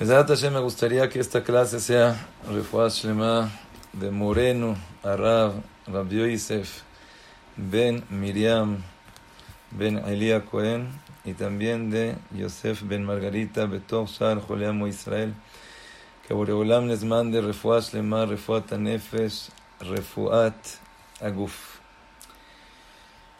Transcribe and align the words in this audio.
me 0.00 0.60
gustaría 0.60 1.08
que 1.08 1.18
esta 1.18 1.42
clase 1.42 1.80
sea 1.80 2.14
Refuaz 2.48 3.02
Shlema 3.02 3.50
de 3.92 4.12
Moreno, 4.12 4.76
Arab, 5.02 5.54
Rabbi 5.88 6.30
Yosef, 6.30 6.82
Ben 7.56 8.04
Miriam, 8.08 8.78
Ben 9.72 9.98
Elia 9.98 10.44
Cohen 10.44 10.88
y 11.24 11.32
también 11.32 11.90
de 11.90 12.16
Yosef 12.30 12.82
Ben 12.84 13.04
Margarita, 13.04 13.66
Betov 13.66 14.08
Sar, 14.08 14.40
Joleamo 14.40 14.86
Israel. 14.86 15.34
Que 16.28 16.32
Boreolam 16.32 16.86
les 16.86 17.02
mande 17.02 17.40
Refuaz 17.40 17.90
Shlema, 17.90 18.24
Refuat 18.24 18.72
Anefesh, 18.72 19.48
Refuat 19.80 20.54
Aguf. 21.20 21.80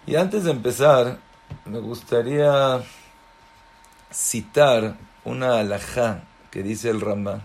Y 0.08 0.16
antes 0.16 0.42
de 0.42 0.50
empezar, 0.50 1.18
me 1.64 1.78
gustaría 1.78 2.82
citar 4.10 4.96
una 5.24 5.60
alajá 5.60 6.24
que 6.50 6.62
dice 6.62 6.90
el 6.90 7.00
Rambá. 7.00 7.42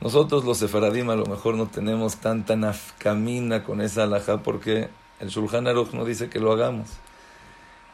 Nosotros 0.00 0.44
los 0.44 0.58
sefaradim 0.58 1.10
a 1.10 1.16
lo 1.16 1.26
mejor 1.26 1.56
no 1.56 1.66
tenemos 1.66 2.16
tanta 2.16 2.56
nafkamina 2.56 3.64
con 3.64 3.82
esa 3.82 4.04
alajá 4.04 4.38
porque 4.38 4.88
el 5.20 5.28
Shulchan 5.28 5.66
Aruch 5.66 5.92
no 5.92 6.06
dice 6.06 6.30
que 6.30 6.40
lo 6.40 6.52
hagamos. 6.52 6.88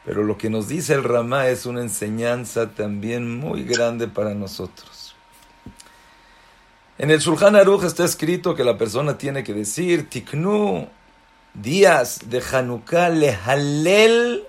Pero 0.05 0.23
lo 0.23 0.37
que 0.37 0.49
nos 0.49 0.69
dice 0.69 0.93
el 0.93 1.03
Ramá 1.03 1.47
es 1.49 1.65
una 1.65 1.81
enseñanza 1.81 2.69
también 2.69 3.37
muy 3.37 3.63
grande 3.63 4.07
para 4.07 4.33
nosotros. 4.33 5.15
En 6.97 7.11
el 7.11 7.19
Shulchan 7.19 7.57
Aruch 7.57 7.83
está 7.83 8.05
escrito 8.05 8.55
que 8.55 8.63
la 8.63 8.77
persona 8.77 9.17
tiene 9.17 9.43
que 9.43 9.53
decir 9.53 10.09
Tiknu 10.09 10.87
días 11.53 12.29
de 12.29 12.41
Hanukkah 12.41 13.09
lehalel 13.09 14.47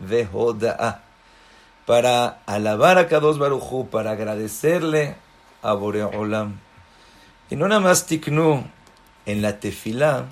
vehoda'a 0.00 1.03
para 1.86 2.40
alabar 2.46 2.98
a 2.98 3.08
Kadosh 3.08 3.38
Baruchu, 3.38 3.88
para 3.88 4.12
agradecerle 4.12 5.16
a 5.62 5.74
Boreolam. 5.74 6.58
Y 7.50 7.56
no 7.56 7.68
nada 7.68 7.80
más 7.80 8.06
tiknu 8.06 8.64
en 9.26 9.42
la 9.42 9.60
tefilá, 9.60 10.26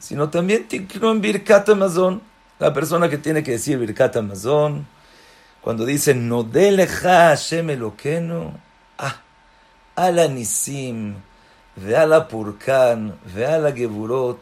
sino 0.00 0.28
también 0.30 0.66
tiknu 0.66 1.10
en 1.10 1.20
Birkat 1.20 1.68
Amazon. 1.68 2.22
La 2.58 2.72
persona 2.72 3.08
que 3.08 3.18
tiene 3.18 3.42
que 3.42 3.52
decir 3.52 3.78
Birkat 3.78 4.16
Amazon, 4.16 4.86
cuando 5.60 5.84
dice 5.84 6.14
Nodeleja 6.14 7.28
Hashem 7.28 7.70
Elokenu, 7.70 8.52
ah, 8.98 9.20
ala 9.94 10.28
Nisim, 10.28 11.14
ve 11.76 11.96
ala 11.96 12.28
Purkan, 12.28 13.14
ve 13.34 13.46
ala 13.46 13.72
Geburot, 13.72 14.40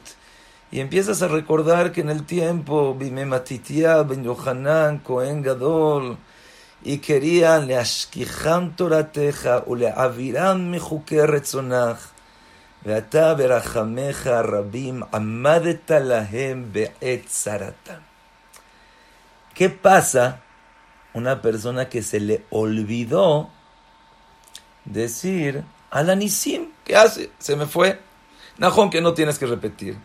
y 0.73 0.81
empiezas 0.81 1.21
a 1.23 1.29
recordar 1.29 1.93
que 1.93 2.01
en 2.01 2.11
el 2.11 2.25
tiempo, 2.25 2.95
Bimematitia, 2.95 4.03
Ben 4.03 4.23
Yohanan, 4.23 4.99
Cohen 4.99 5.43
Gadol, 5.43 6.17
y 6.84 6.98
querían 7.00 7.68
להשכיחם 7.68 8.70
תורתך 8.76 9.50
ולהעבירם 9.68 10.72
מחוקי 10.72 11.22
רצונך, 11.22 12.12
ואתה 12.86 13.34
ברחמך 13.34 14.28
הרבים 14.28 15.04
עמדת 15.14 15.92
להם 15.92 16.66
בעת 16.72 17.26
צרתם. 17.26 18.00
¿Qué 19.56 19.70
pasa? 19.70 20.42
Una 21.14 21.42
persona 21.42 21.88
que 21.88 22.04
se 22.04 22.20
le 22.20 22.44
olvidó 22.50 23.50
decir 24.84 25.64
Alanisim, 25.90 26.72
¿qué 26.84 26.98
hace? 26.98 27.30
Se 27.40 27.56
me 27.56 27.66
fue. 27.66 28.00
Najón 28.58 28.90
que 28.90 29.00
no 29.00 29.14
tienes 29.14 29.40
que 29.40 29.46
repetir. 29.46 29.98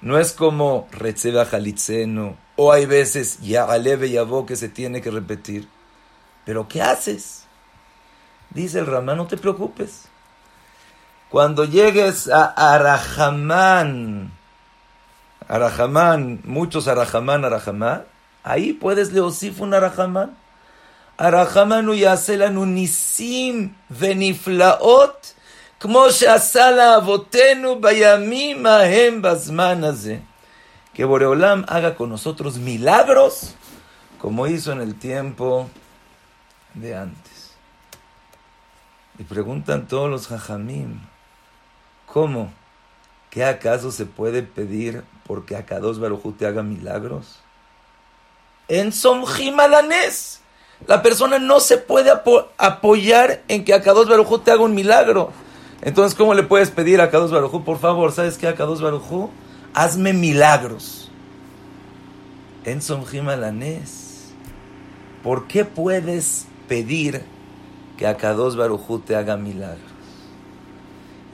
No 0.00 0.18
es 0.18 0.32
como 0.32 0.88
Retzeba 0.90 1.44
Jalitzeno, 1.44 2.36
o 2.56 2.72
hay 2.72 2.86
veces 2.86 3.38
ya 3.40 3.64
Aleve 3.64 4.10
Yabo 4.10 4.46
que 4.46 4.56
se 4.56 4.68
tiene 4.68 5.00
que 5.00 5.12
repetir. 5.12 5.68
¿Pero 6.44 6.68
qué 6.68 6.82
haces? 6.82 7.44
Dice 8.50 8.78
el 8.78 8.86
Ramán, 8.86 9.18
no 9.18 9.26
te 9.26 9.36
preocupes. 9.36 10.08
Cuando 11.28 11.64
llegues 11.64 12.28
a 12.28 12.44
Arahamán, 12.74 14.32
Arahamán, 15.46 16.40
muchos 16.44 16.88
Arahamán, 16.88 17.44
Arahamán, 17.44 18.04
ahí 18.42 18.72
puedes 18.72 19.12
leosif 19.12 19.60
un 19.60 19.74
Arahamán. 19.74 20.36
Arahamán 21.18 21.92
yaselanu 21.92 22.64
nisim 22.64 23.74
veniflaot, 23.90 25.34
como 25.78 26.10
שעשה 26.10 26.94
avotenu 26.96 27.80
בימים 27.80 28.66
ההם 28.66 29.22
בזמן 29.22 29.84
הזה. 29.84 30.18
Que 30.94 31.04
Boreolam 31.04 31.64
haga 31.68 31.94
con 31.94 32.08
nosotros 32.08 32.58
milagros, 32.58 33.54
como 34.18 34.48
hizo 34.48 34.72
en 34.72 34.80
el 34.80 34.96
tiempo 34.96 35.70
de 36.73 36.95
antes. 36.95 37.51
Y 39.19 39.23
preguntan 39.23 39.87
todos 39.87 40.09
los 40.09 40.27
jajamim, 40.27 40.99
¿cómo? 42.07 42.51
¿Qué 43.29 43.43
acaso 43.45 43.91
se 43.91 44.05
puede 44.05 44.43
pedir 44.43 45.03
porque 45.25 45.55
Akados 45.55 45.99
Barujú 45.99 46.33
te 46.33 46.45
haga 46.45 46.63
milagros? 46.63 47.39
En 48.67 48.91
Somjim 48.91 49.59
Alanés. 49.59 50.41
La 50.87 51.01
persona 51.01 51.39
no 51.39 51.59
se 51.59 51.77
puede 51.77 52.11
apoyar 52.57 53.41
en 53.47 53.63
que 53.63 53.73
Akados 53.73 54.09
Barujú 54.09 54.39
te 54.39 54.51
haga 54.51 54.63
un 54.63 54.75
milagro. 54.75 55.31
Entonces, 55.81 56.15
¿cómo 56.17 56.33
le 56.33 56.43
puedes 56.43 56.71
pedir 56.71 57.01
a 57.01 57.05
Akados 57.05 57.31
Barujú? 57.31 57.63
Por 57.63 57.79
favor, 57.79 58.11
¿sabes 58.11 58.37
qué, 58.37 58.47
Akados 58.47 58.81
Barujú? 58.81 59.29
Hazme 59.73 60.13
milagros. 60.13 61.11
En 62.65 62.81
Somjim 62.81 63.29
Alanés. 63.29 64.31
¿Por 65.23 65.47
qué 65.47 65.65
puedes 65.65 66.47
pedir 66.73 67.21
que 67.99 68.07
Akados 68.07 68.55
Barujú 68.55 68.97
te 68.97 69.15
haga 69.15 69.37
milagros. 69.37 69.93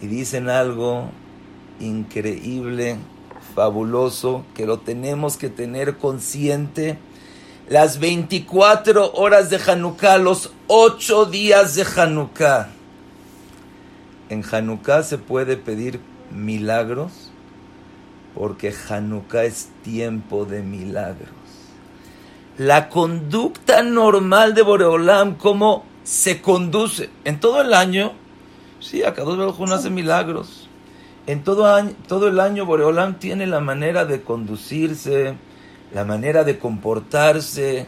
Y 0.01 0.07
dicen 0.07 0.49
algo 0.49 1.11
increíble, 1.79 2.97
fabuloso, 3.55 4.43
que 4.53 4.65
lo 4.65 4.79
tenemos 4.79 5.37
que 5.37 5.47
tener 5.47 5.95
consciente. 5.95 6.97
Las 7.69 7.99
24 7.99 9.13
horas 9.13 9.49
de 9.49 9.61
Hanukkah, 9.65 10.17
los 10.17 10.51
8 10.67 11.27
días 11.27 11.75
de 11.75 11.85
Hanukkah. 11.95 12.67
En 14.27 14.43
Hanukkah 14.43 15.03
se 15.03 15.17
puede 15.17 15.55
pedir 15.55 16.01
milagros 16.31 17.31
porque 18.35 18.73
Hanukkah 18.89 19.45
es 19.45 19.69
tiempo 19.83 20.43
de 20.43 20.63
milagros 20.63 21.38
la 22.59 22.89
conducta 22.89 23.81
normal 23.83 24.53
de 24.53 24.63
Boreolam, 24.63 25.35
cómo 25.35 25.85
se 26.03 26.41
conduce. 26.41 27.09
En 27.23 27.39
todo 27.39 27.61
el 27.61 27.73
año, 27.73 28.11
sí, 28.81 29.01
acá 29.01 29.23
dos 29.23 29.57
no 29.57 29.73
hace 29.73 29.89
milagros. 29.89 30.67
En 31.25 31.41
todo, 31.45 31.73
año, 31.73 31.93
todo 32.09 32.27
el 32.27 32.37
año 32.37 32.65
Boreolam 32.65 33.17
tiene 33.17 33.47
la 33.47 33.61
manera 33.61 34.03
de 34.03 34.23
conducirse, 34.23 35.35
la 35.93 36.03
manera 36.03 36.43
de 36.43 36.59
comportarse 36.59 37.87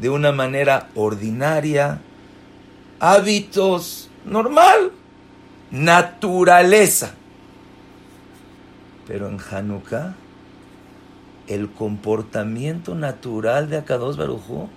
de 0.00 0.08
una 0.08 0.30
manera 0.30 0.90
ordinaria, 0.94 2.00
hábitos 3.00 4.10
normal, 4.24 4.92
naturaleza. 5.72 7.14
Pero 9.08 9.28
en 9.28 9.40
Hanukkah 9.40 10.14
el 11.46 11.70
comportamiento 11.70 12.94
natural 12.94 13.68
de 13.68 13.78
Akados 13.78 14.16
Barujú 14.16 14.68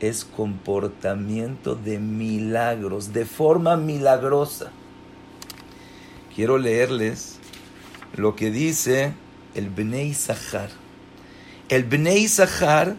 es 0.00 0.24
comportamiento 0.24 1.74
de 1.74 1.98
milagros, 1.98 3.12
de 3.12 3.24
forma 3.24 3.76
milagrosa. 3.76 4.70
Quiero 6.34 6.58
leerles 6.58 7.38
lo 8.16 8.34
que 8.34 8.50
dice 8.50 9.12
el 9.54 9.68
Bnei 9.68 10.14
Sahar. 10.14 10.70
El 11.68 11.84
Bnei 11.84 12.28
Sahar 12.28 12.96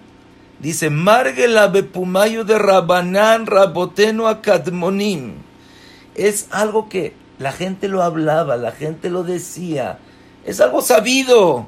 dice, 0.59 0.89
Margela 0.89 1.67
bepumayo 1.67 2.45
de 2.45 2.59
Rabanán 2.59 3.47
Raboteno 3.47 4.27
Akadmonim. 4.27 5.34
Es 6.16 6.47
algo 6.51 6.87
que 6.87 7.13
la 7.39 7.51
gente 7.51 7.87
lo 7.87 8.03
hablaba, 8.03 8.57
la 8.57 8.72
gente 8.72 9.09
lo 9.09 9.23
decía. 9.23 9.97
Es 10.45 10.61
algo 10.61 10.81
sabido. 10.81 11.67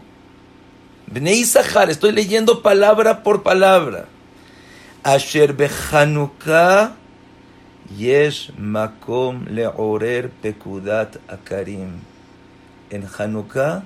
Bnei 1.14 1.42
estoy 1.42 2.12
leyendo 2.12 2.64
palabra 2.64 3.22
por 3.22 3.44
palabra. 3.44 4.08
Asher 5.04 5.56
yesh 7.96 8.52
makom 8.58 9.46
leorer 9.46 10.32
pekudat 10.42 11.18
akarim. 11.28 12.00
En 12.90 13.06
Hanukkah, 13.06 13.84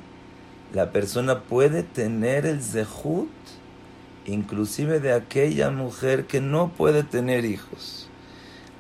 la 0.74 0.94
persona 0.94 1.42
puede 1.42 1.84
tener 1.84 2.46
el 2.46 2.62
zehut, 2.62 3.28
inclusive 4.26 5.02
de 5.02 5.12
aquella 5.12 5.70
mujer 5.70 6.28
que 6.28 6.40
no 6.40 6.70
puede 6.70 7.04
tener 7.04 7.44
hijos. 7.44 8.08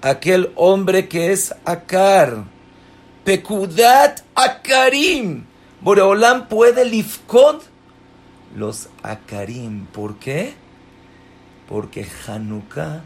Aquel 0.01 0.53
hombre 0.55 1.09
que 1.09 1.33
es 1.33 1.53
akar, 1.65 2.45
pekudat 3.25 4.23
akarim. 4.35 5.43
Boreolam 5.81 6.47
puede 6.47 6.85
lifkod 6.85 7.61
los 8.55 8.89
Akarim. 9.03 9.85
¿Por 9.85 10.17
qué? 10.17 10.53
Porque 11.67 12.07
Hanukkah 12.27 13.03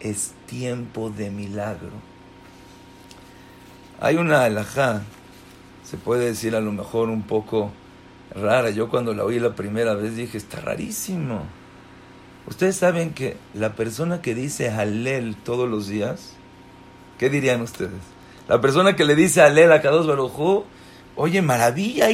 es 0.00 0.32
tiempo 0.46 1.10
de 1.10 1.30
milagro. 1.30 1.92
Hay 4.00 4.16
una 4.16 4.44
alajá, 4.44 5.02
se 5.84 5.96
puede 5.96 6.26
decir 6.26 6.56
a 6.56 6.60
lo 6.60 6.72
mejor 6.72 7.10
un 7.10 7.22
poco 7.22 7.70
rara. 8.34 8.70
Yo 8.70 8.88
cuando 8.88 9.12
la 9.12 9.24
oí 9.24 9.38
la 9.38 9.54
primera 9.54 9.94
vez 9.94 10.16
dije, 10.16 10.38
está 10.38 10.60
rarísimo. 10.60 11.42
Ustedes 12.46 12.76
saben 12.76 13.12
que 13.12 13.36
la 13.54 13.74
persona 13.74 14.22
que 14.22 14.34
dice 14.34 14.70
Halel 14.70 15.36
todos 15.36 15.68
los 15.68 15.86
días, 15.86 16.32
¿qué 17.18 17.28
dirían 17.28 17.60
ustedes? 17.60 18.00
La 18.48 18.60
persona 18.60 18.96
que 18.96 19.04
le 19.04 19.14
dice 19.14 19.42
Halel 19.42 19.70
a 19.70 19.82
Kadosh 19.82 20.06
Barujú, 20.06 20.64
oye, 21.16 21.42
maravilla, 21.42 22.08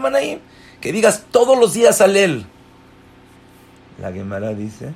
Manaim, 0.00 0.40
que 0.80 0.92
digas 0.92 1.24
todos 1.30 1.58
los 1.58 1.74
días 1.74 2.00
Halel. 2.00 2.46
La 4.00 4.12
Gemara 4.12 4.54
dice, 4.54 4.92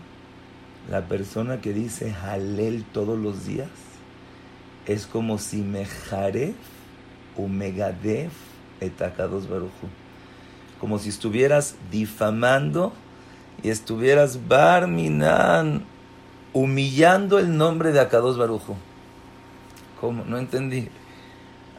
la 0.90 1.02
persona 1.02 1.61
que 1.61 1.73
dice 1.73 2.14
Halel 2.14 2.84
todos 2.84 3.19
los 3.19 3.46
días 3.46 3.69
es 4.87 5.06
como 5.06 5.38
si 5.38 5.58
Mejaref 5.58 6.55
o 7.37 7.49
Megadef 7.49 8.32
etakados 8.81 9.49
baruchu. 9.49 9.88
Como 10.81 10.99
si 10.99 11.08
estuvieras 11.08 11.76
difamando 11.90 12.93
y 13.62 13.70
estuvieras 13.70 14.49
barminan, 14.49 15.84
humillando 16.52 17.38
el 17.38 17.56
nombre 17.56 17.93
de 17.93 18.00
Akados 18.00 18.37
Barujo. 18.37 18.76
¿Cómo? 20.00 20.25
No 20.25 20.38
entendí. 20.38 20.88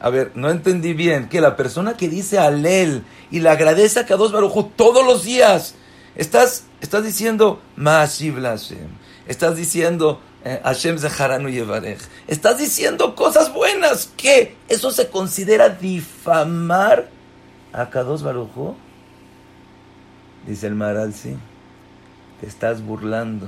A 0.03 0.09
ver, 0.09 0.33
no 0.35 0.51
entendí 0.51 0.93
bien. 0.93 1.29
Que 1.29 1.41
la 1.41 1.55
persona 1.55 1.97
que 1.97 2.09
dice 2.09 2.37
Alel 2.37 3.03
y 3.31 3.39
le 3.39 3.49
agradece 3.49 3.97
a 3.97 4.01
Akados 4.03 4.31
Barujo 4.31 4.65
todos 4.75 5.03
los 5.03 5.23
días, 5.23 5.73
estás, 6.15 6.65
estás 6.81 7.03
diciendo 7.03 7.59
Ma'ashiv 7.75 8.39
Hashem. 8.39 8.89
Estás 9.27 9.55
diciendo 9.55 10.21
eh, 10.43 10.61
Hashem 10.63 10.99
Zeharanu 10.99 11.49
Yevarej. 11.49 11.99
Estás 12.27 12.59
diciendo 12.59 13.15
cosas 13.15 13.51
buenas. 13.51 14.11
¿Qué? 14.15 14.55
¿Eso 14.67 14.91
se 14.91 15.07
considera 15.07 15.69
difamar 15.69 17.09
a 17.71 17.89
Kadosh 17.89 18.21
Barujo? 18.21 18.75
Dice 20.45 20.67
el 20.67 20.75
Maral, 20.75 21.13
sí 21.13 21.35
estás 22.45 22.85
burlando. 22.85 23.47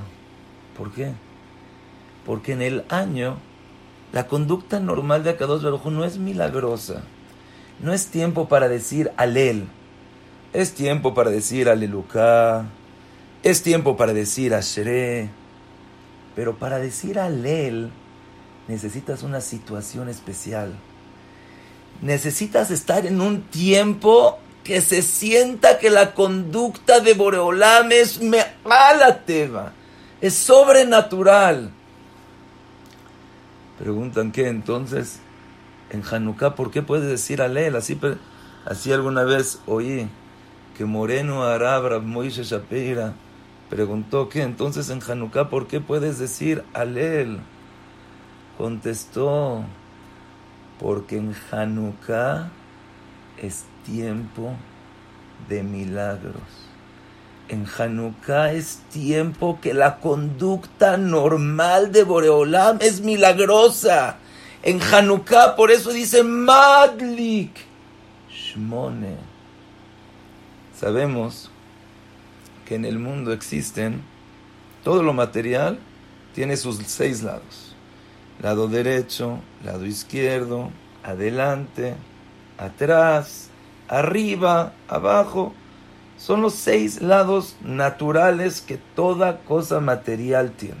¿Por 0.76 0.92
qué? 0.92 1.12
Porque 2.24 2.52
en 2.52 2.62
el 2.62 2.84
año 2.88 3.38
la 4.12 4.26
conducta 4.26 4.80
normal 4.80 5.24
de 5.24 5.30
Akados 5.30 5.62
Baruj 5.62 5.86
no 5.86 6.04
es 6.04 6.18
milagrosa. 6.18 7.02
No 7.80 7.92
es 7.92 8.06
tiempo 8.06 8.48
para 8.48 8.68
decir 8.68 9.12
alel. 9.16 9.66
Es 10.52 10.72
tiempo 10.72 11.14
para 11.14 11.30
decir 11.30 11.68
aleluca. 11.68 12.66
Es 13.42 13.62
tiempo 13.62 13.96
para 13.96 14.12
decir 14.12 14.54
asheré. 14.54 15.28
Pero 16.34 16.56
para 16.56 16.78
decir 16.78 17.18
alel 17.18 17.90
necesitas 18.68 19.22
una 19.22 19.40
situación 19.40 20.08
especial. 20.08 20.74
Necesitas 22.02 22.70
estar 22.70 23.06
en 23.06 23.20
un 23.20 23.42
tiempo 23.42 24.38
que 24.64 24.80
se 24.80 25.02
sienta 25.02 25.78
que 25.78 25.90
la 25.90 26.12
conducta 26.12 27.00
de 27.00 27.14
Boreolam 27.14 27.92
es 27.92 28.20
teva, 29.24 29.72
es 30.20 30.34
sobrenatural. 30.34 31.70
Preguntan 33.78 34.32
qué 34.32 34.48
entonces 34.48 35.20
en 35.90 36.02
Hanukkah, 36.02 36.54
¿por 36.54 36.70
qué 36.70 36.82
puedes 36.82 37.08
decir 37.08 37.42
Alel? 37.42 37.76
Así, 37.76 37.98
así 38.64 38.92
alguna 38.92 39.24
vez 39.24 39.60
oí 39.66 40.08
que 40.76 40.84
Moreno 40.84 41.44
Arabra 41.44 41.98
Moishe 42.00 42.42
Shapira 42.42 43.14
preguntó 43.70 44.28
que 44.28 44.42
entonces 44.42 44.90
en 44.90 45.00
Hanukkah, 45.06 45.48
¿por 45.48 45.66
qué 45.66 45.80
puedes 45.80 46.18
decir 46.18 46.64
Alel? 46.72 47.38
Contestó, 48.58 49.64
porque 50.78 51.18
en 51.18 51.34
Hanukkah 51.50 52.48
es 53.38 53.64
tiempo 53.84 54.54
de 55.48 55.62
milagros. 55.62 56.65
En 57.48 57.66
Hanukkah 57.66 58.52
es 58.52 58.80
tiempo 58.90 59.60
que 59.60 59.72
la 59.72 59.98
conducta 59.98 60.96
normal 60.96 61.92
de 61.92 62.02
Boreolam 62.02 62.78
es 62.80 63.00
milagrosa. 63.00 64.16
En 64.62 64.82
Hanukkah, 64.82 65.54
por 65.54 65.70
eso 65.70 65.90
dice 65.90 66.24
Madlik 66.24 67.52
Shmone. 68.30 69.16
Sabemos 70.78 71.50
que 72.66 72.74
en 72.74 72.84
el 72.84 72.98
mundo 72.98 73.32
existen 73.32 74.02
todo 74.86 75.02
lo 75.02 75.12
material 75.12 75.80
tiene 76.32 76.56
sus 76.56 76.76
seis 76.86 77.24
lados. 77.24 77.74
Lado 78.40 78.68
derecho, 78.68 79.40
lado 79.64 79.84
izquierdo, 79.84 80.70
adelante, 81.02 81.96
atrás, 82.56 83.48
arriba, 83.88 84.74
abajo. 84.86 85.54
Son 86.16 86.40
los 86.40 86.54
seis 86.54 87.02
lados 87.02 87.56
naturales 87.62 88.60
que 88.60 88.78
toda 88.78 89.38
cosa 89.40 89.80
material 89.80 90.52
tiene. 90.52 90.80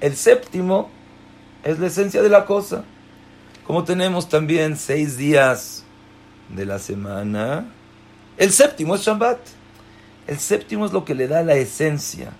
El 0.00 0.16
séptimo 0.16 0.90
es 1.64 1.78
la 1.78 1.88
esencia 1.88 2.22
de 2.22 2.28
la 2.28 2.44
cosa. 2.44 2.84
Como 3.66 3.84
tenemos 3.84 4.28
también 4.28 4.76
seis 4.76 5.16
días 5.16 5.84
de 6.48 6.64
la 6.64 6.78
semana, 6.78 7.66
el 8.36 8.50
séptimo 8.52 8.94
es 8.94 9.02
Shabbat. 9.02 9.38
El 10.26 10.38
séptimo 10.38 10.86
es 10.86 10.92
lo 10.92 11.04
que 11.04 11.14
le 11.14 11.26
da 11.26 11.42
la 11.42 11.54
esencia, 11.54 12.32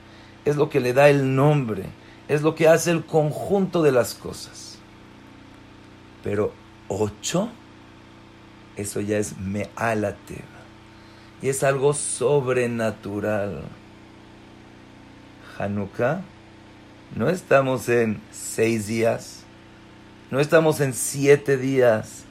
es 0.44 0.56
lo 0.56 0.68
que 0.68 0.80
le 0.80 0.92
da 0.92 1.08
el 1.08 1.34
nombre, 1.34 1.84
es 2.28 2.42
lo 2.42 2.54
que 2.54 2.68
hace 2.68 2.90
el 2.90 3.04
conjunto 3.04 3.82
de 3.82 3.92
las 3.92 4.14
cosas. 4.14 4.78
Pero 6.22 6.52
ocho 6.88 7.48
eso 8.76 9.00
ya 9.00 9.18
es 9.18 9.36
me'alateva. 9.38 10.57
Y 11.40 11.48
es 11.48 11.62
algo 11.62 11.94
sobrenatural. 11.94 13.62
Hanukkah, 15.58 16.22
no 17.16 17.28
estamos 17.28 17.88
en 17.88 18.20
seis 18.30 18.86
días, 18.86 19.44
no 20.30 20.40
estamos 20.40 20.80
en 20.80 20.94
siete 20.94 21.56
días. 21.56 22.24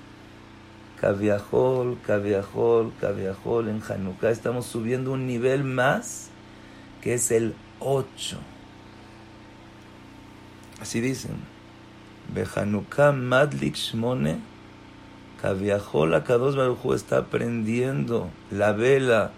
Caviajol, 1.00 2.00
caviajol, 2.06 2.92
caviajol 3.00 3.69
en 3.69 3.83
Hanukkah. 3.88 4.31
Estamos 4.31 4.65
subiendo 4.65 5.12
un 5.12 5.27
nivel 5.27 5.63
más, 5.63 6.30
que 7.01 7.13
es 7.13 7.30
el 7.31 7.54
ocho. 7.80 8.39
Así 10.81 11.01
dicen. 11.01 11.38
Hanukkah 12.56 13.12
madlik 13.13 13.76
shmone 13.76 14.40
Kaviahol 15.42 16.24
Kados 16.24 16.56
Barujú 16.56 16.94
está 16.94 17.26
prendiendo 17.26 18.30
la 18.50 18.72
vela 18.72 19.32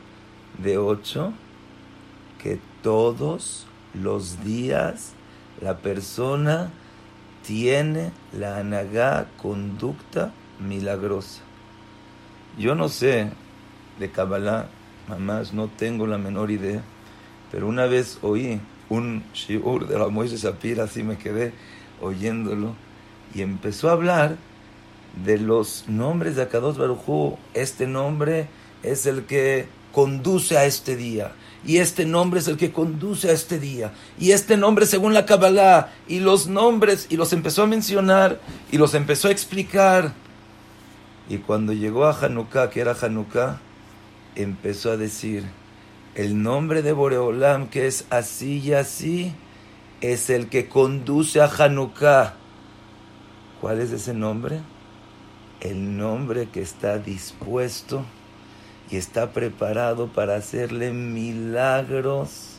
de 0.57 0.77
ocho 0.77 1.33
que 2.41 2.59
todos 2.81 3.67
los 3.93 4.43
días 4.43 5.13
la 5.61 5.77
persona 5.77 6.71
tiene 7.45 8.11
la 8.31 8.57
anagá 8.57 9.27
conducta 9.41 10.31
milagrosa. 10.59 11.41
Yo 12.57 12.75
no 12.75 12.87
sé 12.89 13.31
de 13.99 14.09
Kabbalah, 14.09 14.67
mamás, 15.07 15.53
no 15.53 15.67
tengo 15.67 16.07
la 16.07 16.17
menor 16.17 16.51
idea, 16.51 16.81
pero 17.51 17.67
una 17.67 17.85
vez 17.85 18.19
oí 18.21 18.61
un 18.89 19.23
shiur 19.33 19.87
de 19.87 19.99
la 19.99 20.07
Moisés 20.07 20.43
Shapira, 20.43 20.85
así 20.85 21.03
me 21.03 21.17
quedé 21.17 21.53
oyéndolo, 22.01 22.73
y 23.33 23.41
empezó 23.41 23.89
a 23.89 23.93
hablar 23.93 24.37
de 25.23 25.37
los 25.37 25.85
nombres 25.87 26.35
de 26.35 26.43
Akados 26.43 26.77
Barujú, 26.77 27.37
este 27.53 27.87
nombre 27.87 28.47
es 28.83 29.05
el 29.05 29.25
que 29.25 29.67
conduce 29.91 30.57
a 30.57 30.65
este 30.65 30.95
día. 30.95 31.33
Y 31.65 31.77
este 31.77 32.05
nombre 32.05 32.39
es 32.39 32.47
el 32.47 32.57
que 32.57 32.71
conduce 32.71 33.29
a 33.29 33.33
este 33.33 33.59
día. 33.59 33.91
Y 34.17 34.31
este 34.31 34.55
nombre 34.55 34.85
según 34.85 35.13
la 35.13 35.25
Kabbalah. 35.25 35.91
Y 36.07 36.19
los 36.19 36.47
nombres, 36.47 37.07
y 37.09 37.17
los 37.17 37.33
empezó 37.33 37.63
a 37.63 37.67
mencionar, 37.67 38.39
y 38.71 38.77
los 38.77 38.93
empezó 38.93 39.27
a 39.27 39.31
explicar. 39.31 40.13
Y 41.27 41.39
cuando 41.39 41.73
llegó 41.73 42.05
a 42.05 42.17
Hanukkah, 42.17 42.69
que 42.69 42.79
era 42.79 42.95
Hanukkah, 42.99 43.59
empezó 44.35 44.91
a 44.91 44.97
decir, 44.97 45.43
el 46.15 46.41
nombre 46.41 46.81
de 46.81 46.93
Boreolam, 46.93 47.67
que 47.67 47.87
es 47.87 48.05
así 48.09 48.59
y 48.59 48.73
así, 48.73 49.33
es 50.01 50.29
el 50.29 50.47
que 50.47 50.69
conduce 50.69 51.41
a 51.41 51.45
Hanukkah. 51.45 52.35
¿Cuál 53.59 53.81
es 53.81 53.91
ese 53.91 54.13
nombre? 54.13 54.61
El 55.61 55.97
nombre 55.97 56.47
que 56.47 56.61
está 56.61 56.97
dispuesto 56.97 58.03
y 58.89 58.97
está 58.97 59.31
preparado 59.31 60.07
para 60.07 60.35
hacerle 60.35 60.91
milagros 60.91 62.57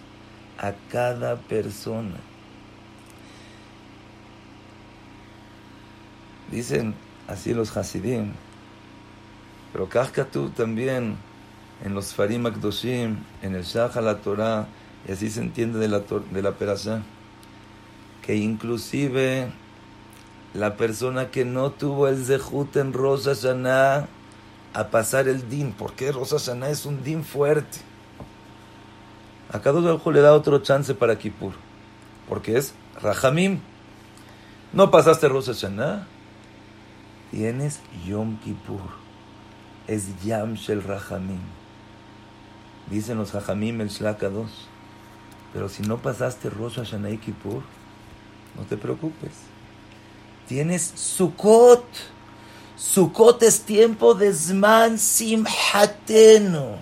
a 0.59 0.73
cada 0.91 1.37
persona. 1.37 2.17
Dicen 6.51 6.95
así 7.29 7.55
los 7.55 7.77
Hasidim, 7.77 8.33
pero 9.73 9.89
tú 10.31 10.51
también 10.51 11.17
en 11.85 11.95
los 11.95 12.15
Farim 12.15 12.47
Akdoshim, 12.47 13.19
en 13.43 13.55
el 13.55 13.63
Shah 13.63 14.01
la 14.01 14.19
Torah, 14.19 14.67
y 15.09 15.13
así 15.13 15.31
se 15.31 15.41
entiende 15.41 15.79
de 15.79 15.89
la, 15.89 16.01
de 16.01 16.43
la 16.43 16.53
Perashá, 16.53 17.03
que 18.23 18.37
inclusive 18.37 19.51
la 20.55 20.77
persona 20.77 21.31
que 21.31 21.45
no 21.45 21.71
tuvo 21.71 22.09
el 22.09 22.25
zehut 22.25 22.77
en 22.77 22.93
Rosh 22.93 23.25
Hashanah 23.25 24.09
a 24.73 24.89
pasar 24.89 25.29
el 25.29 25.49
din. 25.49 25.73
porque 25.73 26.13
Rosh 26.13 26.31
Hashanah 26.31 26.71
es 26.71 26.87
un 26.87 27.03
din 27.03 27.25
fuerte? 27.25 27.79
A 29.53 29.61
cada 29.61 29.81
ojo 29.93 30.13
le 30.13 30.21
da 30.21 30.33
otro 30.35 30.59
chance 30.61 30.95
para 30.95 31.19
Kippur. 31.19 31.53
Porque 32.29 32.57
es 32.57 32.75
Rahamim. 33.01 33.61
No 34.73 34.91
pasaste 34.91 35.29
Rosh 35.29 35.47
Hashanah. 35.47 36.07
Tienes 37.31 37.81
Yom 38.07 38.39
Kippur. 38.39 38.81
Es 39.89 40.23
Yam 40.25 40.55
Shel 40.55 40.83
Rahamim. 40.83 41.41
Dicen 42.89 43.19
los 43.19 43.35
Rahamim 43.35 43.81
el 43.81 43.89
Shlaka 43.89 44.29
2. 44.29 44.51
Pero 45.53 45.69
si 45.69 45.83
no 45.83 45.99
pasaste 45.99 46.49
Rosh 46.49 46.77
Hashanah 46.77 47.11
y 47.11 47.19
Kippur, 47.19 47.63
no 48.57 48.63
te 48.69 48.77
preocupes. 48.77 49.50
Tienes 50.51 50.93
Sukkot. 50.97 51.85
Sukkot 52.77 53.41
es 53.45 53.61
tiempo 53.61 54.15
de 54.15 54.35
Zman 54.35 54.99
Simhateno. 54.99 56.79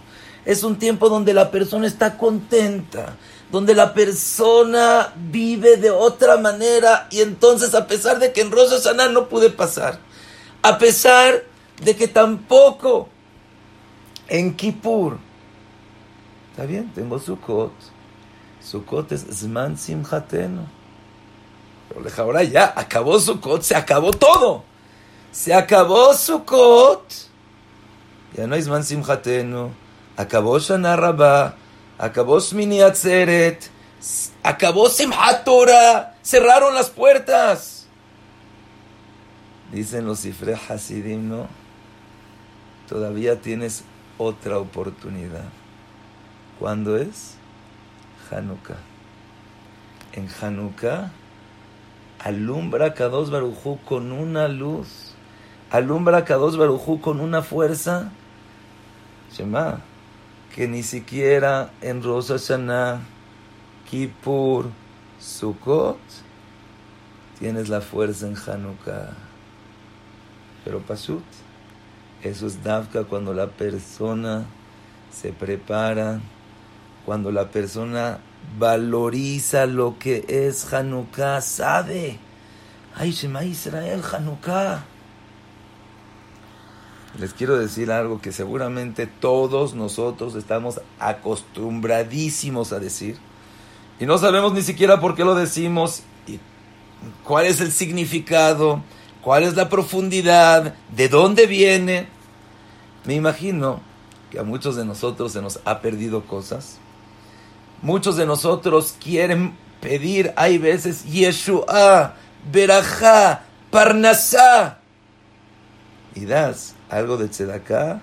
Es 0.46 0.62
un 0.62 0.78
tiempo 0.78 1.10
donde 1.10 1.34
la 1.34 1.50
persona 1.50 1.86
está 1.86 2.16
contenta, 2.16 3.18
donde 3.52 3.74
la 3.74 3.92
persona 3.92 5.12
vive 5.18 5.76
de 5.76 5.90
otra 5.90 6.38
manera 6.38 7.08
y 7.10 7.20
entonces 7.20 7.74
a 7.74 7.86
pesar 7.86 8.18
de 8.18 8.32
que 8.32 8.40
en 8.40 8.50
Rosh 8.50 8.70
no 9.12 9.28
pude 9.28 9.50
pasar, 9.50 9.98
a 10.62 10.78
pesar 10.78 11.44
de 11.82 11.94
que 11.94 12.08
tampoco 12.08 13.10
en 14.28 14.56
Kippur, 14.56 15.18
está 16.52 16.64
bien, 16.64 16.90
tengo 16.94 17.18
Sukkot, 17.18 17.72
Sukkot 18.62 19.12
es 19.12 19.26
Zman 19.30 19.76
Ahora 22.16 22.42
ya, 22.42 22.72
acabó 22.76 23.18
Sukkot, 23.18 23.62
se 23.62 23.74
acabó 23.74 24.10
todo. 24.10 24.64
Se 25.32 25.54
acabó 25.54 26.14
Sukkot. 26.14 27.12
Ya 28.36 28.46
no 28.46 28.54
hay 28.54 28.62
Zman 28.62 28.84
Simchatenu. 28.84 29.70
Acabó 30.16 30.58
Shana 30.58 30.96
Rabba. 30.96 31.54
Acabó 31.98 32.40
Shmini 32.40 32.80
Atzeret. 32.80 33.70
Acabó 34.42 34.88
Simchat 34.88 35.44
Torah. 35.44 36.14
Cerraron 36.22 36.74
las 36.74 36.90
puertas. 36.90 37.86
Dicen 39.72 40.06
los 40.06 40.20
Sifre 40.20 40.54
Hasidim, 40.54 41.28
¿no? 41.28 41.46
Todavía 42.88 43.40
tienes 43.40 43.84
otra 44.16 44.58
oportunidad. 44.58 45.44
¿Cuándo 46.58 46.96
es? 46.96 47.34
Hanukkah. 48.30 48.78
En 50.12 50.28
Hanukkah 50.40 51.12
Alumbra 52.18 52.86
a 52.86 52.94
Kadosh 52.94 53.30
Barujú 53.30 53.78
con 53.84 54.12
una 54.12 54.48
luz. 54.48 55.14
Alumbra 55.70 56.18
a 56.18 56.24
Kadosh 56.24 56.56
Barujú 56.56 57.00
con 57.00 57.20
una 57.20 57.42
fuerza. 57.42 58.10
Shema, 59.32 59.80
que 60.54 60.66
ni 60.66 60.82
siquiera 60.82 61.70
en 61.80 62.02
Rosh 62.02 62.28
Hashanah, 62.28 63.00
Kippur, 63.88 64.66
Sukkot, 65.20 65.98
tienes 67.38 67.68
la 67.68 67.80
fuerza 67.80 68.26
en 68.26 68.36
Hanukkah. 68.36 69.14
Pero 70.64 70.80
Pashut, 70.80 71.22
eso 72.22 72.46
es 72.46 72.62
Davka 72.64 73.04
cuando 73.04 73.32
la 73.32 73.46
persona 73.46 74.44
se 75.12 75.32
prepara, 75.32 76.20
cuando 77.06 77.30
la 77.30 77.48
persona 77.48 78.18
valoriza 78.56 79.66
lo 79.66 79.98
que 79.98 80.24
es 80.28 80.72
Hanukkah, 80.72 81.40
sabe. 81.40 82.18
Ay, 82.94 83.12
Shema 83.12 83.44
Israel, 83.44 84.02
Hanukkah. 84.02 84.84
Les 87.18 87.32
quiero 87.32 87.58
decir 87.58 87.90
algo 87.90 88.20
que 88.20 88.32
seguramente 88.32 89.06
todos 89.06 89.74
nosotros 89.74 90.34
estamos 90.36 90.80
acostumbradísimos 91.00 92.72
a 92.72 92.78
decir. 92.78 93.18
Y 93.98 94.06
no 94.06 94.18
sabemos 94.18 94.52
ni 94.52 94.62
siquiera 94.62 95.00
por 95.00 95.16
qué 95.16 95.24
lo 95.24 95.34
decimos 95.34 96.02
y 96.26 96.38
cuál 97.24 97.46
es 97.46 97.60
el 97.60 97.72
significado, 97.72 98.82
cuál 99.22 99.42
es 99.42 99.56
la 99.56 99.68
profundidad, 99.68 100.74
de 100.94 101.08
dónde 101.08 101.46
viene. 101.46 102.06
Me 103.04 103.14
imagino 103.14 103.80
que 104.30 104.38
a 104.38 104.44
muchos 104.44 104.76
de 104.76 104.84
nosotros 104.84 105.32
se 105.32 105.42
nos 105.42 105.60
ha 105.64 105.80
perdido 105.80 106.24
cosas 106.24 106.78
Muchos 107.82 108.16
de 108.16 108.26
nosotros 108.26 108.96
quieren 109.02 109.54
pedir, 109.80 110.32
hay 110.36 110.58
veces, 110.58 111.04
Yeshua, 111.04 112.14
Berajá, 112.50 113.42
Parnasá. 113.70 114.78
Y 116.14 116.24
das 116.24 116.74
algo 116.90 117.16
de 117.16 117.28
Tzedaká 117.28 118.00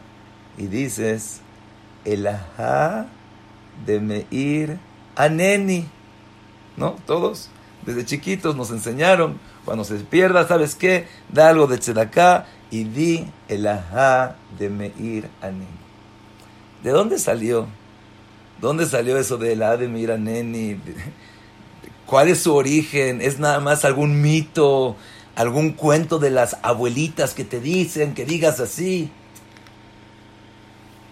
y 0.57 0.67
dices, 0.67 1.41
Elahá 2.05 3.07
de 3.85 3.99
Meir 3.99 4.79
Aneni. 5.15 5.87
¿No? 6.77 6.95
Todos, 7.05 7.49
desde 7.85 8.05
chiquitos 8.05 8.55
nos 8.55 8.69
enseñaron, 8.71 9.39
cuando 9.65 9.83
se 9.83 9.95
pierda, 9.95 10.47
¿sabes 10.47 10.75
qué? 10.75 11.07
Da 11.29 11.49
algo 11.49 11.67
de 11.67 11.77
Tzedaká 11.77 12.45
y 12.69 12.83
di 12.85 13.27
Elahá 13.47 14.35
de 14.57 14.69
Meir 14.69 15.29
Aneni. 15.41 15.65
¿De 16.83 16.91
dónde 16.91 17.17
salió? 17.17 17.67
¿Dónde 18.61 18.85
salió 18.85 19.17
eso 19.17 19.37
de 19.37 19.55
la 19.55 19.77
de 19.77 19.87
Mira 19.87 20.17
Neni? 20.17 20.79
¿Cuál 22.05 22.29
es 22.29 22.41
su 22.41 22.53
origen? 22.53 23.21
¿Es 23.21 23.39
nada 23.39 23.59
más 23.59 23.83
algún 23.83 24.21
mito, 24.21 24.95
algún 25.35 25.71
cuento 25.71 26.19
de 26.19 26.29
las 26.29 26.57
abuelitas 26.61 27.33
que 27.33 27.43
te 27.43 27.59
dicen 27.59 28.13
que 28.13 28.25
digas 28.25 28.59
así? 28.59 29.11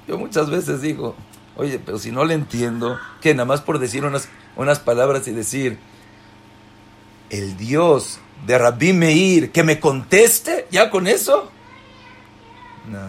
Yo 0.07 0.17
muchas 0.17 0.49
veces 0.49 0.81
digo, 0.81 1.15
oye, 1.55 1.79
pero 1.79 1.97
si 1.97 2.11
no 2.11 2.25
le 2.25 2.33
entiendo, 2.33 2.97
que 3.21 3.33
nada 3.33 3.45
más 3.45 3.61
por 3.61 3.79
decir 3.79 4.05
unas, 4.05 4.29
unas 4.55 4.79
palabras 4.79 5.27
y 5.27 5.31
decir, 5.31 5.79
el 7.29 7.57
Dios 7.57 8.19
de 8.45 8.57
Rabbi 8.57 8.93
Meir, 8.93 9.51
que 9.51 9.63
me 9.63 9.79
conteste, 9.79 10.67
ya 10.71 10.89
con 10.89 11.07
eso. 11.07 11.49
No. 12.89 12.99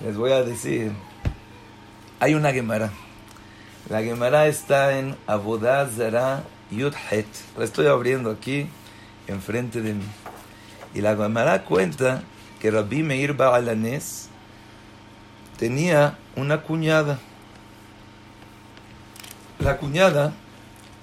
Les 0.00 0.16
voy 0.16 0.32
a 0.32 0.42
decir, 0.42 0.92
hay 2.20 2.34
una 2.34 2.52
Gemara. 2.52 2.90
La 3.88 4.02
Gemara 4.02 4.46
está 4.46 4.98
en 4.98 5.16
Abodá 5.26 5.88
Zara 5.88 6.44
Yudhet. 6.70 7.26
La 7.56 7.64
estoy 7.64 7.86
abriendo 7.86 8.30
aquí, 8.30 8.68
enfrente 9.26 9.80
de 9.82 9.94
mí. 9.94 10.04
Y 10.94 11.00
la 11.00 11.16
Gemara 11.16 11.64
cuenta 11.64 12.22
que 12.60 12.70
Rabbi 12.70 13.02
Meir 13.02 13.34
Ba'alanes 13.34 14.28
tenía 15.58 16.18
una 16.36 16.62
cuñada. 16.62 17.18
La 19.58 19.76
cuñada 19.76 20.32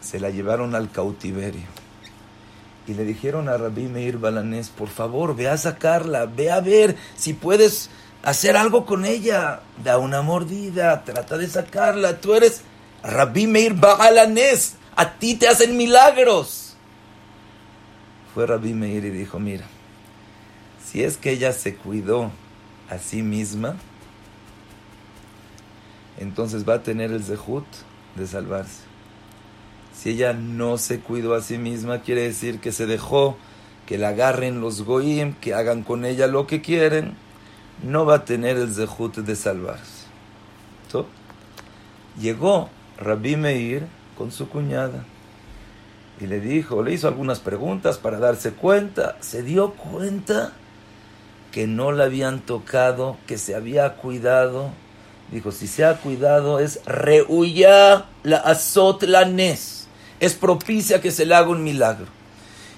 se 0.01 0.19
la 0.19 0.29
llevaron 0.29 0.75
al 0.75 0.91
cautiverio. 0.91 1.63
Y 2.85 2.95
le 2.95 3.05
dijeron 3.05 3.47
a 3.47 3.55
Rabbi 3.55 3.83
Meir 3.83 4.17
Balanés, 4.17 4.69
por 4.69 4.89
favor, 4.89 5.35
ve 5.35 5.47
a 5.47 5.57
sacarla, 5.57 6.25
ve 6.25 6.51
a 6.51 6.59
ver 6.59 6.97
si 7.15 7.33
puedes 7.33 7.89
hacer 8.23 8.55
algo 8.55 8.85
con 8.85 9.05
ella, 9.05 9.61
da 9.83 9.97
una 9.97 10.21
mordida, 10.21 11.03
trata 11.03 11.37
de 11.37 11.47
sacarla, 11.47 12.19
tú 12.21 12.33
eres 12.33 12.61
Rabbi 13.03 13.47
Meir 13.47 13.73
Ba'alanes, 13.73 14.75
a 14.95 15.11
ti 15.11 15.35
te 15.35 15.47
hacen 15.47 15.77
milagros. 15.77 16.75
Fue 18.33 18.47
Rabbi 18.47 18.73
Meir 18.73 19.05
y 19.05 19.09
dijo, 19.09 19.39
mira, 19.39 19.65
si 20.83 21.03
es 21.03 21.17
que 21.17 21.31
ella 21.31 21.51
se 21.51 21.75
cuidó 21.75 22.31
a 22.89 22.97
sí 22.97 23.21
misma, 23.21 23.75
entonces 26.17 26.67
va 26.67 26.75
a 26.75 26.83
tener 26.83 27.11
el 27.11 27.23
zehut 27.23 27.65
de 28.15 28.25
salvarse. 28.25 28.83
Si 29.93 30.11
ella 30.11 30.33
no 30.33 30.77
se 30.77 30.99
cuidó 30.99 31.35
a 31.35 31.41
sí 31.41 31.57
misma, 31.57 32.01
quiere 32.01 32.21
decir 32.21 32.59
que 32.59 32.71
se 32.71 32.85
dejó 32.85 33.37
que 33.85 33.97
la 33.97 34.09
agarren 34.09 34.61
los 34.61 34.83
goyim, 34.83 35.33
que 35.33 35.53
hagan 35.53 35.83
con 35.83 36.05
ella 36.05 36.27
lo 36.27 36.47
que 36.47 36.61
quieren 36.61 37.17
no 37.81 38.05
va 38.05 38.15
a 38.15 38.25
tener 38.25 38.57
el 38.57 38.73
zehut 38.73 39.17
de 39.17 39.35
salvarse. 39.35 40.03
Llegó 42.19 42.69
Rabbi 42.99 43.35
Meir 43.35 43.87
con 44.15 44.31
su 44.31 44.47
cuñada 44.47 45.03
y 46.21 46.27
le 46.27 46.39
dijo, 46.39 46.83
le 46.83 46.93
hizo 46.93 47.07
algunas 47.07 47.39
preguntas 47.39 47.97
para 47.97 48.19
darse 48.19 48.51
cuenta, 48.51 49.17
se 49.19 49.41
dio 49.41 49.71
cuenta 49.71 50.53
que 51.51 51.65
no 51.65 51.91
la 51.91 52.05
habían 52.05 52.39
tocado, 52.39 53.17
que 53.27 53.37
se 53.37 53.55
había 53.55 53.95
cuidado. 53.95 54.69
Dijo, 55.31 55.51
si 55.51 55.67
se 55.67 55.85
ha 55.85 55.97
cuidado 55.97 56.59
es 56.59 56.81
rehuya 56.85 58.05
la 58.21 58.37
azot 58.37 59.03
la 59.03 59.25
nes, 59.25 59.87
es 60.19 60.35
propicia 60.35 61.01
que 61.01 61.11
se 61.11 61.25
le 61.25 61.33
haga 61.33 61.49
un 61.49 61.63
milagro. 61.63 62.07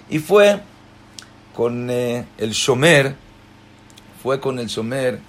Y 0.09 0.19
fue 0.19 0.61
con 1.53 1.89
eh, 1.89 2.25
el 2.37 2.51
shomer, 2.51 3.15
fue 4.25 4.39
con 4.39 4.57
el 4.57 4.65
Shomer 4.65 5.19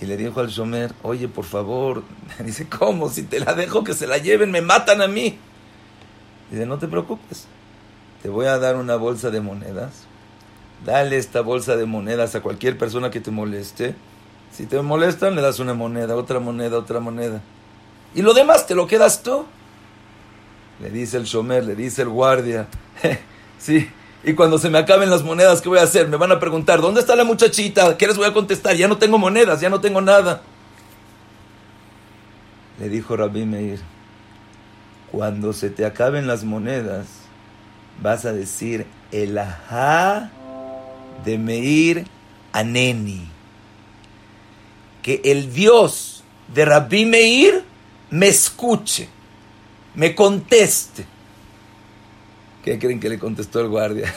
y 0.00 0.06
le 0.06 0.16
dijo 0.16 0.38
al 0.38 0.46
Shomer, 0.46 0.94
oye, 1.02 1.26
por 1.26 1.44
favor, 1.44 2.04
dice, 2.44 2.68
¿cómo? 2.68 3.08
Si 3.10 3.24
te 3.24 3.40
la 3.40 3.52
dejo 3.52 3.82
que 3.82 3.94
se 3.94 4.06
la 4.06 4.18
lleven, 4.18 4.52
me 4.52 4.62
matan 4.62 5.02
a 5.02 5.08
mí. 5.08 5.36
Dice, 6.52 6.64
no 6.64 6.78
te 6.78 6.86
preocupes, 6.86 7.48
te 8.22 8.28
voy 8.28 8.46
a 8.46 8.60
dar 8.60 8.76
una 8.76 8.94
bolsa 8.94 9.32
de 9.32 9.40
monedas 9.40 10.06
Dale 10.84 11.16
esta 11.16 11.40
bolsa 11.40 11.76
de 11.76 11.84
monedas 11.84 12.36
a 12.36 12.42
cualquier 12.42 12.78
persona 12.78 13.10
que 13.10 13.20
te 13.20 13.32
moleste. 13.32 13.96
Si 14.52 14.66
te 14.66 14.80
molestan, 14.82 15.34
le 15.34 15.42
das 15.42 15.58
una 15.58 15.74
moneda, 15.74 16.14
otra 16.14 16.38
moneda, 16.38 16.78
otra 16.78 17.00
moneda. 17.00 17.40
Y 18.14 18.22
lo 18.22 18.34
demás 18.34 18.68
te 18.68 18.76
lo 18.76 18.86
quedas 18.86 19.24
tú. 19.24 19.46
Le 20.80 20.90
dice 20.90 21.16
el 21.16 21.24
shomer, 21.24 21.64
le 21.64 21.74
dice 21.74 22.02
el 22.02 22.08
guardia. 22.08 22.68
sí, 23.58 23.88
y 24.24 24.34
cuando 24.34 24.58
se 24.58 24.70
me 24.70 24.78
acaben 24.78 25.10
las 25.10 25.22
monedas, 25.22 25.60
¿qué 25.60 25.68
voy 25.68 25.78
a 25.78 25.82
hacer? 25.82 26.08
Me 26.08 26.16
van 26.16 26.32
a 26.32 26.40
preguntar, 26.40 26.80
¿dónde 26.80 27.00
está 27.00 27.14
la 27.14 27.24
muchachita? 27.24 27.96
¿Qué 27.98 28.06
les 28.06 28.16
voy 28.16 28.26
a 28.26 28.32
contestar? 28.32 28.74
Ya 28.74 28.88
no 28.88 28.96
tengo 28.96 29.18
monedas, 29.18 29.60
ya 29.60 29.68
no 29.68 29.80
tengo 29.80 30.00
nada. 30.00 30.40
Le 32.80 32.88
dijo 32.88 33.16
Rabbi 33.16 33.44
Meir, 33.44 33.80
cuando 35.12 35.52
se 35.52 35.68
te 35.68 35.84
acaben 35.84 36.26
las 36.26 36.42
monedas, 36.42 37.06
vas 38.02 38.24
a 38.24 38.32
decir 38.32 38.86
el 39.12 39.36
ajá 39.36 40.30
de 41.24 41.38
Meir 41.38 42.06
Aneni. 42.52 43.28
Que 45.02 45.20
el 45.24 45.52
Dios 45.52 46.24
de 46.54 46.64
Rabbi 46.64 47.04
Meir 47.04 47.62
me 48.08 48.28
escuche, 48.28 49.08
me 49.94 50.14
conteste. 50.14 51.13
¿Qué 52.64 52.78
creen 52.78 52.98
que 52.98 53.10
le 53.10 53.18
contestó 53.18 53.60
el 53.60 53.68
guardia? 53.68 54.12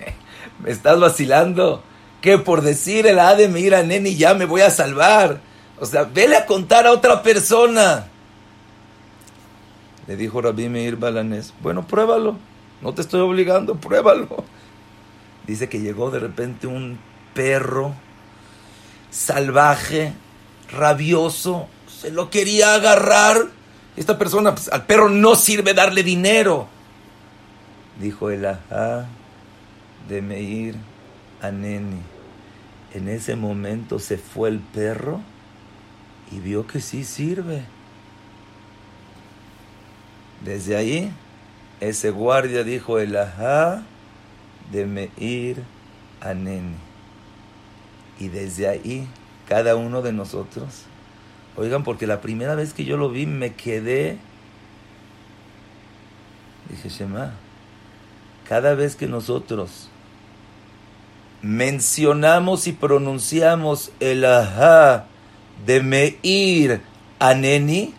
¿Me 0.62 0.70
estás 0.70 1.00
vacilando? 1.00 1.82
Que 2.20 2.38
por 2.38 2.62
decir 2.62 3.06
el 3.08 3.18
A 3.18 3.34
de 3.34 3.48
Meir 3.48 3.74
Aneni 3.74 4.14
ya 4.14 4.32
me 4.34 4.44
voy 4.44 4.60
a 4.60 4.70
salvar. 4.70 5.40
O 5.80 5.86
sea, 5.86 6.04
vele 6.04 6.36
a 6.36 6.46
contar 6.46 6.86
a 6.86 6.92
otra 6.92 7.22
persona. 7.22 8.06
Le 10.06 10.16
dijo 10.16 10.40
Rabbi 10.40 10.68
Meir 10.68 10.96
Balanés, 10.96 11.52
bueno, 11.62 11.84
pruébalo. 11.84 12.36
No 12.80 12.94
te 12.94 13.00
estoy 13.00 13.22
obligando, 13.22 13.74
pruébalo. 13.74 14.44
Dice 15.46 15.68
que 15.68 15.80
llegó 15.80 16.12
de 16.12 16.20
repente 16.20 16.68
un 16.68 16.98
perro 17.34 17.94
salvaje, 19.10 20.12
rabioso, 20.70 21.66
se 22.00 22.12
lo 22.12 22.30
quería 22.30 22.74
agarrar. 22.74 23.48
Esta 23.96 24.16
persona, 24.16 24.54
pues, 24.54 24.68
al 24.68 24.86
perro 24.86 25.08
no 25.08 25.34
sirve 25.34 25.74
darle 25.74 26.04
dinero. 26.04 26.68
Dijo 28.00 28.30
el 28.30 28.46
ajá 28.46 29.06
de 30.08 30.22
Meir 30.22 30.74
a 31.42 31.50
Neni. 31.50 32.00
En 32.94 33.08
ese 33.08 33.36
momento 33.36 33.98
se 33.98 34.16
fue 34.16 34.48
el 34.48 34.58
perro 34.58 35.20
y 36.32 36.40
vio 36.40 36.66
que 36.66 36.80
sí 36.80 37.04
sirve. 37.04 37.62
Desde 40.44 40.76
ahí, 40.76 41.12
ese 41.80 42.10
guardia 42.10 42.64
dijo 42.64 42.98
el 42.98 43.16
ajá 43.16 43.82
de 44.72 44.86
Meir 44.86 45.62
a 46.22 46.32
Neni. 46.32 46.76
Y 48.18 48.28
desde 48.28 48.68
ahí, 48.68 49.06
cada 49.46 49.76
uno 49.76 50.00
de 50.00 50.12
nosotros, 50.12 50.84
oigan, 51.56 51.84
porque 51.84 52.06
la 52.06 52.20
primera 52.20 52.54
vez 52.54 52.72
que 52.72 52.84
yo 52.84 52.96
lo 52.96 53.10
vi 53.10 53.26
me 53.26 53.54
quedé, 53.54 54.18
dije, 56.70 56.88
Shema, 56.88 57.34
cada 58.50 58.74
vez 58.74 58.96
que 58.96 59.06
nosotros 59.06 59.86
mencionamos 61.40 62.66
y 62.66 62.72
pronunciamos 62.72 63.92
el 64.00 64.24
ajá 64.24 65.06
de 65.64 65.80
Meir 65.80 66.80
a 67.20 67.34
Neni, 67.34 67.94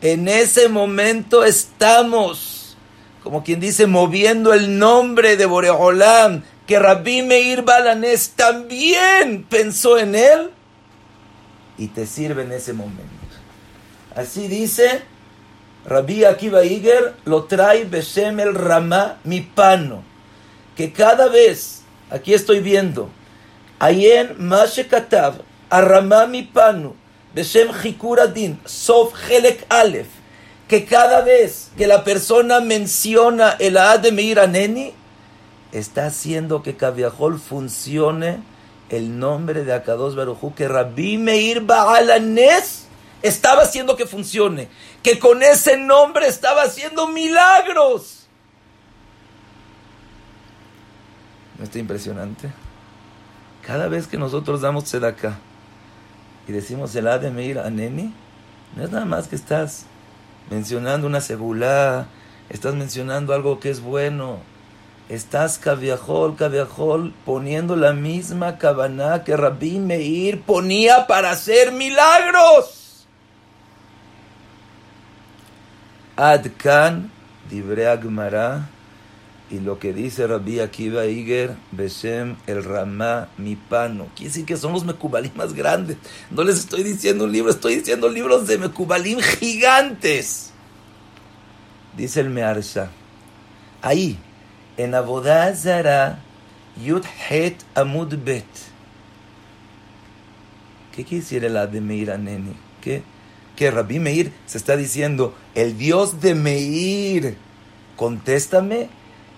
en 0.00 0.26
ese 0.26 0.68
momento 0.68 1.44
estamos, 1.44 2.76
como 3.22 3.44
quien 3.44 3.60
dice, 3.60 3.86
moviendo 3.86 4.52
el 4.52 4.76
nombre 4.76 5.36
de 5.36 5.46
Boreolam, 5.46 6.42
que 6.66 6.80
Rabbi 6.80 7.22
Meir 7.22 7.62
Balanés 7.62 8.32
también 8.34 9.46
pensó 9.48 9.98
en 9.98 10.16
él 10.16 10.50
y 11.78 11.86
te 11.86 12.08
sirve 12.08 12.42
en 12.42 12.50
ese 12.50 12.72
momento. 12.72 13.04
Así 14.16 14.48
dice 14.48 15.02
Rabbi 15.86 16.24
Akiva 16.24 16.64
Iger, 16.64 17.14
lo 17.24 17.44
trae 17.44 17.84
Beshem 17.84 18.40
el 18.40 18.54
Ramá 18.54 19.18
mi 19.22 19.40
pano, 19.40 20.02
que 20.76 20.92
cada 20.92 21.28
vez, 21.28 21.82
aquí 22.10 22.34
estoy 22.34 22.58
viendo, 22.60 23.08
Ayen 23.78 24.34
Mashe 24.38 24.88
Katav, 24.88 25.42
Ramá 25.70 26.26
mi 26.26 26.42
pano, 26.42 26.96
Beshem 27.34 27.68
Hikuradin, 27.84 28.58
Sof 28.64 29.12
Helek 29.30 29.64
Aleph, 29.68 30.08
que 30.66 30.84
cada 30.84 31.20
vez 31.20 31.70
que 31.76 31.86
la 31.86 32.02
persona 32.02 32.58
menciona 32.58 33.50
el 33.60 33.76
Ad 33.76 34.00
de 34.00 34.10
Meir 34.10 34.40
Aneni, 34.40 34.92
está 35.70 36.06
haciendo 36.06 36.64
que 36.64 36.76
Kaviahol 36.76 37.38
funcione 37.38 38.40
el 38.88 39.20
nombre 39.20 39.62
de 39.62 39.72
Akados 39.72 40.16
Barujú, 40.16 40.52
que 40.54 40.66
Rabbi 40.66 41.16
Meir 41.16 41.60
Baalanes 41.60 42.85
estaba 43.22 43.62
haciendo 43.62 43.96
que 43.96 44.06
funcione, 44.06 44.68
que 45.02 45.18
con 45.18 45.42
ese 45.42 45.76
nombre 45.76 46.26
estaba 46.26 46.62
haciendo 46.62 47.08
milagros. 47.08 48.26
¿No 51.58 51.64
está 51.64 51.78
impresionante? 51.78 52.50
Cada 53.66 53.88
vez 53.88 54.06
que 54.06 54.18
nosotros 54.18 54.60
damos 54.60 54.84
tzedakah 54.84 55.38
y 56.46 56.52
decimos 56.52 56.94
el 56.94 57.04
de 57.20 57.30
Meir 57.30 57.58
Aneni, 57.58 58.12
no 58.76 58.84
es 58.84 58.90
nada 58.90 59.04
más 59.04 59.26
que 59.26 59.36
estás 59.36 59.86
mencionando 60.50 61.06
una 61.06 61.20
segulá, 61.20 62.06
estás 62.50 62.74
mencionando 62.74 63.34
algo 63.34 63.58
que 63.58 63.70
es 63.70 63.80
bueno, 63.80 64.38
estás 65.08 65.58
caviajol, 65.58 66.36
caviajol, 66.36 67.14
poniendo 67.24 67.74
la 67.74 67.92
misma 67.92 68.58
cabana 68.58 69.24
que 69.24 69.36
Rabbi 69.36 69.78
Meir 69.78 70.42
ponía 70.42 71.06
para 71.06 71.30
hacer 71.30 71.72
milagros. 71.72 72.85
Adkan, 76.16 77.10
Dibre 77.50 77.86
Agmara, 77.88 78.68
y 79.50 79.60
lo 79.60 79.78
que 79.78 79.92
dice 79.92 80.26
Rabbi 80.26 80.60
Akiva 80.60 81.06
Iger, 81.06 81.54
Beshem 81.70 82.36
el 82.46 82.64
Ramá 82.64 83.28
Mipano. 83.38 84.08
Quiere 84.16 84.30
decir 84.30 84.44
que 84.44 84.56
son 84.56 84.72
los 84.72 84.84
Mekubalim 84.84 85.32
más 85.36 85.52
grandes. 85.52 85.98
No 86.30 86.42
les 86.42 86.58
estoy 86.58 86.82
diciendo 86.82 87.24
un 87.24 87.32
libro, 87.32 87.50
estoy 87.50 87.76
diciendo 87.76 88.08
libros 88.08 88.48
de 88.48 88.58
Mekubalim 88.58 89.20
gigantes. 89.20 90.50
Dice 91.96 92.20
el 92.20 92.30
Mearsha. 92.30 92.90
Ahí, 93.82 94.18
en 94.76 94.94
Abodazara, 94.94 96.18
Yud 96.84 97.04
Het 97.28 97.56
Amud 97.74 98.14
Bet. 98.24 98.44
¿Qué 100.94 101.04
decir 101.04 101.44
el 101.44 101.70
de 101.70 101.80
Meir 101.80 102.10
Aneni? 102.10 102.56
¿Qué? 102.80 103.02
Que 103.56 103.70
Rabbi 103.70 103.98
Meir 103.98 104.32
se 104.46 104.58
está 104.58 104.76
diciendo, 104.76 105.34
el 105.54 105.76
Dios 105.78 106.20
de 106.20 106.34
Meir, 106.34 107.36
contéstame 107.96 108.88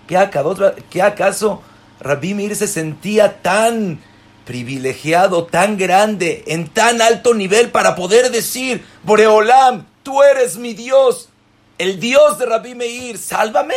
¿Qué 0.09 1.03
acaso 1.03 1.61
Rabbi 1.99 2.33
Meir 2.33 2.55
se 2.55 2.65
sentía 2.65 3.43
tan 3.43 3.99
privilegiado, 4.43 5.45
tan 5.45 5.77
grande, 5.77 6.43
en 6.47 6.67
tan 6.67 6.99
alto 6.99 7.35
nivel 7.35 7.69
para 7.69 7.95
poder 7.95 8.31
decir, 8.31 8.83
Boreolam, 9.03 9.85
tú 10.01 10.23
eres 10.23 10.57
mi 10.57 10.73
Dios, 10.73 11.29
el 11.77 11.99
Dios 11.99 12.39
de 12.39 12.47
Rabbi 12.47 12.73
Meir, 12.73 13.19
sálvame? 13.19 13.75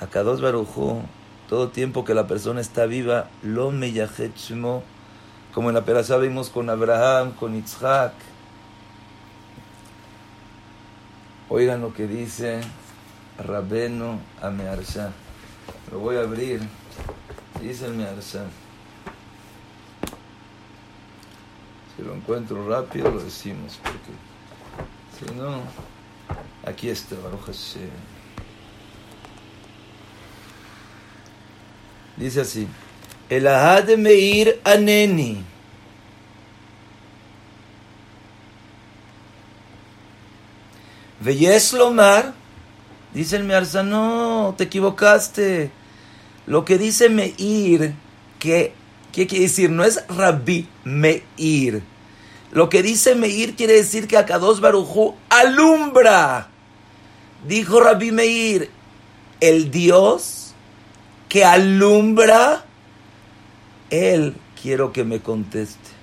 Akados 0.00 0.40
Barujú, 0.40 1.02
todo 1.48 1.68
tiempo 1.68 2.04
que 2.04 2.14
la 2.14 2.26
persona 2.26 2.60
está 2.60 2.86
viva, 2.86 3.28
lo 3.44 3.70
meyachetsmo, 3.70 4.82
como 5.54 5.68
en 5.68 5.76
la 5.76 5.84
perashá 5.84 6.16
vimos 6.16 6.50
con 6.50 6.68
Abraham, 6.68 7.34
con 7.38 7.54
Isaac. 7.54 8.14
Oigan 11.54 11.82
lo 11.82 11.94
que 11.94 12.08
dice 12.08 12.62
Rabeno 13.38 14.18
a. 14.42 15.12
Lo 15.92 16.00
voy 16.00 16.16
a 16.16 16.22
abrir. 16.22 16.60
Dice 17.62 17.86
el. 17.86 18.46
Si 21.94 22.02
lo 22.02 22.12
encuentro 22.12 22.68
rápido 22.68 23.08
lo 23.08 23.20
decimos, 23.20 23.78
porque 23.84 24.10
si 25.16 25.32
no, 25.36 25.62
aquí 26.66 26.88
está 26.88 27.14
Baruch. 27.22 27.54
Dice 32.16 32.40
así: 32.40 32.66
El 33.28 33.46
Ahad 33.46 33.90
Meir 33.90 34.60
Aneni. 34.64 35.53
Veyes 41.24 41.72
Lomar, 41.72 42.34
dice 43.14 43.36
el 43.36 43.44
Mearza, 43.44 43.82
no, 43.82 44.54
te 44.58 44.64
equivocaste. 44.64 45.70
Lo 46.46 46.66
que 46.66 46.76
dice 46.76 47.08
Meir, 47.08 47.94
que, 48.38 48.74
¿qué 49.10 49.26
quiere 49.26 49.44
decir? 49.44 49.70
No 49.70 49.84
es 49.84 50.06
Rabbi 50.06 50.68
Meir. 50.84 51.82
Lo 52.52 52.68
que 52.68 52.82
dice 52.82 53.14
Meir 53.14 53.56
quiere 53.56 53.72
decir 53.72 54.06
que 54.06 54.18
Akados 54.18 54.60
Barujú 54.60 55.14
alumbra. 55.30 56.48
Dijo 57.48 57.80
Rabbi 57.80 58.12
Meir, 58.12 58.70
el 59.40 59.70
Dios 59.70 60.52
que 61.30 61.46
alumbra, 61.46 62.66
él 63.88 64.36
quiero 64.60 64.92
que 64.92 65.04
me 65.04 65.20
conteste. 65.20 65.93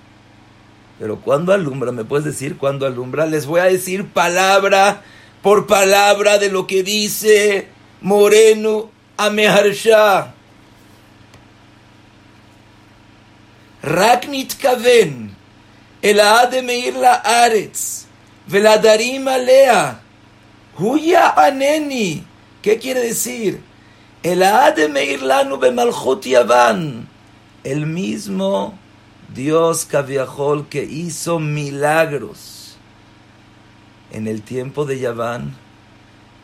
Pero 1.01 1.19
cuando 1.19 1.51
alumbra, 1.51 1.91
¿me 1.91 2.05
puedes 2.05 2.25
decir 2.25 2.57
cuándo 2.57 2.85
alumbra? 2.85 3.25
Les 3.25 3.47
voy 3.47 3.59
a 3.59 3.63
decir 3.63 4.05
palabra 4.09 5.01
por 5.41 5.65
palabra 5.65 6.37
de 6.37 6.51
lo 6.51 6.67
que 6.67 6.83
dice 6.83 7.69
Moreno 8.01 8.91
Ameharsha. 9.17 10.35
Raknit 13.81 14.53
Kaven, 14.61 15.35
el 16.03 16.21
de 16.51 16.61
Meir 16.61 16.93
la 16.93 17.15
Aretz, 17.15 18.05
Veladarim 18.45 19.27
Alea, 19.27 20.01
Huya 20.77 21.31
Aneni. 21.31 22.23
¿Qué 22.61 22.77
quiere 22.77 22.99
decir? 22.99 23.59
El 24.21 24.43
de 24.75 24.87
Meir 24.87 25.23
Lanu 25.23 25.57
Bemalchut 25.57 26.23
Yavan, 26.25 27.09
el 27.63 27.87
mismo 27.87 28.77
Dios 29.33 29.85
Kaviahol 29.85 30.67
que 30.67 30.83
hizo 30.83 31.39
milagros 31.39 32.75
en 34.11 34.27
el 34.27 34.41
tiempo 34.41 34.85
de 34.85 34.99
Yaván, 34.99 35.55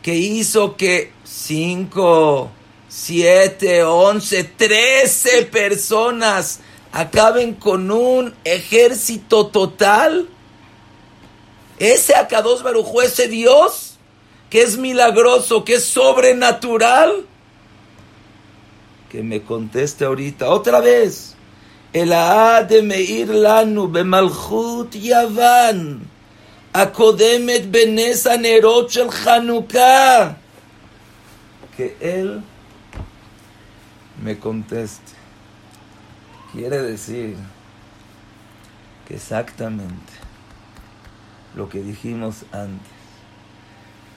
que 0.02 0.14
hizo 0.14 0.76
que 0.76 1.12
cinco, 1.24 2.50
siete, 2.88 3.84
once, 3.84 4.44
trece 4.44 5.42
personas 5.42 6.60
acaben 6.92 7.54
con 7.54 7.90
un 7.90 8.34
ejército 8.44 9.48
total. 9.48 10.28
Ese 11.78 12.14
Akados 12.14 12.62
Barujú, 12.62 13.02
ese 13.02 13.28
Dios 13.28 13.98
que 14.50 14.62
es 14.62 14.78
milagroso, 14.78 15.64
que 15.64 15.74
es 15.74 15.84
sobrenatural, 15.84 17.26
que 19.10 19.22
me 19.22 19.42
conteste 19.42 20.04
ahorita 20.04 20.48
otra 20.48 20.80
vez. 20.80 21.34
Meir 21.92 23.26
Lanu 23.28 23.88
Bemalchut 23.88 24.90
Yavan, 24.92 26.00
Akodemet 26.74 27.70
Benes 27.70 28.26
Anerot 28.26 28.90
Shel 28.90 29.08
Hanukkah. 29.08 30.36
Que 31.76 31.96
él 32.00 32.42
me 34.22 34.38
conteste. 34.38 35.12
Quiere 36.52 36.82
decir 36.82 37.36
que 39.06 39.14
exactamente 39.14 40.12
lo 41.54 41.68
que 41.68 41.80
dijimos 41.80 42.44
antes. 42.52 42.88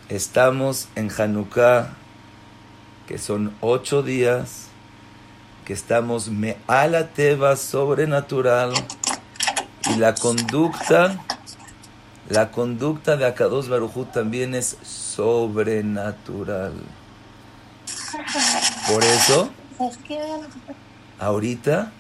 Estamos 0.10 0.90
en 0.96 1.10
Hanukkah, 1.10 1.94
que 3.08 3.18
son 3.18 3.56
ocho 3.62 4.02
días 4.02 4.71
que 5.72 5.76
estamos 5.76 6.28
me 6.28 6.58
la 6.68 7.08
teba 7.14 7.56
sobrenatural 7.56 8.74
y 9.90 9.96
la 9.96 10.14
conducta, 10.14 11.24
la 12.28 12.52
conducta 12.52 13.16
de 13.16 13.26
Akados 13.26 13.70
Barujú 13.70 14.04
también 14.04 14.54
es 14.54 14.76
sobrenatural. 14.84 16.74
Por 18.90 19.02
eso, 19.02 19.50
ahorita 21.20 21.94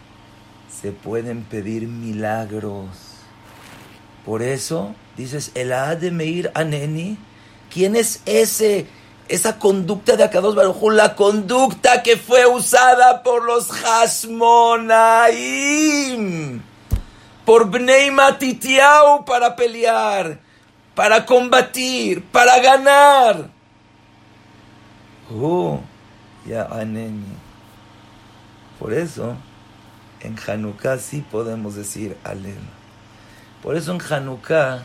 se 0.81 0.91
pueden 0.91 1.43
pedir 1.43 1.87
milagros. 1.87 2.89
Por 4.25 4.41
eso, 4.41 4.93
dices, 5.15 5.51
el 5.55 5.69
de 5.97 6.11
Meir 6.11 6.51
Aneni, 6.55 7.17
¿quién 7.73 7.95
es 7.95 8.21
ese? 8.25 8.87
Esa 9.31 9.57
conducta 9.57 10.17
de 10.17 10.25
Akados 10.25 10.55
Baruj 10.55 10.91
la 10.91 11.15
conducta 11.15 12.03
que 12.03 12.17
fue 12.17 12.45
usada 12.45 13.23
por 13.23 13.45
los 13.45 13.71
Hasmonaim, 13.71 15.31
por 17.45 17.69
Bnei 17.71 18.11
Matitiau 18.11 19.23
para 19.23 19.55
pelear, 19.55 20.37
para 20.93 21.25
combatir, 21.25 22.21
para 22.25 22.59
ganar. 22.59 23.49
Oh, 25.33 25.79
ya 26.45 26.63
aneni. 26.65 27.37
Por 28.79 28.91
eso, 28.91 29.37
en 30.19 30.35
Hanukkah 30.45 30.97
sí 30.97 31.23
podemos 31.31 31.75
decir 31.75 32.17
Alel. 32.25 32.59
Por 33.63 33.77
eso 33.77 33.93
en 33.93 34.01
Hanukkah, 34.01 34.83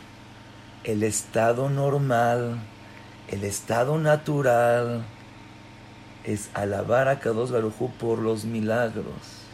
el 0.85 1.03
estado 1.03 1.69
normal 1.69 2.61
el 3.29 3.45
estado 3.45 3.99
natural 3.99 5.05
es 6.25 6.49
alabar 6.55 7.09
a 7.09 7.19
Kadosh 7.19 7.51
Barujú 7.51 7.91
por 7.99 8.19
los 8.19 8.45
milagros. 8.45 9.45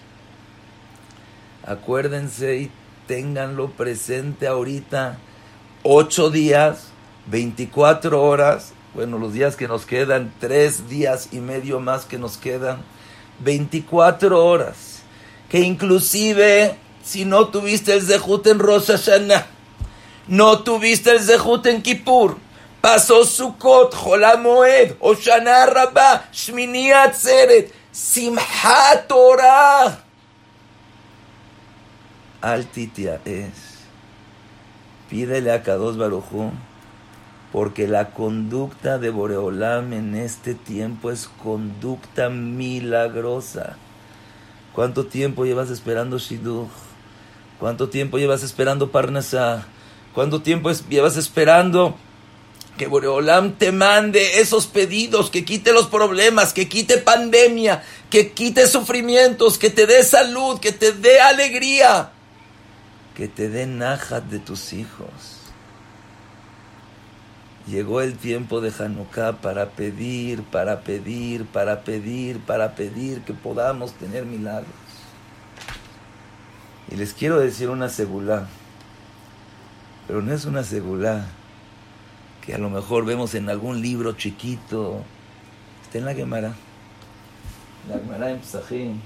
Acuérdense 1.64 2.56
y 2.56 2.70
ténganlo 3.06 3.70
presente 3.70 4.46
ahorita. 4.46 5.18
Ocho 5.82 6.30
días, 6.30 6.88
24 7.26 8.22
horas, 8.22 8.72
bueno, 8.94 9.18
los 9.18 9.32
días 9.32 9.56
que 9.56 9.68
nos 9.68 9.86
quedan, 9.86 10.32
tres 10.38 10.88
días 10.88 11.28
y 11.32 11.38
medio 11.38 11.80
más 11.80 12.04
que 12.04 12.18
nos 12.18 12.36
quedan, 12.36 12.82
24 13.40 14.44
horas. 14.44 15.02
Que 15.48 15.60
inclusive, 15.60 16.76
si 17.02 17.24
no 17.24 17.48
tuviste 17.48 17.94
el 17.94 18.02
Zehut 18.02 18.46
en 18.46 18.58
Rosh 18.58 18.86
Hashanah, 18.86 19.46
no 20.28 20.62
tuviste 20.62 21.10
el 21.10 21.20
Zehut 21.20 21.66
en 21.66 21.82
Kippur, 21.82 22.36
pasó 22.82 23.24
Sukkot, 23.24 23.94
Jolamoed, 23.94 24.96
Oshana 25.00 25.64
Rabba, 25.66 26.24
Shmini 26.32 26.90
Atzeret, 26.90 27.72
Simchat 27.90 29.06
Torah. 29.08 30.00
Altitia 32.42 33.20
es. 33.24 33.86
Pídele 35.08 35.52
a 35.52 35.62
Kados 35.62 35.96
Barujú, 35.96 36.50
porque 37.52 37.86
la 37.86 38.10
conducta 38.10 38.98
de 38.98 39.10
Boreolam 39.10 39.92
en 39.92 40.16
este 40.16 40.54
tiempo 40.54 41.10
es 41.10 41.28
conducta 41.42 42.30
milagrosa. 42.30 43.76
¿Cuánto 44.74 45.06
tiempo 45.06 45.44
llevas 45.44 45.70
esperando 45.70 46.18
Shidduch? 46.18 46.70
¿Cuánto 47.60 47.90
tiempo 47.90 48.18
llevas 48.18 48.42
esperando 48.42 48.90
Parnasá? 48.90 49.66
¿Cuánto 50.14 50.42
tiempo 50.42 50.70
llevas 50.88 51.16
esperando 51.16 51.94
que 52.76 52.86
Boreolam 52.86 53.52
te 53.52 53.70
mande 53.70 54.40
esos 54.40 54.66
pedidos, 54.66 55.30
que 55.30 55.44
quite 55.44 55.72
los 55.72 55.88
problemas, 55.88 56.52
que 56.52 56.68
quite 56.68 56.98
pandemia, 56.98 57.82
que 58.10 58.32
quite 58.32 58.66
sufrimientos, 58.66 59.58
que 59.58 59.70
te 59.70 59.86
dé 59.86 60.02
salud, 60.02 60.58
que 60.58 60.72
te 60.72 60.92
dé 60.92 61.20
alegría, 61.20 62.12
que 63.14 63.28
te 63.28 63.48
dé 63.48 63.66
najat 63.66 64.24
de 64.24 64.38
tus 64.38 64.72
hijos. 64.72 65.38
Llegó 67.66 68.00
el 68.00 68.16
tiempo 68.16 68.60
de 68.60 68.72
Hanukkah 68.76 69.34
para 69.40 69.70
pedir, 69.70 70.42
para 70.42 70.80
pedir, 70.80 71.46
para 71.46 71.84
pedir, 71.84 72.40
para 72.40 72.74
pedir 72.74 73.20
que 73.20 73.34
podamos 73.34 73.92
tener 73.92 74.24
milagros. 74.24 74.72
Y 76.90 76.96
les 76.96 77.12
quiero 77.12 77.38
decir 77.38 77.70
una 77.70 77.88
segulá, 77.88 78.48
pero 80.08 80.22
no 80.22 80.34
es 80.34 80.44
una 80.44 80.64
segulá 80.64 81.26
que 82.44 82.54
a 82.54 82.58
lo 82.58 82.68
mejor 82.68 83.04
vemos 83.04 83.34
en 83.34 83.48
algún 83.48 83.80
libro 83.80 84.12
chiquito. 84.12 85.02
Está 85.82 85.98
en 85.98 86.04
la 86.04 86.14
Gemara. 86.14 86.54
La 87.88 87.98
Gemara 87.98 88.30
en 88.30 88.40
Psajim. 88.40 89.00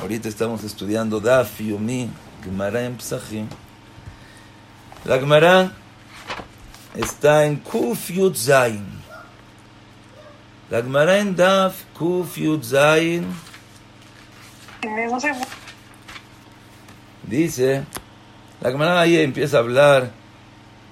Ahorita 0.00 0.28
estamos 0.28 0.62
estudiando 0.64 1.20
Daf 1.20 1.60
Yumi, 1.60 2.10
Gemara 2.44 2.84
en 2.84 2.96
Psajim. 2.96 3.46
La 5.04 5.18
Gemara 5.18 5.72
está 6.94 7.46
en 7.46 7.56
Kuf 7.56 8.10
Yud 8.10 8.36
Zain. 8.36 8.84
La 10.70 10.82
Gemara 10.82 11.18
en 11.18 11.34
Daf 11.34 11.84
Kuf 11.94 12.36
Yud 12.36 12.62
Zain. 12.62 13.26
Dice. 17.22 17.84
La 18.62 18.70
Gemara 18.70 19.00
ahí 19.00 19.18
empieza 19.18 19.56
a 19.56 19.60
hablar 19.60 20.12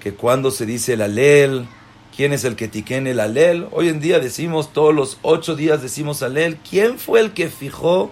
que 0.01 0.13
cuando 0.13 0.51
se 0.51 0.65
dice 0.65 0.93
el 0.93 1.01
alel, 1.01 1.67
quién 2.13 2.33
es 2.33 2.43
el 2.43 2.57
que 2.57 2.67
tiquene 2.67 3.11
el 3.11 3.21
alel. 3.21 3.67
Hoy 3.71 3.87
en 3.87 4.01
día 4.01 4.19
decimos, 4.19 4.73
todos 4.73 4.93
los 4.93 5.19
ocho 5.21 5.55
días 5.55 5.81
decimos 5.81 6.21
alel. 6.21 6.57
¿Quién 6.69 6.99
fue 6.99 7.21
el 7.21 7.31
que 7.31 7.47
fijó 7.47 8.11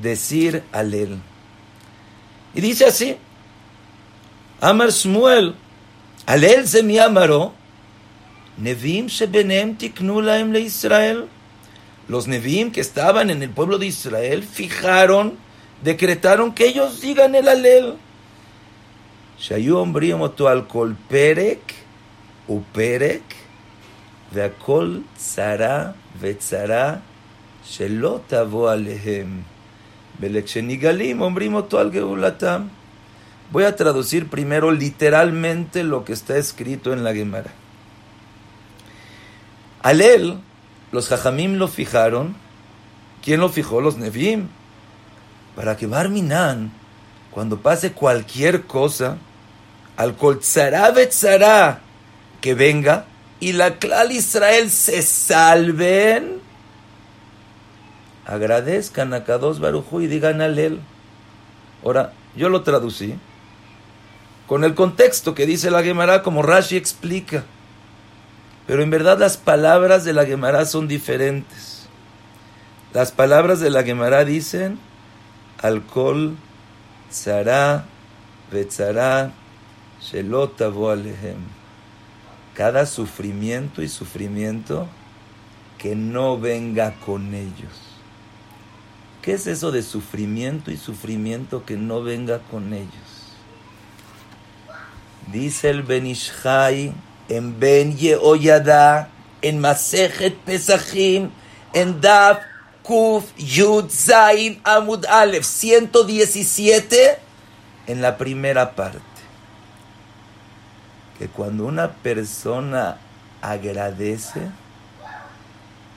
decir 0.00 0.62
alel? 0.70 1.18
Y 2.54 2.60
dice 2.60 2.84
así, 2.84 3.16
Amar 4.60 4.90
Shmuel, 4.90 5.56
alel 6.26 6.68
se 6.68 6.84
mi 6.84 6.96
amaro, 6.96 7.52
nevim 8.58 9.06
shebenem 9.06 9.76
tiknu 9.76 10.20
le 10.20 10.60
Israel. 10.60 11.26
Los 12.06 12.28
nevim 12.28 12.70
que 12.70 12.80
estaban 12.80 13.30
en 13.30 13.42
el 13.42 13.50
pueblo 13.50 13.78
de 13.78 13.86
Israel 13.86 14.44
fijaron, 14.44 15.36
decretaron 15.82 16.54
que 16.54 16.68
ellos 16.68 17.00
digan 17.00 17.34
el 17.34 17.48
alel. 17.48 17.96
שהיו 19.37 19.77
אומרים 19.77 20.21
אותו 20.21 20.47
על 20.47 20.61
כל 20.67 20.91
פרק 21.07 21.73
ופרק 22.49 23.33
והכל 24.33 24.97
צרה 25.15 25.85
וצרה 26.19 26.95
שלא 27.63 28.19
תבוא 28.27 28.71
עליהם. 28.71 29.41
ולכשנגלים 30.19 31.21
אומרים 31.21 31.53
אותו 31.53 31.79
על 31.79 31.89
גאולתם. 31.89 32.67
Voy 33.51 33.63
a 33.63 33.75
traducir 33.75 34.27
primero 34.29 34.71
literalmente 34.71 35.83
lo 35.83 36.05
que 36.05 36.13
está 36.13 36.37
escrito 36.37 36.93
en 36.93 37.03
la 37.03 37.13
Gemara. 37.15 37.51
Al 39.81 40.01
él, 40.01 40.39
los 40.91 41.07
jajamim 41.07 41.55
lo 41.55 41.67
fijaron. 41.67 42.35
¿Quién 43.23 43.39
lo 43.39 43.49
fijó? 43.49 43.81
Los 43.81 43.97
Nevim. 43.97 44.49
Para 45.55 45.77
que 45.77 45.87
Barminan, 45.87 46.71
cuando 47.34 47.58
pase 47.58 47.92
cualquier 47.92 48.62
cosa, 48.62 49.18
al 49.96 50.14
betzará 50.94 51.80
que 52.40 52.54
venga 52.54 53.06
y 53.40 53.52
la 53.52 53.78
clal 53.78 54.12
Israel 54.12 54.70
se 54.70 55.02
salven, 55.02 56.38
agradezcan 58.24 59.12
a 59.14 59.24
Kadosh 59.24 59.58
Barujú 59.58 60.00
y 60.00 60.06
digan 60.06 60.40
él. 60.40 60.80
Ahora, 61.82 62.12
yo 62.36 62.48
lo 62.48 62.62
traducí 62.62 63.16
con 64.46 64.62
el 64.62 64.74
contexto 64.74 65.34
que 65.34 65.44
dice 65.44 65.72
la 65.72 65.82
Gemara, 65.82 66.22
como 66.22 66.42
Rashi 66.42 66.76
explica. 66.76 67.42
Pero 68.66 68.82
en 68.82 68.90
verdad 68.90 69.18
las 69.18 69.36
palabras 69.36 70.04
de 70.04 70.12
la 70.12 70.24
Gemara 70.24 70.64
son 70.66 70.86
diferentes. 70.86 71.88
Las 72.92 73.10
palabras 73.10 73.58
de 73.58 73.70
la 73.70 73.82
Gemara 73.82 74.24
dicen, 74.24 74.78
alcohol, 75.60 76.36
tzara, 77.14 77.86
betzara, 78.50 79.32
shelot 80.02 80.60
alehem. 80.60 81.38
Cada 82.54 82.86
sufrimiento 82.86 83.82
y 83.82 83.88
sufrimiento 83.88 84.88
que 85.78 85.94
no 85.94 86.38
venga 86.38 86.94
con 87.04 87.34
ellos. 87.34 87.94
¿Qué 89.22 89.32
es 89.32 89.46
eso 89.46 89.72
de 89.72 89.82
sufrimiento 89.82 90.70
y 90.70 90.76
sufrimiento 90.76 91.64
que 91.64 91.76
no 91.76 92.02
venga 92.02 92.40
con 92.50 92.72
ellos? 92.72 93.34
Dice 95.32 95.70
el 95.70 95.82
Benishai 95.82 96.92
en 97.28 97.58
Ben 97.58 97.96
Yehoyada, 97.96 99.08
en 99.40 99.60
Masejet 99.60 100.36
Pesachim, 100.36 101.30
en 101.72 102.00
Daf 102.00 102.38
Kuf 102.84 103.24
Yud 103.38 103.88
Zain 103.90 104.60
Amud 104.62 105.06
Aleph 105.06 105.44
117, 105.44 107.18
en 107.86 108.02
la 108.02 108.18
primera 108.18 108.72
parte. 108.74 109.00
Que 111.18 111.28
cuando 111.28 111.64
una 111.64 111.92
persona 111.92 112.98
agradece, 113.40 114.42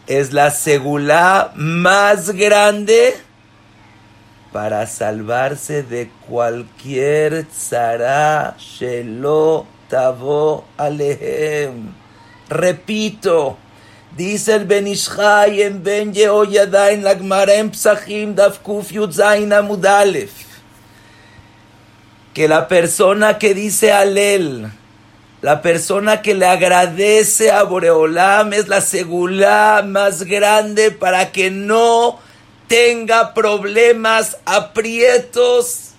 es 0.08 0.32
la 0.32 0.52
segula 0.52 1.52
más 1.56 2.30
grande 2.30 3.14
para 4.54 4.88
salvarse 4.88 5.84
de 5.84 6.10
cualquier 6.30 7.46
tzara 7.48 8.56
shelo 8.58 9.68
tavo 9.90 10.66
alehem. 10.78 11.92
Repito, 12.50 13.58
dice 14.18 14.56
el 14.56 14.66
Benishai 14.66 15.62
en 15.62 15.84
Ben 15.84 16.12
Yehoyada 16.12 16.92
en 16.92 17.04
la 17.04 17.16
Gemara 17.16 17.54
en 17.54 17.70
Psachim 17.70 18.34
Dafkuf 18.34 18.92
Yudzain 18.92 19.54
Amudalef, 19.54 20.32
que 22.34 22.48
la 22.48 22.68
persona 22.68 23.38
que 23.38 23.54
dice 23.54 23.92
alel, 23.92 24.72
la 25.42 25.62
persona 25.62 26.24
que 26.24 26.34
le 26.34 26.48
agradece 26.48 27.52
a 27.52 27.62
Boreolam 27.62 28.54
es 28.54 28.68
la 28.68 28.82
segula 28.82 29.84
más 29.86 30.24
grande 30.24 30.90
para 30.90 31.32
que 31.32 31.52
no 31.52 32.20
tenga 32.68 33.36
problemas, 33.36 34.38
aprietos. 34.46 35.92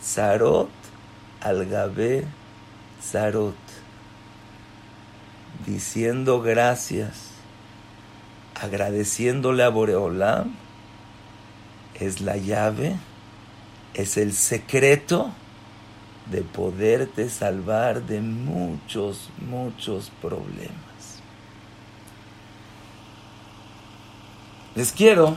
Zarot 0.00 0.70
al 1.40 1.66
Zarot. 3.02 3.65
Diciendo 5.66 6.40
gracias, 6.40 7.30
agradeciéndole 8.54 9.64
a 9.64 9.68
Boreolam, 9.68 10.54
es 11.94 12.20
la 12.20 12.36
llave, 12.36 12.96
es 13.94 14.16
el 14.16 14.32
secreto 14.32 15.32
de 16.30 16.42
poderte 16.42 17.28
salvar 17.28 18.02
de 18.02 18.20
muchos, 18.20 19.30
muchos 19.38 20.12
problemas. 20.22 21.20
Les 24.76 24.92
quiero 24.92 25.36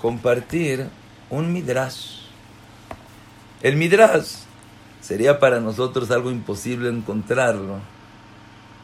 compartir 0.00 0.88
un 1.28 1.52
midrash. 1.52 2.20
El 3.60 3.76
midrash 3.76 4.45
sería 5.06 5.38
para 5.38 5.60
nosotros 5.60 6.10
algo 6.10 6.32
imposible 6.32 6.88
encontrarlo, 6.88 7.78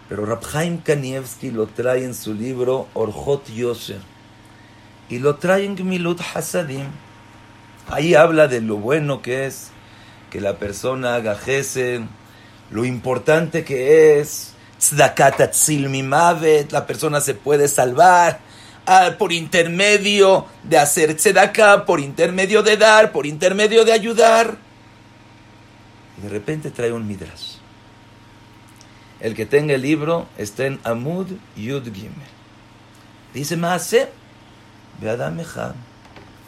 pero 0.08 0.24
Rabhaim 0.24 0.78
Kanievski 0.78 1.50
lo 1.50 1.66
trae 1.66 2.04
en 2.04 2.14
su 2.14 2.32
libro 2.32 2.86
Orjot 2.94 3.48
Yosher 3.48 4.00
y 5.08 5.18
lo 5.18 5.34
trae 5.36 5.64
en 5.64 5.74
Gmilut 5.74 6.20
Hasadim. 6.20 6.86
Ahí 7.88 8.14
habla 8.14 8.46
de 8.46 8.60
lo 8.60 8.76
bueno 8.76 9.20
que 9.20 9.46
es 9.46 9.70
que 10.30 10.40
la 10.40 10.58
persona 10.58 11.16
haga 11.16 11.36
lo 12.70 12.84
importante 12.84 13.64
que 13.64 14.20
es 14.20 14.52
tzdakat 14.78 15.52
mimavet, 15.68 16.70
la 16.70 16.86
persona 16.86 17.20
se 17.20 17.34
puede 17.34 17.66
salvar 17.66 18.38
ah, 18.86 19.10
por 19.18 19.32
intermedio 19.32 20.46
de 20.62 20.78
hacer 20.78 21.16
tzedakah, 21.16 21.84
por 21.84 21.98
intermedio 21.98 22.62
de 22.62 22.76
dar, 22.76 23.10
por 23.10 23.26
intermedio 23.26 23.84
de 23.84 23.92
ayudar. 23.92 24.71
Y 26.18 26.22
de 26.22 26.28
repente 26.28 26.70
trae 26.70 26.92
un 26.92 27.06
midrash. 27.06 27.56
El 29.20 29.34
que 29.34 29.46
tenga 29.46 29.74
el 29.74 29.82
libro 29.82 30.26
está 30.36 30.66
en 30.66 30.80
Amud 30.84 31.28
Yud 31.56 31.84
Gimel. 31.94 32.12
Dice 33.32 33.56
Maase, 33.56 34.10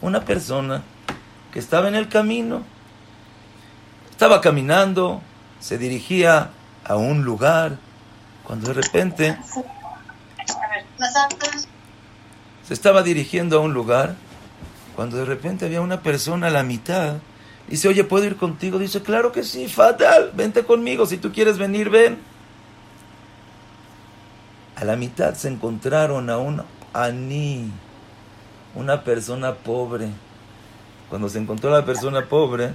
una 0.01 0.25
persona 0.25 0.83
que 1.51 1.59
estaba 1.59 1.87
en 1.87 1.95
el 1.95 2.09
camino. 2.09 2.63
Estaba 4.11 4.41
caminando, 4.41 5.21
se 5.59 5.77
dirigía 5.77 6.51
a 6.83 6.95
un 6.95 7.23
lugar, 7.23 7.77
cuando 8.43 8.67
de 8.67 8.73
repente 8.73 9.37
se 12.67 12.73
estaba 12.73 13.03
dirigiendo 13.03 13.57
a 13.57 13.61
un 13.61 13.73
lugar, 13.73 14.15
cuando 14.95 15.17
de 15.17 15.25
repente 15.25 15.65
había 15.65 15.81
una 15.81 16.01
persona 16.01 16.47
a 16.47 16.51
la 16.51 16.63
mitad. 16.63 17.17
Dice, 17.67 17.87
oye, 17.87 18.03
¿puedo 18.03 18.25
ir 18.25 18.35
contigo? 18.35 18.77
Dice, 18.77 19.01
claro 19.01 19.31
que 19.31 19.43
sí, 19.43 19.67
fatal, 19.67 20.31
vente 20.35 20.63
conmigo, 20.63 21.05
si 21.05 21.17
tú 21.17 21.31
quieres 21.31 21.57
venir, 21.57 21.89
ven. 21.89 22.19
A 24.75 24.83
la 24.83 24.95
mitad 24.95 25.33
se 25.35 25.47
encontraron 25.47 26.29
a 26.29 26.37
un 26.37 26.61
aní, 26.93 27.71
una 28.75 29.03
persona 29.03 29.55
pobre 29.55 30.09
cuando 31.09 31.29
se 31.29 31.39
encontró 31.39 31.69
la 31.69 31.85
persona 31.85 32.25
pobre, 32.25 32.71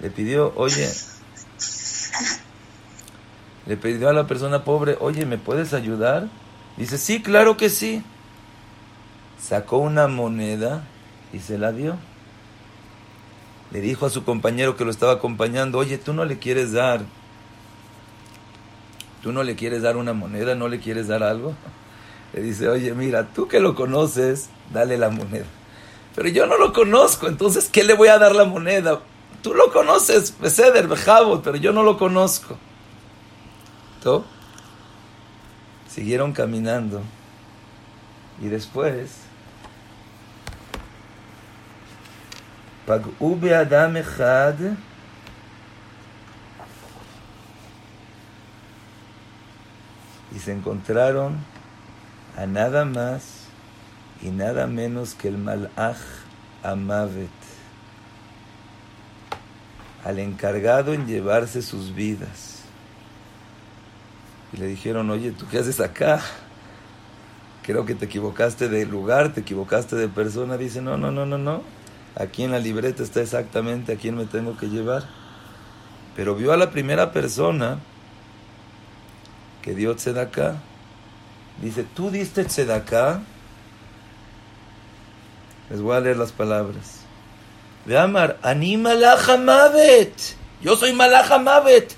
le 0.00 0.10
pidió, 0.10 0.52
oye, 0.56 0.90
le 3.66 3.76
pidió 3.76 4.08
a 4.08 4.12
la 4.12 4.26
persona 4.26 4.64
pobre, 4.64 4.96
oye, 5.00 5.24
¿me 5.24 5.38
puedes 5.38 5.72
ayudar? 5.72 6.28
Dice, 6.76 6.98
sí, 6.98 7.22
claro 7.22 7.56
que 7.56 7.70
sí. 7.70 8.02
Sacó 9.40 9.78
una 9.78 10.08
moneda 10.08 10.82
y 11.32 11.38
se 11.38 11.58
la 11.58 11.72
dio. 11.72 11.96
Le 13.70 13.80
dijo 13.80 14.06
a 14.06 14.10
su 14.10 14.24
compañero 14.24 14.76
que 14.76 14.84
lo 14.84 14.90
estaba 14.90 15.12
acompañando, 15.12 15.78
oye, 15.78 15.98
tú 15.98 16.12
no 16.12 16.24
le 16.24 16.38
quieres 16.38 16.72
dar, 16.72 17.02
tú 19.22 19.32
no 19.32 19.42
le 19.42 19.54
quieres 19.54 19.82
dar 19.82 19.96
una 19.96 20.12
moneda, 20.12 20.54
no 20.54 20.68
le 20.68 20.80
quieres 20.80 21.08
dar 21.08 21.22
algo. 21.22 21.54
Le 22.32 22.42
dice, 22.42 22.68
oye, 22.68 22.94
mira, 22.94 23.26
tú 23.26 23.48
que 23.48 23.58
lo 23.58 23.74
conoces, 23.74 24.50
dale 24.72 24.96
la 24.96 25.10
moneda. 25.10 25.46
Pero 26.14 26.28
yo 26.28 26.46
no 26.46 26.58
lo 26.58 26.72
conozco, 26.72 27.26
entonces, 27.26 27.68
¿qué 27.68 27.82
le 27.82 27.94
voy 27.94 28.06
a 28.06 28.18
dar 28.18 28.36
la 28.36 28.44
moneda? 28.44 29.00
Tú 29.42 29.52
lo 29.52 29.72
conoces, 29.72 30.38
Beseder, 30.38 30.86
Bejabot, 30.86 31.42
pero 31.42 31.56
yo 31.56 31.72
no 31.72 31.82
lo 31.82 31.98
conozco. 31.98 32.56
¿Todo? 34.00 34.24
Siguieron 35.88 36.32
caminando. 36.32 37.02
Y 38.40 38.46
después, 38.46 39.10
Adam 42.90 43.96
y 50.34 50.38
se 50.38 50.52
encontraron 50.52 51.38
a 52.36 52.46
nada 52.46 52.84
más 52.84 53.46
y 54.22 54.30
nada 54.30 54.66
menos 54.66 55.14
que 55.14 55.28
el 55.28 55.38
Malach 55.38 55.96
Amavet, 56.62 57.28
al 60.04 60.18
encargado 60.18 60.92
en 60.92 61.06
llevarse 61.06 61.62
sus 61.62 61.94
vidas. 61.94 62.60
Y 64.52 64.58
le 64.58 64.66
dijeron, 64.66 65.08
oye, 65.10 65.32
¿tú 65.32 65.46
qué 65.50 65.58
haces 65.58 65.80
acá? 65.80 66.20
Creo 67.62 67.86
que 67.86 67.94
te 67.94 68.06
equivocaste 68.06 68.68
de 68.68 68.84
lugar, 68.84 69.32
te 69.32 69.40
equivocaste 69.40 69.96
de 69.96 70.08
persona. 70.08 70.56
Dice, 70.56 70.82
no, 70.82 70.96
no, 70.98 71.10
no, 71.10 71.24
no, 71.24 71.38
no. 71.38 71.62
Aquí 72.16 72.42
en 72.42 72.50
la 72.50 72.58
libreta 72.58 73.02
está 73.02 73.20
exactamente 73.20 73.92
a 73.92 73.96
quién 73.96 74.16
me 74.16 74.26
tengo 74.26 74.56
que 74.56 74.66
llevar. 74.66 75.04
Pero 76.16 76.34
vio 76.34 76.52
a 76.52 76.56
la 76.56 76.70
primera 76.70 77.12
persona 77.12 77.78
que 79.62 79.74
dio 79.74 79.94
tzedaká. 79.94 80.56
Dice, 81.62 81.84
tú 81.94 82.10
diste 82.10 82.44
tzedaká. 82.44 83.22
Les 85.70 85.80
voy 85.80 85.96
a 85.96 86.00
leer 86.00 86.16
las 86.16 86.32
palabras. 86.32 87.00
De 87.86 87.96
Amar, 87.96 88.38
Ani 88.42 88.76
Mavet. 88.76 90.14
Yo 90.62 90.76
soy 90.76 90.92
Malacha 90.92 91.38
Mavet. 91.38 91.94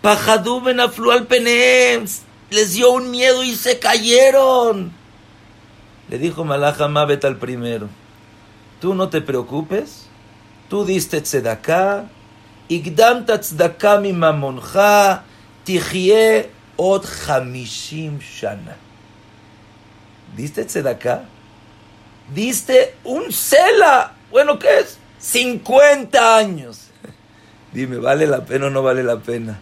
Pajadú 0.00 0.60
benaflu 0.60 1.10
al 1.10 1.26
penem. 1.26 2.06
Les 2.50 2.72
dio 2.72 2.90
un 2.90 3.10
miedo 3.10 3.44
y 3.44 3.54
se 3.54 3.78
cayeron. 3.78 4.92
Le 6.08 6.18
dijo 6.18 6.44
Malacha 6.44 6.88
Mavet 6.88 7.24
al 7.24 7.36
primero. 7.36 7.88
Tú 8.82 8.94
no 8.94 9.08
te 9.08 9.20
preocupes. 9.20 10.08
Tú 10.68 10.84
diste 10.84 11.20
tzedaká. 11.20 12.10
Igdam 12.68 13.24
tzedakah 13.24 14.00
mi 14.02 14.12
mamonja. 14.12 15.22
Tijie 15.64 16.50
od 16.76 17.06
hamishim 17.06 18.18
shana. 18.18 18.74
¿Diste 20.34 20.64
tzedaká? 20.64 21.22
Diste 22.34 22.96
un 23.04 23.30
cela. 23.30 24.14
Bueno, 24.32 24.58
¿qué 24.58 24.80
es? 24.80 24.98
50 25.20 26.36
años. 26.36 26.90
Dime, 27.72 27.98
¿vale 27.98 28.26
la 28.26 28.44
pena 28.44 28.66
o 28.66 28.70
no 28.70 28.82
vale 28.82 29.04
la 29.04 29.20
pena? 29.20 29.60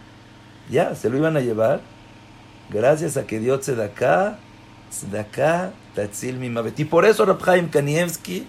Ya, 0.71 0.95
se 0.95 1.11
lo 1.11 1.17
iban 1.17 1.37
a 1.37 1.41
llevar. 1.41 1.81
Gracias 2.71 3.17
a 3.17 3.27
que 3.27 3.37
dio 3.37 3.59
tzedaká, 3.59 4.39
tzedaká, 4.89 5.73
tatzil 5.93 6.39
mi 6.39 6.51
Y 6.75 6.85
por 6.85 7.05
eso 7.05 7.23
Rabhaim 7.23 7.69
Kanievski 7.69 8.47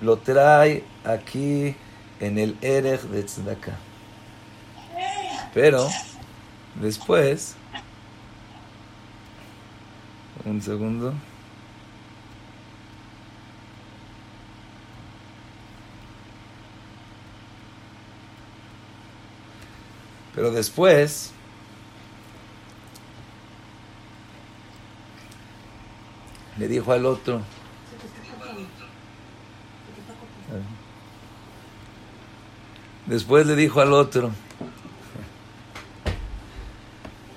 lo 0.00 0.16
trae 0.18 0.84
aquí 1.04 1.74
en 2.20 2.38
el 2.38 2.56
Erech 2.60 3.02
de 3.02 3.22
tzedaká. 3.22 3.78
Pero, 5.54 5.88
después, 6.76 7.56
un 10.44 10.62
segundo. 10.62 11.14
Pero 20.34 20.52
después, 20.52 21.32
le 26.58 26.68
dijo 26.68 26.92
al 26.92 27.06
otro, 27.06 27.42
después 33.08 33.46
le 33.46 33.56
dijo 33.56 33.80
al 33.80 33.92
otro, 33.92 34.30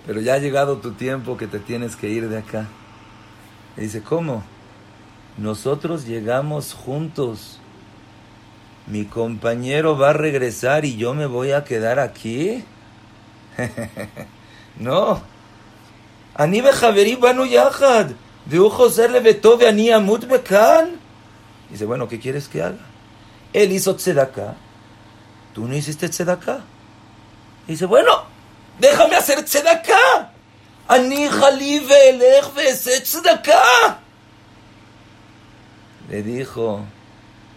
pero 0.06 0.22
ya 0.22 0.36
ha 0.36 0.38
llegado 0.40 0.78
tu 0.78 0.92
tiempo 0.92 1.38
que 1.38 1.48
te 1.48 1.60
tienes 1.60 1.96
que 1.96 2.10
ir 2.10 2.30
de 2.30 2.40
acá. 2.40 2.68
Le 3.78 3.84
dice, 3.84 4.02
¿cómo? 4.02 4.44
Nosotros 5.38 6.06
llegamos 6.06 6.74
juntos. 6.74 7.60
Mi 8.88 9.06
compañero 9.06 9.98
va 9.98 10.10
a 10.10 10.14
regresar 10.14 10.86
y 10.86 10.98
yo 10.98 11.14
me 11.14 11.26
voy 11.28 11.52
a 11.52 11.64
quedar 11.64 12.00
aquí. 12.00 12.64
no. 14.78 15.22
Ani 16.36 16.62
Javeri 16.62 17.16
Banu 17.16 17.46
Yahad. 17.46 18.12
De 18.46 19.08
le 19.10 19.20
Betove 19.20 19.68
Ani 19.68 19.92
Amut 19.92 20.26
Bekan. 20.28 21.00
Dice, 21.70 21.86
bueno, 21.86 22.08
¿qué 22.08 22.20
quieres 22.20 22.48
que 22.48 22.64
haga? 22.64 22.80
Él 23.54 23.72
hizo 23.72 23.96
tzedakah. 23.96 24.56
Tú 25.54 25.68
no 25.68 25.76
hiciste 25.76 26.10
tzedakah. 26.10 26.62
Dice, 27.68 27.86
bueno, 27.86 28.24
déjame 28.80 29.16
hacer 29.16 29.44
tzedakah. 29.44 30.32
Ani 30.88 31.28
Jali 31.28 31.82
tzedakah. 33.04 34.00
Le 36.10 36.24
dijo, 36.24 36.86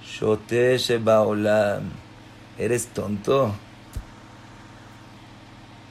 Shote 0.04 0.78
Baolam. 0.98 1.90
Eres 2.56 2.86
tonto 2.88 3.54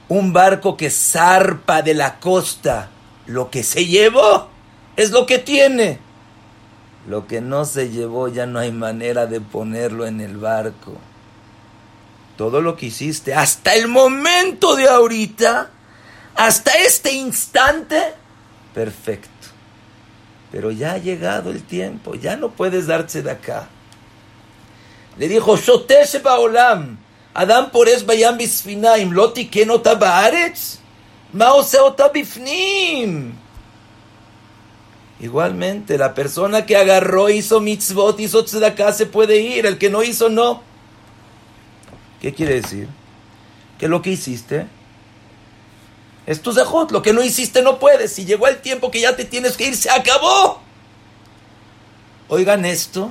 un 0.08 0.32
barco 0.32 0.76
que 0.76 0.90
zarpa 0.90 1.82
de 1.82 1.94
la 1.94 2.20
costa, 2.20 2.90
lo 3.26 3.50
que 3.50 3.62
se 3.62 3.86
llevó 3.86 4.48
es 4.96 5.10
lo 5.10 5.26
que 5.26 5.38
tiene. 5.38 5.98
Lo 7.08 7.26
que 7.26 7.40
no 7.40 7.64
se 7.64 7.90
llevó 7.90 8.28
ya 8.28 8.46
no 8.46 8.58
hay 8.58 8.72
manera 8.72 9.26
de 9.26 9.40
ponerlo 9.40 10.06
en 10.06 10.20
el 10.20 10.36
barco 10.36 10.92
todo 12.36 12.60
lo 12.60 12.76
que 12.76 12.86
hiciste 12.86 13.34
hasta 13.34 13.74
el 13.74 13.88
momento 13.88 14.76
de 14.76 14.88
ahorita, 14.88 15.70
hasta 16.34 16.72
este 16.72 17.12
instante, 17.12 18.14
perfecto. 18.74 19.30
Pero 20.50 20.70
ya 20.70 20.92
ha 20.92 20.98
llegado 20.98 21.50
el 21.50 21.62
tiempo, 21.62 22.14
ya 22.14 22.36
no 22.36 22.50
puedes 22.50 22.86
darse 22.86 23.22
de 23.22 23.30
acá. 23.30 23.68
Le 25.18 25.28
dijo, 25.28 25.56
Shotesh 25.56 26.22
Baolam, 26.22 26.98
Adam 27.34 27.70
Pores 27.70 28.04
Bayam 28.04 28.36
Bisfinaim, 28.36 29.12
Loti 29.12 29.46
Kenota 29.46 29.94
Baaretz, 29.94 30.78
Maoseota 31.32 32.08
Bifnim. 32.08 33.32
Igualmente, 35.20 35.96
la 35.96 36.14
persona 36.14 36.66
que 36.66 36.76
agarró, 36.76 37.30
hizo 37.30 37.60
mitzvot, 37.60 38.18
hizo 38.20 38.44
tzedakah, 38.44 38.92
se 38.92 39.06
puede 39.06 39.38
ir, 39.40 39.66
el 39.66 39.78
que 39.78 39.90
no 39.90 40.02
hizo, 40.02 40.28
no. 40.28 40.62
¿Qué 42.24 42.32
quiere 42.32 42.62
decir? 42.62 42.88
Que 43.78 43.86
lo 43.86 44.00
que 44.00 44.08
hiciste 44.08 44.66
es 46.24 46.40
tu 46.40 46.54
zehut. 46.54 46.90
Lo 46.90 47.02
que 47.02 47.12
no 47.12 47.22
hiciste 47.22 47.60
no 47.60 47.78
puedes. 47.78 48.14
Si 48.14 48.24
llegó 48.24 48.48
el 48.48 48.62
tiempo 48.62 48.90
que 48.90 49.02
ya 49.02 49.14
te 49.14 49.26
tienes 49.26 49.58
que 49.58 49.66
ir, 49.66 49.76
se 49.76 49.90
acabó. 49.90 50.62
Oigan 52.28 52.64
esto 52.64 53.10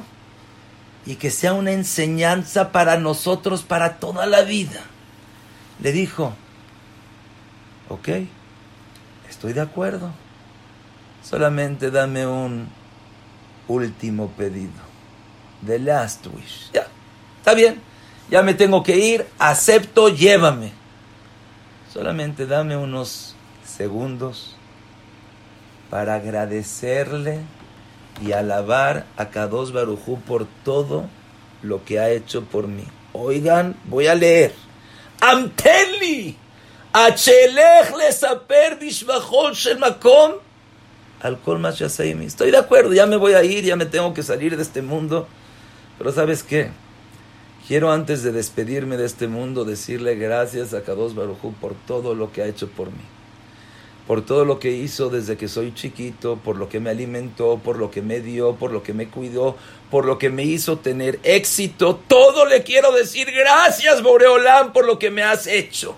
y 1.06 1.18
que 1.18 1.30
sea 1.30 1.54
una 1.54 1.74
enseñanza 1.74 2.72
para 2.72 2.98
nosotros 2.98 3.62
para 3.62 4.00
toda 4.00 4.26
la 4.26 4.42
vida. 4.42 4.82
Le 5.80 5.92
dijo, 5.92 6.34
ok, 7.90 8.10
estoy 9.30 9.54
de 9.54 9.62
acuerdo, 9.62 10.12
solamente 11.22 11.92
dame 11.92 12.26
un 12.26 12.68
último 13.68 14.30
pedido, 14.30 14.72
the 15.64 15.78
last 15.78 16.26
wish. 16.34 16.72
Ya, 16.74 16.88
está 17.38 17.54
bien, 17.54 17.93
ya 18.30 18.42
me 18.42 18.54
tengo 18.54 18.84
que 18.84 18.98
ir, 18.98 19.26
acepto, 19.40 20.10
llévame. 20.10 20.72
Solamente 21.92 22.46
dame 22.46 22.76
unos 22.76 23.36
segundos 23.66 24.56
para 25.90 26.16
agradecerle 26.16 27.40
y 28.22 28.32
alabar 28.32 29.06
a 29.18 29.30
Kadosh 29.30 29.72
Barujú 29.72 30.20
por 30.22 30.48
todo 30.64 31.08
lo 31.62 31.84
que 31.86 32.00
ha 32.00 32.10
hecho 32.10 32.44
por 32.46 32.68
mí. 32.68 32.86
Oigan, 33.14 33.76
voy 33.86 34.08
a 34.08 34.16
leer. 34.16 34.54
Amteli, 35.22 36.36
Achelech 36.94 37.96
lesaper 37.98 38.78
shel 38.82 39.80
makom 39.80 40.34
al 41.22 41.40
kol 41.40 41.66
Estoy 41.66 42.52
de 42.52 42.58
acuerdo, 42.58 42.94
ya 42.94 43.06
me 43.06 43.16
voy 43.16 43.34
a 43.34 43.44
ir, 43.44 43.64
ya 43.64 43.76
me 43.76 43.86
tengo 43.86 44.14
que 44.14 44.24
salir 44.24 44.56
de 44.58 44.62
este 44.62 44.82
mundo. 44.82 45.28
Pero 45.98 46.12
¿sabes 46.12 46.44
qué? 46.44 46.70
Quiero 47.74 47.92
antes 47.92 48.22
de 48.22 48.32
despedirme 48.32 48.98
de 48.98 49.08
este 49.08 49.28
mundo 49.28 49.66
decirle 49.66 50.14
gracias 50.14 50.76
a 50.76 50.84
Kadosh 50.84 51.16
Barujú 51.16 51.54
por 51.54 51.74
todo 51.74 52.14
lo 52.14 52.32
que 52.32 52.44
ha 52.44 52.46
hecho 52.46 52.70
por 52.70 52.90
mí 52.92 53.02
por 54.06 54.24
todo 54.24 54.46
lo 54.46 54.60
que 54.60 54.70
hizo 54.70 55.10
desde 55.10 55.38
que 55.38 55.48
soy 55.48 55.74
chiquito, 55.74 56.38
por 56.38 56.56
lo 56.56 56.70
que 56.70 56.80
me 56.80 56.92
alimentó, 56.92 57.58
por 57.58 57.80
lo 57.80 57.90
que 57.90 58.04
me 58.04 58.20
dio, 58.20 58.54
por 58.58 58.72
lo 58.72 58.84
que 58.84 58.94
me 58.94 59.08
cuidó, 59.08 59.58
por 59.90 60.06
lo 60.06 60.20
que 60.20 60.30
me 60.30 60.44
hizo 60.44 60.78
tener 60.78 61.20
éxito. 61.24 62.00
Todo 62.08 62.46
le 62.46 62.62
quiero 62.62 62.92
decir 62.92 63.32
gracias, 63.32 64.04
Boreolán, 64.04 64.72
por 64.72 64.86
lo 64.86 65.00
que 65.00 65.10
me 65.10 65.24
has 65.24 65.48
hecho. 65.48 65.96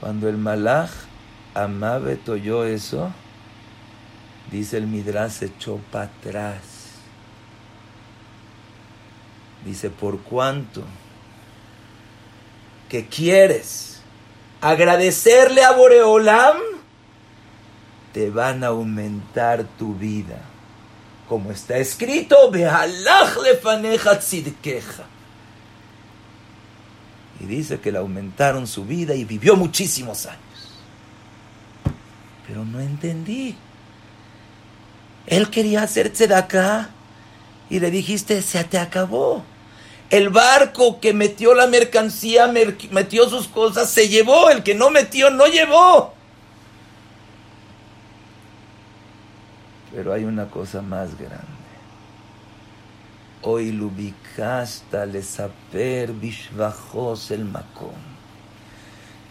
Cuando 0.00 0.26
el 0.26 0.38
malach 0.38 0.88
Amabe 1.52 2.18
oyó 2.26 2.64
eso, 2.64 3.12
dice 4.50 4.78
el 4.78 4.86
Midrash, 4.86 5.32
se 5.32 5.46
echó 5.46 5.78
para 5.92 6.06
atrás. 6.06 6.77
Dice, 9.64 9.90
por 9.90 10.20
cuánto 10.20 10.84
que 12.88 13.06
quieres 13.06 14.00
agradecerle 14.60 15.62
a 15.62 15.72
Boreolam, 15.72 16.56
te 18.12 18.30
van 18.30 18.64
a 18.64 18.68
aumentar 18.68 19.64
tu 19.78 19.94
vida. 19.94 20.40
Como 21.28 21.50
está 21.52 21.76
escrito, 21.76 22.50
Y 27.40 27.44
dice 27.44 27.80
que 27.80 27.92
le 27.92 27.98
aumentaron 27.98 28.66
su 28.66 28.84
vida 28.84 29.14
y 29.14 29.24
vivió 29.24 29.54
muchísimos 29.54 30.26
años. 30.26 30.40
Pero 32.46 32.64
no 32.64 32.80
entendí. 32.80 33.54
Él 35.26 35.50
quería 35.50 35.82
hacerse 35.82 36.26
de 36.26 36.34
acá 36.34 36.88
y 37.70 37.80
le 37.80 37.90
dijiste, 37.90 38.42
se 38.42 38.64
te 38.64 38.78
acabó. 38.78 39.42
El 40.10 40.30
barco 40.30 41.00
que 41.00 41.12
metió 41.12 41.54
la 41.54 41.66
mercancía, 41.66 42.50
metió 42.90 43.28
sus 43.28 43.46
cosas, 43.46 43.90
se 43.90 44.08
llevó. 44.08 44.48
El 44.48 44.62
que 44.62 44.74
no 44.74 44.90
metió, 44.90 45.30
no 45.30 45.46
llevó. 45.46 46.14
Pero 49.94 50.12
hay 50.12 50.24
una 50.24 50.48
cosa 50.48 50.80
más 50.80 51.18
grande. 51.18 51.58
Hoy 53.42 53.70
lubicasta 53.70 55.06
le 55.06 55.22
saper 55.22 56.12
bishvajos 56.12 57.30
el 57.30 57.44
macón. 57.44 58.18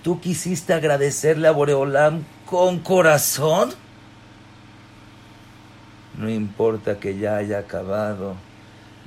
¿Tú 0.04 0.22
quisiste 0.22 0.74
agradecerle 0.74 1.48
a 1.48 1.52
Boreolam 1.52 2.24
con 2.46 2.80
corazón? 2.80 3.74
No 6.18 6.30
importa 6.30 7.00
que 7.00 7.18
ya 7.18 7.38
haya 7.38 7.60
acabado, 7.60 8.36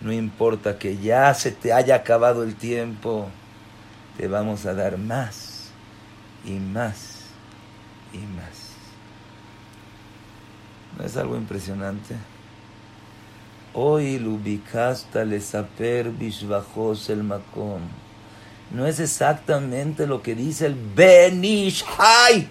no 0.01 0.13
importa 0.13 0.79
que 0.79 0.97
ya 0.97 1.35
se 1.35 1.51
te 1.51 1.73
haya 1.73 1.97
acabado 1.97 2.45
el 2.45 2.55
tiempo, 2.55 3.29
te 4.17 4.29
vamos 4.29 4.65
a 4.67 4.75
dar 4.75 4.97
más 4.97 5.71
y 6.45 6.53
más 6.53 7.25
y 8.13 8.19
más. 8.19 8.71
¿No 10.97 11.05
es 11.05 11.17
algo 11.17 11.37
impresionante? 11.37 12.17
Hoy 13.73 14.19
lubicasta 14.19 15.25
le 15.25 15.41
saper 15.41 16.11
bishvajos 16.11 17.09
el 17.09 17.23
macón. 17.23 17.83
No 18.71 18.87
es 18.87 19.01
exactamente 19.01 20.07
lo 20.07 20.23
que 20.23 20.35
dice 20.35 20.67
el 20.67 20.75
Benishai. 20.75 22.49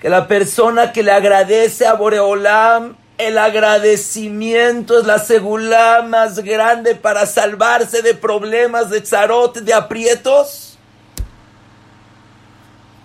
Que 0.00 0.08
la 0.08 0.28
persona 0.28 0.92
que 0.92 1.02
le 1.02 1.12
agradece 1.12 1.86
a 1.86 1.94
Boreolam, 1.94 2.96
el 3.18 3.38
agradecimiento 3.38 4.98
es 4.98 5.06
la 5.06 5.18
segula 5.18 6.04
más 6.08 6.40
grande 6.40 6.94
para 6.94 7.26
salvarse 7.26 8.02
de 8.02 8.14
problemas, 8.14 8.90
de 8.90 9.00
zarot, 9.00 9.58
de 9.58 9.72
aprietos. 9.72 10.78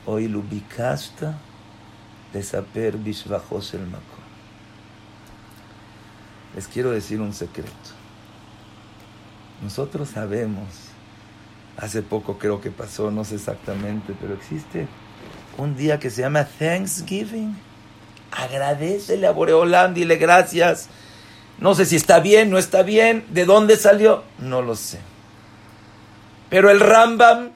Hoy 0.05 0.28
lubicasta 0.28 1.38
le 2.34 2.43
saper 2.43 2.97
bishvajos 2.97 3.74
el 3.74 3.86
macón. 3.86 4.22
Les 6.55 6.68
quiero 6.68 6.91
decir 6.91 7.22
un 7.22 7.34
secreto. 7.34 7.72
Nosotros 9.62 10.09
sabemos, 10.09 10.68
hace 11.78 12.01
poco 12.01 12.38
creo 12.38 12.59
que 12.59 12.72
pasó, 12.72 13.12
no 13.12 13.24
sé 13.24 13.36
exactamente, 13.36 14.14
pero 14.20 14.34
existe 14.34 14.88
un 15.57 15.76
día 15.76 15.99
que 15.99 16.09
se 16.09 16.22
llama 16.22 16.45
Thanksgiving. 16.45 17.70
Agradecele 18.32 19.28
a 19.28 19.32
Boreolam, 19.32 19.94
dile 19.94 20.16
gracias. 20.16 20.88
No 21.60 21.76
sé 21.76 21.86
si 21.86 21.96
está 21.96 22.20
bien, 22.20 22.50
no 22.50 22.58
está 22.58 22.82
bien, 22.82 23.26
de 23.30 23.46
dónde 23.46 23.76
salió, 23.76 24.24
no 24.40 24.62
lo 24.62 24.76
sé. 24.76 25.00
Pero 26.50 26.70
el 26.70 26.80
Rambam, 26.80 27.52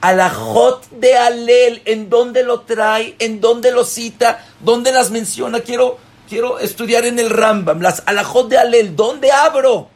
Alajot 0.00 0.88
de 0.90 1.16
Alel, 1.16 1.82
¿en 1.84 2.08
dónde 2.08 2.42
lo 2.42 2.60
trae? 2.60 3.16
¿En 3.18 3.40
dónde 3.40 3.72
lo 3.72 3.84
cita? 3.84 4.44
¿Dónde 4.60 4.92
las 4.92 5.10
menciona? 5.10 5.60
Quiero 5.60 5.98
Quiero 6.30 6.60
estudiar 6.60 7.06
en 7.06 7.18
el 7.18 7.28
Rambam, 7.28 7.80
las 7.80 8.04
alajot 8.06 8.48
de 8.48 8.56
Alel. 8.56 8.94
¿Dónde 8.94 9.32
abro? 9.32 9.90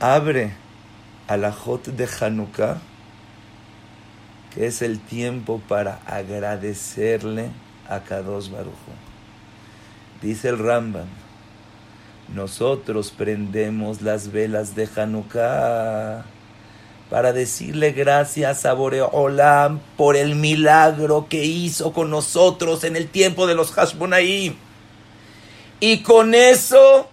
Abre 0.00 0.56
alajot 1.28 1.84
de 1.84 2.08
Hanukkah, 2.20 2.78
es 4.56 4.82
el 4.82 4.98
tiempo 5.00 5.60
para 5.68 6.00
agradecerle 6.06 7.50
a 7.88 8.00
Kadosh 8.00 8.50
Baruj. 8.50 8.74
Dice 10.22 10.48
el 10.48 10.58
Rambam, 10.58 11.06
nosotros 12.34 13.10
prendemos 13.10 14.02
las 14.02 14.32
velas 14.32 14.74
de 14.74 14.88
Hanukkah 14.96 16.24
para 17.10 17.32
decirle 17.32 17.92
gracias 17.92 18.66
a 18.66 18.72
Boreolam 18.72 19.78
por 19.96 20.16
el 20.16 20.34
milagro 20.34 21.26
que 21.28 21.44
hizo 21.44 21.92
con 21.92 22.10
nosotros 22.10 22.82
en 22.82 22.96
el 22.96 23.08
tiempo 23.08 23.46
de 23.46 23.54
los 23.54 23.70
Hashbonaim. 23.70 24.56
Y 25.78 26.02
con 26.02 26.34
eso 26.34 27.08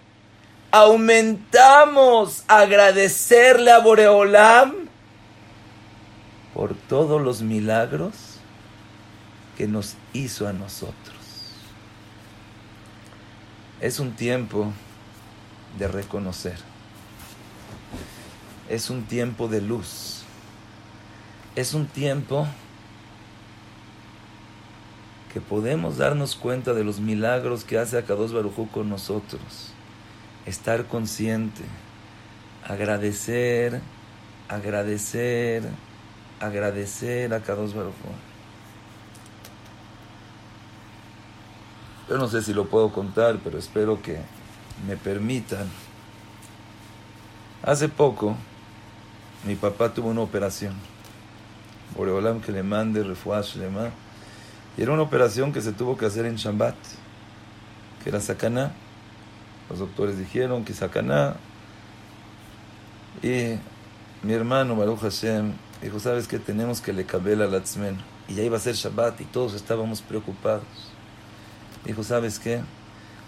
aumentamos 0.71 2.43
agradecerle 2.47 3.71
a 3.71 3.79
Boreolam 3.79 4.82
por 6.53 6.75
todos 6.75 7.21
los 7.21 7.41
milagros 7.41 8.37
que 9.57 9.67
nos 9.67 9.95
hizo 10.13 10.47
a 10.47 10.53
nosotros. 10.53 11.15
Es 13.81 13.99
un 13.99 14.13
tiempo 14.13 14.71
de 15.77 15.87
reconocer 15.87 16.73
es 18.69 18.89
un 18.89 19.03
tiempo 19.03 19.47
de 19.47 19.61
luz. 19.61 20.23
Es 21.55 21.73
un 21.73 21.85
tiempo 21.85 22.47
que 25.31 25.41
podemos 25.41 25.97
darnos 25.97 26.35
cuenta 26.35 26.73
de 26.73 26.83
los 26.83 26.99
milagros 26.99 27.63
que 27.63 27.77
hace 27.77 27.97
Akados 27.97 28.33
Barujú 28.33 28.67
con 28.69 28.89
nosotros. 28.89 29.73
Estar 30.45 30.85
consciente, 30.87 31.63
agradecer, 32.67 33.81
agradecer, 34.47 35.63
agradecer 36.45 37.33
a 37.33 37.39
Kadosh 37.39 37.73
Barujú. 37.73 37.93
Yo 42.09 42.17
no 42.17 42.27
sé 42.27 42.41
si 42.41 42.53
lo 42.53 42.65
puedo 42.65 42.91
contar, 42.91 43.39
pero 43.43 43.57
espero 43.57 44.01
que 44.01 44.19
me 44.87 44.97
permitan. 44.97 45.69
Hace 47.63 47.87
poco, 47.87 48.35
mi 49.45 49.55
papá 49.55 49.93
tuvo 49.93 50.09
una 50.09 50.21
operación. 50.21 50.73
Boreolam 51.95 52.41
que 52.41 52.51
le 52.51 52.61
mande 52.61 53.03
refuash 53.03 53.55
lema. 53.55 53.91
Y 54.77 54.81
era 54.81 54.91
una 54.91 55.03
operación 55.03 55.53
que 55.53 55.61
se 55.61 55.71
tuvo 55.71 55.97
que 55.97 56.05
hacer 56.05 56.25
en 56.25 56.35
Shabbat, 56.35 56.75
que 58.03 58.09
era 58.09 58.19
Sakaná. 58.19 58.73
Los 59.69 59.79
doctores 59.79 60.17
dijeron 60.17 60.65
que 60.65 60.73
Sakaná. 60.73 61.35
Y 63.21 63.57
mi 64.23 64.33
hermano 64.33 64.75
Baruch 64.75 64.99
Hashem 64.99 65.53
dijo, 65.83 65.99
¿sabes 65.99 66.27
qué? 66.27 66.39
Tenemos 66.39 66.81
que 66.81 66.93
le 66.93 67.05
cabel 67.05 67.41
al 67.41 67.53
Atzmen. 67.53 67.97
Y 68.27 68.35
ya 68.35 68.43
iba 68.43 68.57
a 68.57 68.59
ser 68.59 68.75
Shabbat 68.75 69.19
y 69.21 69.25
todos 69.25 69.53
estábamos 69.53 70.01
preocupados. 70.01 70.63
Dijo, 71.85 72.03
¿sabes 72.03 72.39
qué? 72.39 72.61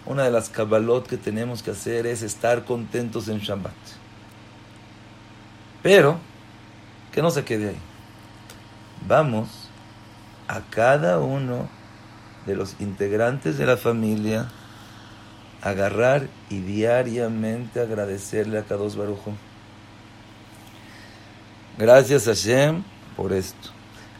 Una 0.05 0.23
de 0.23 0.31
las 0.31 0.49
cabalot 0.49 1.05
que 1.05 1.17
tenemos 1.17 1.61
que 1.61 1.71
hacer 1.71 2.07
es 2.07 2.21
estar 2.21 2.63
contentos 2.63 3.27
en 3.27 3.39
Shabbat. 3.39 3.73
Pero, 5.83 6.17
que 7.11 7.21
no 7.21 7.29
se 7.29 7.43
quede 7.43 7.69
ahí. 7.69 7.79
Vamos 9.07 9.69
a 10.47 10.61
cada 10.61 11.19
uno 11.19 11.67
de 12.45 12.55
los 12.55 12.79
integrantes 12.79 13.57
de 13.57 13.65
la 13.65 13.77
familia 13.77 14.49
agarrar 15.61 16.27
y 16.49 16.59
diariamente 16.59 17.81
agradecerle 17.81 18.59
a 18.59 18.63
Kados 18.63 18.95
Barujo. 18.95 19.33
Gracias 21.77 22.27
a 22.27 22.31
Hashem 22.31 22.83
por 23.15 23.33
esto. 23.33 23.69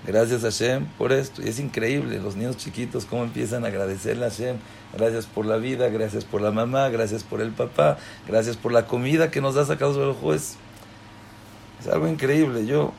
Gracias 0.05 0.43
a 0.43 0.47
Hashem 0.47 0.85
por 0.97 1.11
esto. 1.11 1.41
Y 1.41 1.49
es 1.49 1.59
increíble, 1.59 2.19
los 2.19 2.35
niños 2.35 2.57
chiquitos, 2.57 3.05
cómo 3.05 3.23
empiezan 3.23 3.65
a 3.65 3.67
agradecerle 3.67 4.25
a 4.25 4.29
Hashem. 4.29 4.57
Gracias 4.93 5.25
por 5.25 5.45
la 5.45 5.57
vida, 5.57 5.89
gracias 5.89 6.25
por 6.25 6.41
la 6.41 6.51
mamá, 6.51 6.89
gracias 6.89 7.23
por 7.23 7.41
el 7.41 7.51
papá, 7.51 7.97
gracias 8.27 8.55
por 8.55 8.71
la 8.71 8.85
comida 8.85 9.31
que 9.31 9.41
nos 9.41 9.55
da 9.55 9.77
Kados 9.77 9.97
Barujo. 9.97 10.33
Es 10.33 10.57
es 11.79 11.87
algo 11.87 12.07
increíble. 12.07 12.65
Yo, 12.65 12.93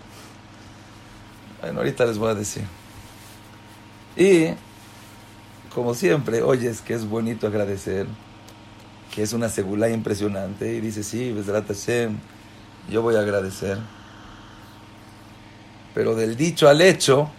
bueno, 1.61 1.80
ahorita 1.80 2.07
les 2.07 2.18
voy 2.18 2.30
a 2.30 2.34
decir. 2.34 2.62
Y, 4.16 4.50
como 5.74 5.94
siempre, 5.94 6.42
oyes 6.42 6.80
que 6.80 6.94
es 6.94 7.09
bonito 7.09 7.46
agradecer, 7.46 8.07
que 9.14 9.22
es 9.22 9.32
una 9.32 9.48
segula 9.48 9.88
impresionante, 9.90 10.74
y 10.74 10.80
dice, 10.80 11.02
sí, 11.02 11.32
Besrat 11.32 11.66
Hashem, 11.66 12.18
yo 12.90 13.02
voy 13.02 13.16
a 13.16 13.20
agradecer. 13.20 13.78
Pero 15.97 16.14
del 16.14 16.36
dicho 16.36 16.68
al 16.68 16.82
hecho, 16.82 17.30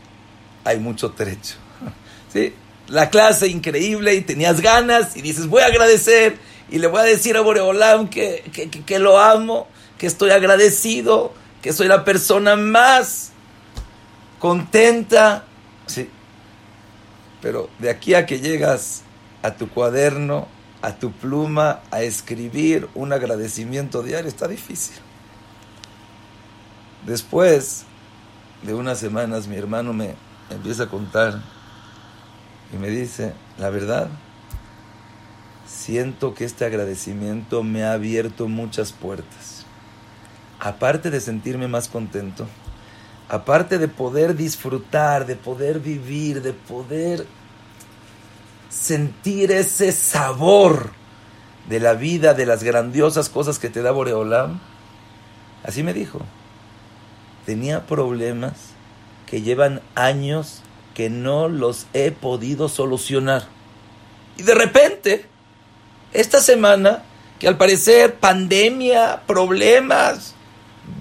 hay 0.64 0.80
mucho 0.80 1.12
trecho. 1.12 1.58
¿Sí? 2.34 2.56
La 2.88 3.12
clase 3.12 3.48
increíble 3.50 4.16
y 4.16 4.22
tenías 4.22 4.62
ganas 4.62 5.16
y 5.16 5.22
dices, 5.22 5.46
voy 5.46 5.62
a 5.62 5.68
agradecer 5.68 6.40
y 6.72 6.80
le 6.80 6.88
voy 6.88 7.02
a 7.02 7.04
decir 7.04 7.38
a 7.38 7.42
Boreolam 7.42 8.10
que, 8.10 8.44
que, 8.52 8.68
que 8.72 8.98
lo 8.98 9.20
amo 9.20 9.68
que 10.00 10.08
estoy 10.08 10.32
agradecido, 10.32 11.34
que 11.62 11.72
soy 11.72 11.88
la 11.88 12.04
persona 12.04 12.56
más 12.56 13.30
contenta. 14.40 15.46
Sí. 15.86 16.10
Pero 17.44 17.70
de 17.78 17.92
aquí 17.92 18.16
a 18.16 18.26
que 18.26 18.40
llegas 18.40 19.04
a 19.44 19.52
tu 19.54 19.70
cuaderno, 19.70 20.48
a 20.82 20.96
tu 20.96 21.12
pluma, 21.12 21.82
a 21.92 22.02
escribir 22.02 22.90
un 22.96 23.14
agradecimiento 23.14 24.02
diario, 24.02 24.28
está 24.28 24.48
difícil. 24.48 24.96
Después 27.06 27.86
de 28.64 28.74
unas 28.74 29.00
semanas 29.00 29.48
mi 29.48 29.56
hermano 29.56 29.94
me 29.94 30.16
empieza 30.50 30.84
a 30.84 30.90
contar 30.90 31.42
y 32.74 32.78
me 32.78 32.90
dice, 32.90 33.34
la 33.58 33.70
verdad, 33.70 34.10
siento 35.66 36.34
que 36.34 36.46
este 36.46 36.66
agradecimiento 36.66 37.64
me 37.64 37.84
ha 37.84 37.94
abierto 37.94 38.48
muchas 38.48 38.92
puertas. 38.92 39.66
Aparte 40.60 41.10
de 41.12 41.22
sentirme 41.22 41.68
más 41.68 41.88
contento, 41.88 42.48
aparte 43.30 43.78
de 43.78 43.88
poder 43.88 44.36
disfrutar, 44.36 45.26
de 45.26 45.36
poder 45.36 45.80
vivir, 45.80 46.42
de 46.42 46.54
poder 46.54 47.26
sentir 48.70 49.52
ese 49.52 49.92
sabor 49.92 50.92
de 51.70 51.80
la 51.80 51.94
vida, 51.94 52.34
de 52.34 52.46
las 52.46 52.64
grandiosas 52.64 53.30
cosas 53.30 53.60
que 53.60 53.70
te 53.70 53.82
da 53.82 53.92
Boreolam, 53.92 54.60
así 55.64 55.84
me 55.84 55.94
dijo, 55.94 56.22
tenía 57.48 57.86
problemas 57.86 58.52
que 59.26 59.42
llevan 59.42 59.80
años 59.96 60.64
que 60.94 61.10
no 61.10 61.48
los 61.48 61.88
he 61.94 62.12
podido 62.12 62.68
solucionar. 62.68 63.46
Y 64.36 64.44
de 64.44 64.54
repente, 64.54 65.26
esta 66.12 66.42
semana, 66.42 67.04
que 67.40 67.48
al 67.48 67.58
parecer 67.58 68.16
pandemia, 68.16 69.22
problemas, 69.26 70.36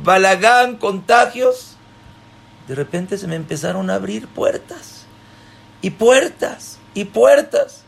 balagán, 0.05 0.77
contagios, 0.77 1.77
de 2.69 2.77
repente 2.77 3.19
se 3.19 3.27
me 3.27 3.35
empezaron 3.35 3.91
a 3.91 3.97
abrir 3.97 4.29
puertas 4.29 5.05
y 5.83 5.91
puertas 5.91 6.79
y 6.95 7.07
puertas. 7.07 7.83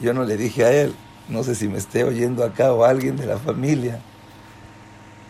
Yo 0.00 0.14
no 0.14 0.22
le 0.22 0.36
dije 0.36 0.64
a 0.64 0.70
él, 0.70 0.94
no 1.28 1.42
sé 1.42 1.56
si 1.56 1.66
me 1.66 1.78
esté 1.78 2.04
oyendo 2.04 2.44
acá 2.44 2.72
o 2.72 2.84
alguien 2.84 3.16
de 3.16 3.26
la 3.26 3.38
familia, 3.38 3.98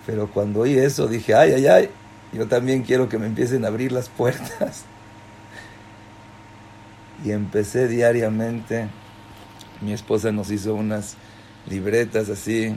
pero 0.09 0.27
cuando 0.27 0.61
oí 0.61 0.73
eso 0.79 1.07
dije, 1.07 1.35
ay, 1.35 1.53
ay, 1.53 1.67
ay, 1.67 1.91
yo 2.33 2.49
también 2.49 2.83
quiero 2.83 3.11
que 3.11 3.19
me 3.19 3.27
empiecen 3.27 3.67
a 3.67 3.69
abrir 3.69 3.93
las 3.93 4.09
puertas. 4.09 4.87
Y 7.23 7.33
empecé 7.33 7.89
diariamente, 7.89 8.89
mi 9.83 9.93
esposa 9.93 10.33
nos 10.33 10.51
hizo 10.51 10.75
unas 10.75 11.17
libretas 11.69 12.31
así 12.31 12.75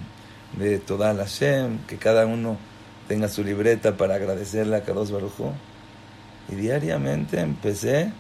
de 0.58 0.80
toda 0.80 1.14
la 1.14 1.26
Shem, 1.26 1.78
que 1.86 1.96
cada 1.98 2.26
uno 2.26 2.58
tenga 3.08 3.30
su 3.30 3.46
libreta 3.46 3.96
para 3.96 4.16
agradecerle 4.16 4.76
a 4.76 4.84
Kadosh 4.84 5.12
Baruj 5.12 5.54
Y 6.50 6.56
diariamente 6.56 7.40
empecé 7.40 8.12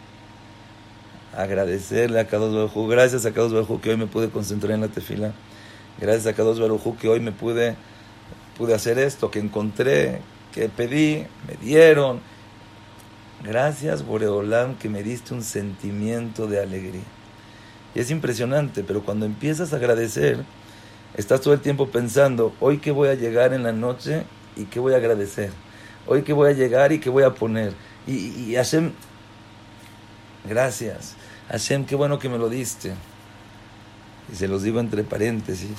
a 1.36 1.42
agradecerle 1.42 2.20
a 2.20 2.28
Kadosh 2.28 2.54
Baruj 2.54 2.90
Gracias 2.90 3.26
a 3.26 3.34
Kadosh 3.34 3.52
Baruj 3.52 3.82
que 3.82 3.90
hoy 3.90 3.98
me 3.98 4.08
pude 4.08 4.30
concentrar 4.30 4.72
en 4.72 4.82
la 4.82 4.88
tefila. 4.88 5.34
Gracias 6.00 6.28
a 6.28 6.34
Kadosh 6.34 6.60
Baruj 6.60 6.98
que 6.98 7.10
hoy 7.10 7.20
me 7.20 7.32
pude, 7.32 7.76
pude 8.62 8.76
hacer 8.76 9.00
esto, 9.00 9.32
que 9.32 9.40
encontré, 9.40 10.22
que 10.54 10.70
pedí, 10.70 11.26
me 11.48 11.56
dieron. 11.66 12.20
Gracias, 13.44 14.06
Boreolam, 14.06 14.76
que 14.76 14.88
me 14.88 15.02
diste 15.02 15.34
un 15.34 15.42
sentimiento 15.42 16.46
de 16.46 16.62
alegría. 16.62 17.02
Y 17.96 18.02
es 18.02 18.12
impresionante, 18.12 18.84
pero 18.84 19.02
cuando 19.02 19.26
empiezas 19.26 19.74
a 19.74 19.78
agradecer, 19.78 20.46
estás 21.16 21.42
todo 21.42 21.56
el 21.56 21.60
tiempo 21.60 21.88
pensando, 21.88 22.54
hoy 22.60 22.78
que 22.78 22.92
voy 22.92 23.10
a 23.10 23.16
llegar 23.16 23.52
en 23.52 23.64
la 23.64 23.72
noche 23.72 24.26
y 24.56 24.66
qué 24.66 24.80
voy 24.80 24.94
a 24.94 24.98
agradecer. 24.98 25.50
Hoy 26.06 26.22
que 26.22 26.32
voy 26.32 26.52
a 26.52 26.54
llegar 26.54 26.92
y 26.92 27.00
qué 27.00 27.10
voy 27.10 27.24
a 27.24 27.34
poner. 27.34 27.74
Y, 28.06 28.14
y 28.14 28.56
Hashem, 28.58 28.92
gracias. 30.48 31.16
Hashem, 31.50 31.84
qué 31.86 31.96
bueno 31.96 32.20
que 32.20 32.30
me 32.30 32.38
lo 32.38 32.48
diste. 32.48 32.94
Y 34.32 34.36
se 34.36 34.48
los 34.48 34.62
digo 34.62 34.80
entre 34.80 35.04
paréntesis, 35.04 35.72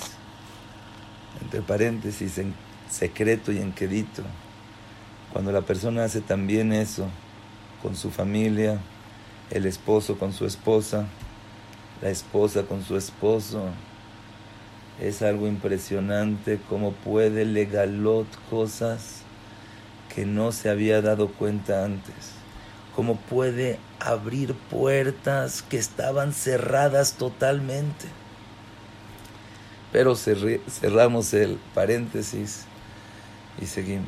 entre 1.43 1.63
paréntesis, 1.63 2.39
en 2.39 2.53
secreto 2.93 3.53
y 3.53 3.59
en 3.59 3.73
quedito. 3.73 4.23
Cuando 5.33 5.51
la 5.51 5.63
persona 5.63 6.05
hace 6.05 6.21
también 6.21 6.73
eso 6.73 7.09
con 7.81 7.97
su 7.97 8.11
familia, 8.11 8.79
el 9.51 9.67
esposo 9.67 10.19
con 10.19 10.33
su 10.33 10.45
esposa, 10.45 11.07
la 12.03 12.11
esposa 12.11 12.65
con 12.65 12.85
su 12.85 12.97
esposo, 12.97 13.65
es 15.01 15.23
algo 15.23 15.49
impresionante 15.49 16.61
cómo 16.69 16.93
puede 16.93 17.47
legalot 17.47 18.27
cosas 18.51 19.23
que 20.15 20.27
no 20.27 20.53
se 20.53 20.69
había 20.69 21.01
dado 21.01 21.29
cuenta 21.29 21.85
antes. 21.85 22.33
Cómo 22.95 23.17
puede 23.17 23.79
abrir 24.01 24.53
puertas 24.53 25.63
que 25.63 25.79
estaban 25.79 26.35
cerradas 26.35 27.15
totalmente. 27.15 28.05
Pero 29.93 30.15
cerramos 30.15 31.33
el 31.33 31.59
paréntesis 31.75 32.67
y 33.61 33.67
seguimos. 33.67 34.07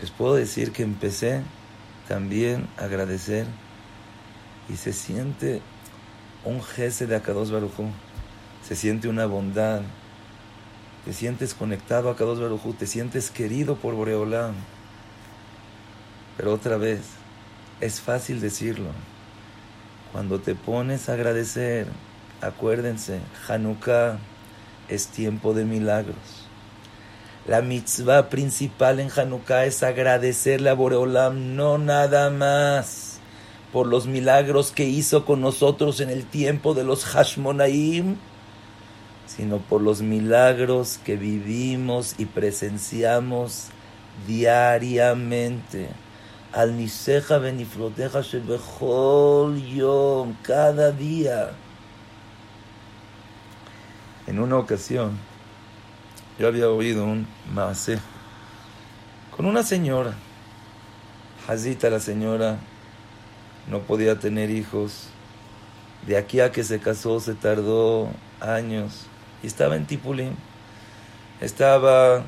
Les 0.00 0.10
puedo 0.10 0.34
decir 0.34 0.72
que 0.72 0.82
empecé 0.82 1.42
también 2.06 2.68
a 2.78 2.84
agradecer 2.84 3.46
y 4.68 4.76
se 4.76 4.92
siente 4.92 5.60
un 6.44 6.62
jefe 6.62 7.06
de 7.06 7.16
Akados 7.16 7.50
Baruj 7.50 7.72
se 8.68 8.76
siente 8.76 9.08
una 9.08 9.24
bondad, 9.24 9.80
te 11.04 11.14
sientes 11.14 11.54
conectado 11.54 12.10
a 12.10 12.16
Kadosh 12.16 12.38
Baruj 12.38 12.76
te 12.76 12.86
sientes 12.86 13.30
querido 13.30 13.76
por 13.76 13.94
Boreolam. 13.94 14.54
Pero 16.36 16.52
otra 16.52 16.76
vez, 16.76 17.00
es 17.80 18.02
fácil 18.02 18.42
decirlo. 18.42 18.90
Cuando 20.12 20.38
te 20.40 20.54
pones 20.54 21.08
a 21.08 21.14
agradecer, 21.14 21.86
acuérdense, 22.42 23.20
Hanukkah 23.48 24.18
es 24.88 25.08
tiempo 25.08 25.54
de 25.54 25.64
milagros. 25.64 26.47
La 27.48 27.62
mitzvah 27.62 28.28
principal 28.28 29.00
en 29.00 29.08
Hanukkah 29.10 29.64
es 29.64 29.82
agradecerle 29.82 30.68
a 30.68 30.74
Boreolam, 30.74 31.56
no 31.56 31.78
nada 31.78 32.28
más 32.28 33.20
por 33.72 33.86
los 33.86 34.06
milagros 34.06 34.70
que 34.70 34.84
hizo 34.84 35.24
con 35.24 35.40
nosotros 35.40 36.00
en 36.00 36.10
el 36.10 36.26
tiempo 36.26 36.74
de 36.74 36.84
los 36.84 37.06
Hashmonaim, 37.06 38.16
sino 39.26 39.60
por 39.60 39.80
los 39.80 40.02
milagros 40.02 41.00
que 41.02 41.16
vivimos 41.16 42.16
y 42.18 42.26
presenciamos 42.26 43.68
diariamente. 44.26 45.88
Al 46.52 46.76
Niseja 46.76 47.38
Benifloteja 47.38 48.20
Shebechol 48.20 49.62
Yom, 49.74 50.34
cada 50.42 50.92
día. 50.92 51.52
En 54.26 54.38
una 54.38 54.58
ocasión, 54.58 55.18
yo 56.38 56.46
había 56.46 56.68
oído 56.68 57.04
un 57.04 57.26
maase 57.52 57.98
con 59.36 59.46
una 59.46 59.62
señora. 59.62 60.14
Hazita, 61.48 61.90
la 61.90 62.00
señora, 62.00 62.58
no 63.68 63.80
podía 63.80 64.18
tener 64.18 64.50
hijos. 64.50 65.08
De 66.06 66.16
aquí 66.16 66.40
a 66.40 66.52
que 66.52 66.62
se 66.62 66.78
casó 66.78 67.18
se 67.20 67.34
tardó 67.34 68.08
años 68.40 69.06
y 69.42 69.48
estaba 69.48 69.76
en 69.76 69.86
Tipulín. 69.86 70.36
Estaba 71.40 72.24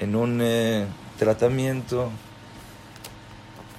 en 0.00 0.16
un 0.16 0.40
eh, 0.42 0.86
tratamiento. 1.18 2.10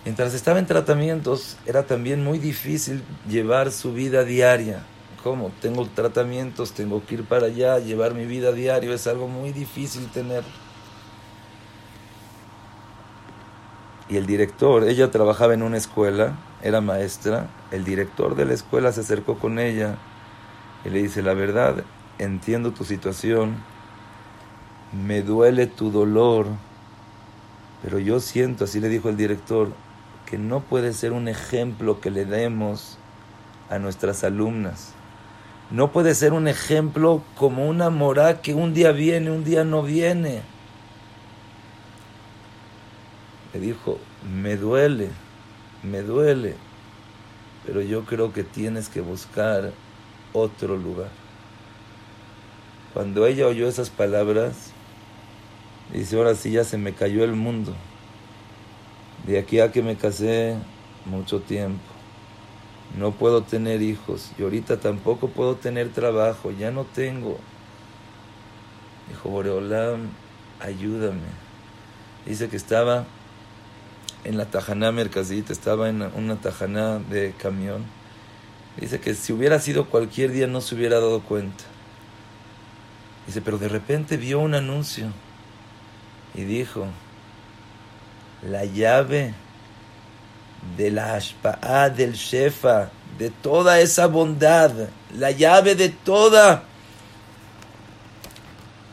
Mientras 0.05 0.34
estaba 0.34 0.60
en 0.60 0.66
tratamientos, 0.66 1.57
era 1.66 1.84
también 1.84 2.24
muy 2.24 2.38
difícil 2.38 3.03
llevar 3.28 3.72
su 3.72 3.93
vida 3.93 4.24
diaria. 4.24 4.84
¿Cómo? 5.24 5.52
Tengo 5.62 5.86
tratamientos, 5.86 6.72
tengo 6.72 7.06
que 7.06 7.16
ir 7.16 7.24
para 7.26 7.48
allá, 7.48 7.80
llevar 7.80 8.14
mi 8.14 8.26
vida 8.26 8.54
diaria, 8.54 8.94
es 8.94 9.06
algo 9.06 9.28
muy 9.28 9.52
difícil 9.52 10.08
tener. 10.08 10.44
Y 14.08 14.18
el 14.18 14.26
director, 14.26 14.86
ella 14.86 15.12
trabajaba 15.12 15.54
en 15.54 15.62
una 15.62 15.78
escuela, 15.78 16.38
era 16.64 16.82
maestra, 16.82 17.50
el 17.72 17.84
director 17.84 18.36
de 18.36 18.46
la 18.46 18.54
escuela 18.54 18.92
se 18.92 19.02
acercó 19.02 19.38
con 19.38 19.60
ella 19.60 19.98
y 20.86 20.90
le 20.90 21.04
dice, 21.04 21.22
la 21.22 21.34
verdad, 21.34 21.84
entiendo 22.18 22.72
tu 22.72 22.86
situación, 22.86 23.58
me 24.94 25.22
duele 25.22 25.68
tu 25.68 25.92
dolor, 25.92 26.48
pero 27.84 28.00
yo 28.00 28.20
siento, 28.20 28.64
así 28.64 28.80
le 28.80 28.90
dijo 28.90 29.10
el 29.10 29.18
director, 29.18 29.70
que 30.26 30.38
no 30.38 30.62
puede 30.62 30.94
ser 30.94 31.12
un 31.12 31.28
ejemplo 31.28 32.00
que 32.00 32.10
le 32.10 32.26
demos 32.26 32.98
a 33.70 33.80
nuestras 33.80 34.24
alumnas. 34.24 34.94
No 35.72 35.92
puede 35.92 36.16
ser 36.16 36.34
un 36.34 36.48
ejemplo 36.48 37.24
como 37.36 37.68
una 37.68 37.92
morá 37.92 38.42
que 38.42 38.56
un 38.56 38.74
día 38.74 38.92
viene, 38.92 39.30
un 39.30 39.44
día 39.44 39.64
no 39.64 39.84
viene. 39.84 40.42
Le 43.54 43.60
dijo, 43.60 44.00
me 44.28 44.58
duele, 44.58 45.10
me 45.84 46.02
duele, 46.02 46.56
pero 47.66 47.82
yo 47.82 48.06
creo 48.06 48.34
que 48.34 48.44
tienes 48.44 48.90
que 48.90 49.02
buscar 49.02 49.72
otro 50.34 50.76
lugar. 50.76 51.10
Cuando 52.94 53.28
ella 53.28 53.46
oyó 53.46 53.68
esas 53.68 53.92
palabras, 53.92 54.72
dice, 55.94 56.18
ahora 56.18 56.34
sí 56.34 56.52
ya 56.52 56.64
se 56.64 56.80
me 56.80 56.94
cayó 56.94 57.24
el 57.24 57.34
mundo. 57.34 57.76
De 59.28 59.38
aquí 59.38 59.60
a 59.60 59.72
que 59.72 59.84
me 59.84 59.96
casé, 59.96 60.56
mucho 61.06 61.42
tiempo. 61.42 61.99
No 62.98 63.12
puedo 63.12 63.44
tener 63.44 63.82
hijos 63.82 64.32
y 64.38 64.44
ahorita 64.44 64.80
tampoco 64.80 65.30
puedo 65.30 65.56
tener 65.56 65.90
trabajo, 65.90 66.52
ya 66.52 66.72
no 66.72 66.86
tengo. 66.86 67.38
Dijo 69.08 69.30
Boreolam, 69.30 70.10
ayúdame, 70.60 71.50
Dice 72.26 72.50
que 72.50 72.58
estaba 72.58 73.06
en 74.24 74.38
la 74.38 74.46
Tajaná 74.46 74.92
Mercazit, 74.92 75.50
estaba 75.50 75.90
en 75.90 76.02
una 76.02 76.36
Tajaná 76.36 77.00
de 77.00 77.34
camión. 77.34 77.86
Dice 78.80 79.00
que 79.00 79.16
si 79.16 79.34
hubiera 79.34 79.60
sido 79.60 79.86
cualquier 79.86 80.32
día 80.32 80.48
no 80.48 80.62
se 80.62 80.76
hubiera 80.76 81.00
dado 81.00 81.22
cuenta. 81.22 81.64
Dice, 83.26 83.42
pero 83.42 83.58
de 83.58 83.68
repente 83.68 84.18
vio 84.18 84.40
un 84.40 84.56
anuncio 84.56 85.08
y 86.34 86.44
dijo, 86.44 86.88
la 88.42 88.66
llave 88.66 89.34
de 90.78 90.91
la 90.91 91.16
ashpa'a 91.16 91.89
del 91.89 92.14
shefa, 92.14 92.89
de 93.18 93.30
toda 93.30 93.80
esa 93.80 94.07
bondad, 94.07 94.72
la 95.16 95.32
llave 95.32 95.76
de 95.76 95.89
toda, 95.89 96.64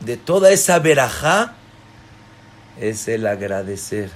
de 0.00 0.16
toda 0.16 0.50
esa 0.50 0.78
verajá, 0.78 1.54
es 2.80 3.08
el 3.08 3.26
agradecer. 3.26 4.10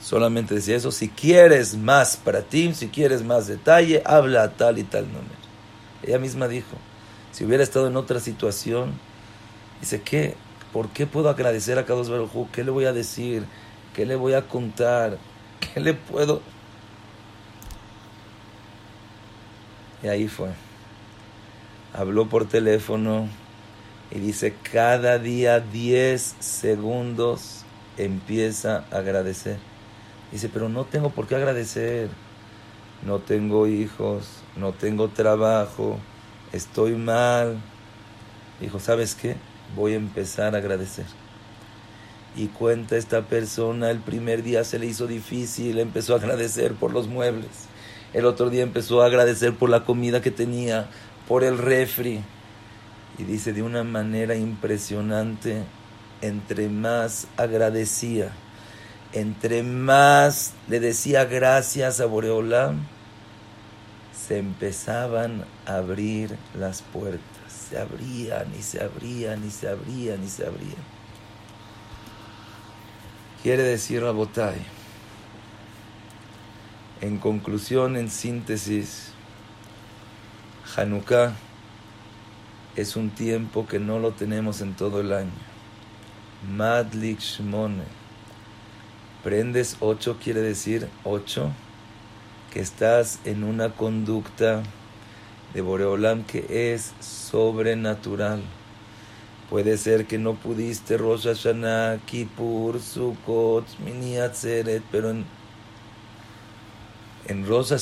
Solamente 0.00 0.54
decía 0.54 0.76
eso, 0.76 0.90
si 0.90 1.08
quieres 1.08 1.76
más 1.76 2.16
para 2.16 2.42
ti, 2.42 2.74
si 2.74 2.88
quieres 2.88 3.22
más 3.22 3.46
detalle, 3.46 4.02
habla 4.04 4.42
a 4.42 4.50
tal 4.50 4.78
y 4.78 4.84
tal 4.84 5.06
número. 5.06 5.42
Ella 6.02 6.18
misma 6.18 6.48
dijo, 6.48 6.76
si 7.30 7.44
hubiera 7.44 7.62
estado 7.62 7.86
en 7.86 7.96
otra 7.96 8.18
situación, 8.18 8.92
dice, 9.80 10.02
¿qué? 10.02 10.34
¿Por 10.72 10.88
qué 10.88 11.06
puedo 11.06 11.28
agradecer 11.28 11.78
a 11.78 11.84
Kadosh 11.84 12.08
Baruj 12.08 12.50
¿Qué 12.50 12.64
le 12.64 12.70
voy 12.70 12.86
a 12.86 12.92
decir? 12.92 13.44
¿Qué 13.94 14.06
le 14.06 14.16
voy 14.16 14.34
a 14.34 14.48
contar? 14.48 15.18
¿Qué 15.62 15.80
le 15.80 15.94
puedo? 15.94 16.42
Y 20.02 20.08
ahí 20.08 20.28
fue. 20.28 20.48
Habló 21.94 22.28
por 22.28 22.48
teléfono 22.48 23.28
y 24.10 24.18
dice, 24.18 24.54
cada 24.72 25.18
día 25.18 25.60
10 25.60 26.36
segundos 26.40 27.64
empieza 27.96 28.84
a 28.90 28.98
agradecer. 28.98 29.58
Dice, 30.32 30.48
pero 30.48 30.68
no 30.68 30.84
tengo 30.84 31.10
por 31.10 31.26
qué 31.26 31.36
agradecer. 31.36 32.08
No 33.06 33.18
tengo 33.18 33.66
hijos, 33.66 34.42
no 34.56 34.72
tengo 34.72 35.08
trabajo, 35.08 35.98
estoy 36.52 36.94
mal. 36.94 37.60
Dijo, 38.60 38.78
¿sabes 38.78 39.14
qué? 39.14 39.36
Voy 39.74 39.94
a 39.94 39.96
empezar 39.96 40.54
a 40.54 40.58
agradecer. 40.58 41.06
Y 42.34 42.46
cuenta 42.46 42.96
esta 42.96 43.22
persona, 43.22 43.90
el 43.90 44.00
primer 44.00 44.42
día 44.42 44.64
se 44.64 44.78
le 44.78 44.86
hizo 44.86 45.06
difícil, 45.06 45.78
empezó 45.78 46.14
a 46.14 46.18
agradecer 46.18 46.72
por 46.72 46.92
los 46.92 47.08
muebles. 47.08 47.50
El 48.14 48.24
otro 48.24 48.50
día 48.50 48.62
empezó 48.62 49.02
a 49.02 49.06
agradecer 49.06 49.54
por 49.54 49.68
la 49.70 49.84
comida 49.84 50.22
que 50.22 50.30
tenía, 50.30 50.88
por 51.28 51.44
el 51.44 51.58
refri. 51.58 52.22
Y 53.18 53.24
dice 53.24 53.52
de 53.52 53.62
una 53.62 53.84
manera 53.84 54.34
impresionante, 54.34 55.64
entre 56.22 56.68
más 56.68 57.26
agradecía, 57.36 58.32
entre 59.12 59.62
más 59.62 60.54
le 60.68 60.80
decía 60.80 61.26
gracias 61.26 62.00
a 62.00 62.06
Boreolam, 62.06 62.86
se 64.26 64.38
empezaban 64.38 65.44
a 65.66 65.76
abrir 65.76 66.36
las 66.54 66.80
puertas. 66.80 67.20
Se 67.68 67.78
abrían 67.78 68.46
y 68.58 68.62
se 68.62 68.82
abrían 68.82 69.44
y 69.46 69.50
se 69.50 69.68
abrían 69.68 70.22
y 70.24 70.28
se 70.28 70.46
abrían. 70.46 70.91
Quiere 73.42 73.64
decir 73.64 74.02
Rabotai. 74.02 74.54
En 77.00 77.18
conclusión, 77.18 77.96
en 77.96 78.08
síntesis, 78.08 79.14
Hanukkah 80.76 81.32
es 82.76 82.94
un 82.94 83.10
tiempo 83.10 83.66
que 83.66 83.80
no 83.80 83.98
lo 83.98 84.12
tenemos 84.12 84.60
en 84.60 84.74
todo 84.74 85.00
el 85.00 85.12
año. 85.12 85.32
Madlik 86.54 87.18
Shmone. 87.18 87.82
Prendes 89.24 89.76
ocho 89.80 90.18
quiere 90.22 90.40
decir 90.40 90.88
ocho, 91.02 91.50
que 92.52 92.60
estás 92.60 93.18
en 93.24 93.42
una 93.42 93.70
conducta 93.70 94.62
de 95.52 95.62
Boreolam 95.62 96.22
que 96.22 96.72
es 96.72 96.92
sobrenatural 97.00 98.40
Puede 99.52 99.76
ser 99.76 100.06
que 100.06 100.16
no 100.16 100.32
pudiste 100.32 100.96
Rosh 100.96 101.24
Hashanah, 101.24 101.98
Kippur, 102.06 102.80
Sukkot, 102.80 103.66
Mini 103.80 104.16
Atzeret, 104.16 104.82
pero 104.90 105.10
en, 105.10 105.26
en 107.28 107.46
Rosh 107.46 107.74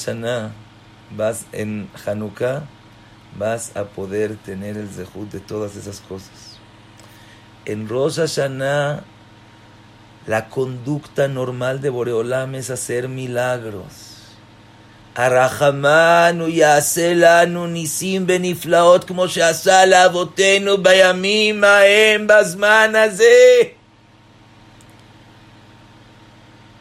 vas, 1.16 1.46
en 1.52 1.88
Hanukkah, 2.04 2.64
vas 3.38 3.76
a 3.76 3.84
poder 3.84 4.34
tener 4.34 4.76
el 4.76 4.88
zehut 4.88 5.30
de 5.30 5.38
todas 5.38 5.76
esas 5.76 6.00
cosas. 6.00 6.58
En 7.66 7.88
Rosh 7.88 8.16
Hashanah, 8.16 9.04
la 10.26 10.48
conducta 10.48 11.28
normal 11.28 11.80
de 11.80 11.90
Boreolam 11.90 12.56
es 12.56 12.70
hacer 12.70 13.08
milagros. 13.08 14.09
הרחמן 15.15 16.37
הוא 16.39 16.49
יעשה 16.49 17.13
לנו 17.15 17.67
ניסים 17.67 18.25
ונפלאות 18.27 19.03
כמו 19.03 19.29
שעשה 19.29 19.85
לאבותינו 19.85 20.77
בימים 20.77 21.63
ההם 21.63 22.27
בזמן 22.27 22.93
הזה. 22.95 23.59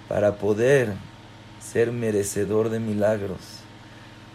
Para 0.08 0.32
poder 0.32 0.86
ser 1.72 1.90
merecedor 1.90 2.68
de 2.68 2.78
milagros, 2.78 3.44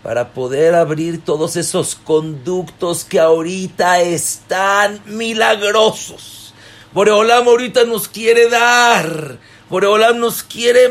para 0.04 0.24
poder 0.30 0.76
abrir 0.76 1.22
todos 1.22 1.56
esos 1.56 1.96
conductos 1.96 3.06
que 3.06 3.20
ahorita 3.20 4.02
están 4.02 5.00
milagrosos. 5.06 6.54
Boreolam 6.92 7.48
ahorita 7.48 7.86
nos 7.86 8.08
quiere 8.08 8.50
dar, 8.50 9.38
Boreolam 9.70 10.18
nos 10.20 10.42
quiere 10.44 10.84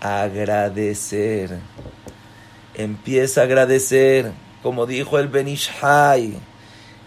agradecer. 0.00 1.58
Empieza 2.74 3.42
a 3.42 3.44
agradecer, 3.44 4.32
como 4.62 4.86
dijo 4.86 5.18
el 5.18 5.28
Benishai. 5.28 6.34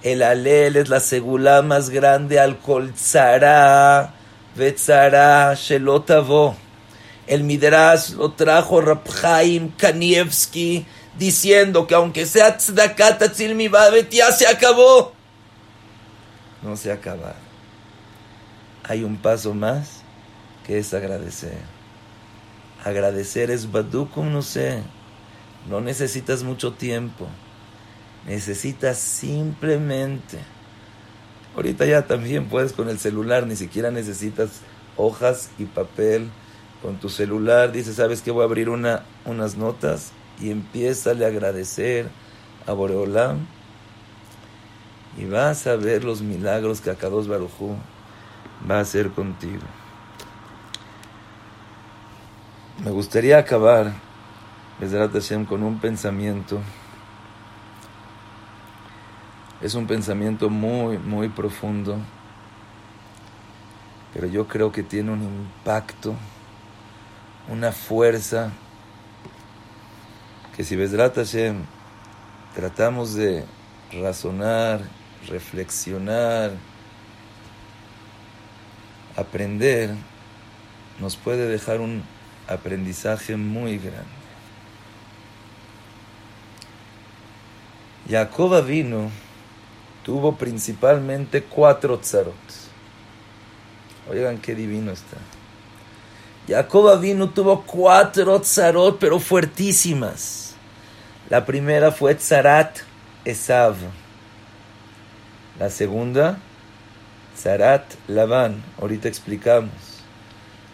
El 0.03 0.23
alel 0.23 0.77
es 0.77 0.89
la 0.89 0.99
segula 0.99 1.61
más 1.61 1.89
grande 1.89 2.39
al 2.39 2.59
kolzara, 2.59 4.13
vetzara, 4.55 5.53
shelotavo. 5.55 6.55
El 7.25 7.43
Midrash 7.43 8.11
lo 8.11 8.31
trajo 8.31 8.79
Rabhaim 8.79 9.71
Kanievski 9.75 10.85
diciendo 11.17 11.87
que 11.87 11.95
aunque 11.95 12.25
sea 12.25 12.55
tzedakata 12.55 13.31
mi 13.53 13.69
ya 14.09 14.31
se 14.31 14.47
acabó. 14.47 15.11
No 16.61 16.77
se 16.77 16.91
acaba. 16.91 17.35
Hay 18.83 19.03
un 19.03 19.17
paso 19.17 19.53
más 19.53 20.01
que 20.65 20.79
es 20.79 20.93
agradecer. 20.93 21.76
Agradecer 22.87 23.51
es 23.51 23.69
badukum, 23.69 24.31
no 24.31 24.41
sé. 24.41 24.81
No 25.69 25.81
necesitas 25.81 26.43
mucho 26.43 26.71
tiempo. 26.71 27.27
Necesitas 28.25 28.97
simplemente. 28.97 30.39
Ahorita 31.53 31.85
ya 31.85 32.07
también 32.07 32.47
puedes 32.47 32.71
con 32.71 32.87
el 32.87 32.97
celular, 32.97 33.45
ni 33.45 33.57
siquiera 33.57 33.91
necesitas 33.91 34.61
hojas 34.95 35.49
y 35.57 35.65
papel. 35.65 36.29
Con 36.81 36.97
tu 36.97 37.09
celular 37.09 37.73
dices, 37.73 37.95
¿sabes 37.95 38.21
qué? 38.21 38.31
Voy 38.31 38.43
a 38.43 38.45
abrir 38.45 38.69
una, 38.69 39.03
unas 39.25 39.57
notas 39.57 40.11
y 40.39 40.49
empieza 40.49 41.09
a 41.09 41.13
agradecer 41.13 42.07
a 42.65 42.71
Boreolam. 42.71 43.47
Y 45.17 45.25
vas 45.25 45.67
a 45.67 45.75
ver 45.75 46.05
los 46.05 46.21
milagros 46.21 46.79
que 46.79 46.91
Akados 46.91 47.27
Barujú 47.27 47.75
va 48.69 48.77
a 48.77 48.81
hacer 48.81 49.09
contigo. 49.09 49.63
Me 52.83 52.91
gustaría 52.91 53.39
acabar, 53.39 53.91
con 55.47 55.63
un 55.63 55.79
pensamiento. 55.79 56.61
Es 59.61 59.73
un 59.73 59.87
pensamiento 59.87 60.51
muy, 60.51 60.99
muy 60.99 61.27
profundo, 61.27 61.97
pero 64.13 64.27
yo 64.27 64.47
creo 64.47 64.71
que 64.71 64.83
tiene 64.83 65.11
un 65.11 65.23
impacto, 65.23 66.13
una 67.49 67.71
fuerza, 67.71 68.51
que 70.55 70.63
si 70.63 70.75
Besrat 70.75 71.15
Hashem 71.15 71.63
tratamos 72.53 73.15
de 73.15 73.43
razonar, 73.91 74.81
reflexionar, 75.27 76.51
aprender, 79.15 79.95
nos 80.99 81.15
puede 81.15 81.47
dejar 81.47 81.81
un 81.81 82.03
aprendizaje 82.47 83.35
muy 83.35 83.77
grande. 83.77 84.05
Jacob 88.09 88.63
vino, 88.65 89.11
tuvo 90.03 90.35
principalmente 90.35 91.43
cuatro 91.43 91.97
tzarot. 91.99 92.35
Oigan 94.09 94.37
qué 94.37 94.55
divino 94.55 94.91
está. 94.91 95.17
Jacob 96.47 96.99
vino, 97.01 97.29
tuvo 97.29 97.63
cuatro 97.63 98.39
tzarot, 98.39 98.97
pero 98.99 99.19
fuertísimas. 99.19 100.55
La 101.29 101.45
primera 101.45 101.91
fue 101.91 102.15
tzarat 102.15 102.79
Esav. 103.25 103.75
La 105.59 105.69
segunda, 105.69 106.39
Tzarat 107.37 107.83
Labán, 108.07 108.63
ahorita 108.81 109.07
explicamos. 109.07 109.71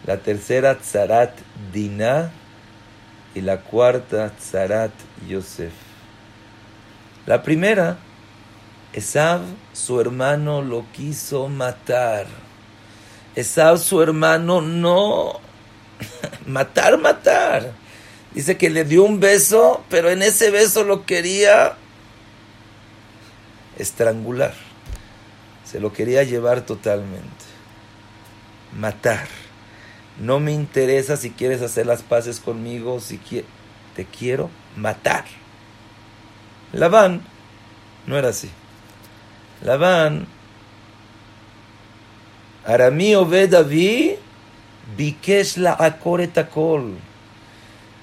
La 0.06 0.18
tercera 0.18 0.78
Tzarat 0.78 1.34
Dinah 1.72 2.32
y 3.36 3.42
la 3.42 3.62
cuarta 3.62 4.32
Tzarat 4.38 4.92
Yosef. 5.28 5.74
La 7.26 7.42
primera, 7.42 7.98
Esav, 8.92 9.42
su 9.72 10.00
hermano, 10.00 10.62
lo 10.62 10.86
quiso 10.92 11.48
matar. 11.48 12.28
Esav, 13.36 13.78
su 13.78 14.02
hermano, 14.02 14.62
no. 14.62 15.40
matar, 16.46 16.98
matar. 16.98 17.72
Dice 18.34 18.58
que 18.58 18.70
le 18.70 18.84
dio 18.84 19.04
un 19.04 19.20
beso, 19.20 19.84
pero 19.90 20.10
en 20.10 20.22
ese 20.22 20.52
beso 20.52 20.84
lo 20.84 21.06
quería 21.06 21.76
estrangular. 23.78 24.54
Se 25.66 25.80
lo 25.80 25.94
quería 25.94 26.24
llevar 26.24 26.62
totalmente. 26.62 27.46
Matar. 28.78 29.28
No 30.20 30.40
me 30.40 30.52
interesa 30.52 31.18
si 31.18 31.32
quieres 31.32 31.62
hacer 31.62 31.86
las 31.86 32.04
paces 32.04 32.40
conmigo, 32.40 33.00
si 33.00 33.20
te 33.96 34.06
quiero 34.06 34.50
matar. 34.76 35.26
Labán 36.72 37.22
no 38.08 38.18
era 38.18 38.30
así. 38.30 38.50
Labán, 39.64 40.28
Aramí 42.66 43.14
David, 43.14 44.16
Bikesh 44.98 45.58
la 45.58 45.74
Akoretakol, 45.74 46.96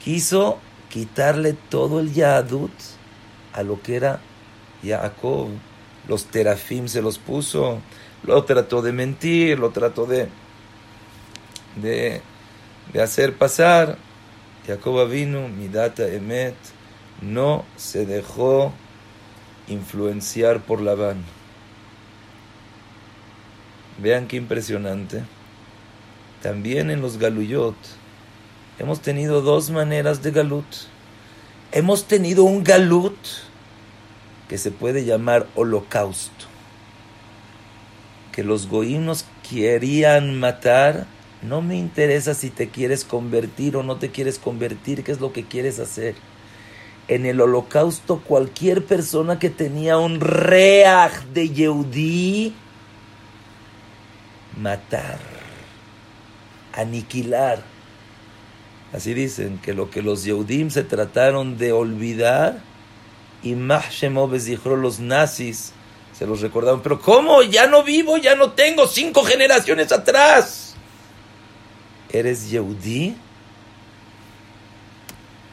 quiso 0.02 0.58
quitarle 0.88 1.54
todo 1.68 2.00
el 2.00 2.12
Yadut 2.12 2.72
a 3.52 3.62
lo 3.62 3.80
que 3.80 3.96
era 3.96 4.20
Jacob. 4.82 5.48
Los 6.08 6.26
terafim 6.26 6.88
se 6.88 7.02
los 7.02 7.18
puso, 7.18 7.80
lo 8.24 8.44
trató 8.44 8.82
de 8.82 8.92
mentir, 8.92 9.58
lo 9.58 9.70
trató 9.70 10.06
de, 10.06 10.28
de, 11.76 12.20
de 12.92 13.02
hacer 13.02 13.36
pasar. 13.36 13.96
Jacob 14.66 15.08
vino, 15.08 15.48
Midata 15.48 16.06
Emet, 16.06 16.54
no 17.20 17.64
se 17.76 18.06
dejó 18.06 18.72
influenciar 19.68 20.60
por 20.60 20.80
Labán. 20.80 21.24
Vean 23.98 24.26
qué 24.26 24.36
impresionante. 24.36 25.24
También 26.42 26.90
en 26.90 27.02
los 27.02 27.18
Galuyot 27.18 27.76
hemos 28.78 29.00
tenido 29.00 29.42
dos 29.42 29.70
maneras 29.70 30.22
de 30.22 30.30
Galut. 30.30 30.64
Hemos 31.70 32.06
tenido 32.06 32.44
un 32.44 32.64
Galut 32.64 33.16
que 34.48 34.58
se 34.58 34.70
puede 34.70 35.04
llamar 35.04 35.46
holocausto, 35.54 36.46
que 38.32 38.42
los 38.42 38.68
goínos 38.68 39.04
nos 39.04 39.24
querían 39.48 40.40
matar. 40.40 41.06
No 41.42 41.62
me 41.62 41.76
interesa 41.76 42.34
si 42.34 42.50
te 42.50 42.68
quieres 42.68 43.04
convertir 43.04 43.76
o 43.76 43.82
no 43.82 43.96
te 43.96 44.10
quieres 44.10 44.38
convertir, 44.38 45.04
qué 45.04 45.12
es 45.12 45.20
lo 45.20 45.32
que 45.32 45.44
quieres 45.44 45.78
hacer 45.78 46.14
en 47.10 47.26
el 47.26 47.40
holocausto 47.40 48.20
cualquier 48.20 48.84
persona 48.84 49.40
que 49.40 49.50
tenía 49.50 49.98
un 49.98 50.20
reaj 50.20 51.24
de 51.34 51.48
Yehudí, 51.48 52.54
matar, 54.56 55.18
aniquilar. 56.72 57.64
Así 58.92 59.12
dicen 59.12 59.58
que 59.58 59.74
lo 59.74 59.90
que 59.90 60.02
los 60.02 60.22
Yehudim 60.22 60.70
se 60.70 60.84
trataron 60.84 61.58
de 61.58 61.72
olvidar, 61.72 62.60
y 63.42 63.56
Mahshemobes 63.56 64.44
dijo 64.44 64.76
los 64.76 65.00
nazis 65.00 65.72
se 66.16 66.26
los 66.26 66.42
recordaron, 66.42 66.82
pero 66.82 67.00
¿cómo? 67.00 67.42
Ya 67.42 67.66
no 67.66 67.82
vivo, 67.82 68.18
ya 68.18 68.36
no 68.36 68.52
tengo 68.52 68.86
cinco 68.86 69.24
generaciones 69.24 69.90
atrás. 69.90 70.69
¿Eres 72.12 72.50
Yehudí? 72.50 73.16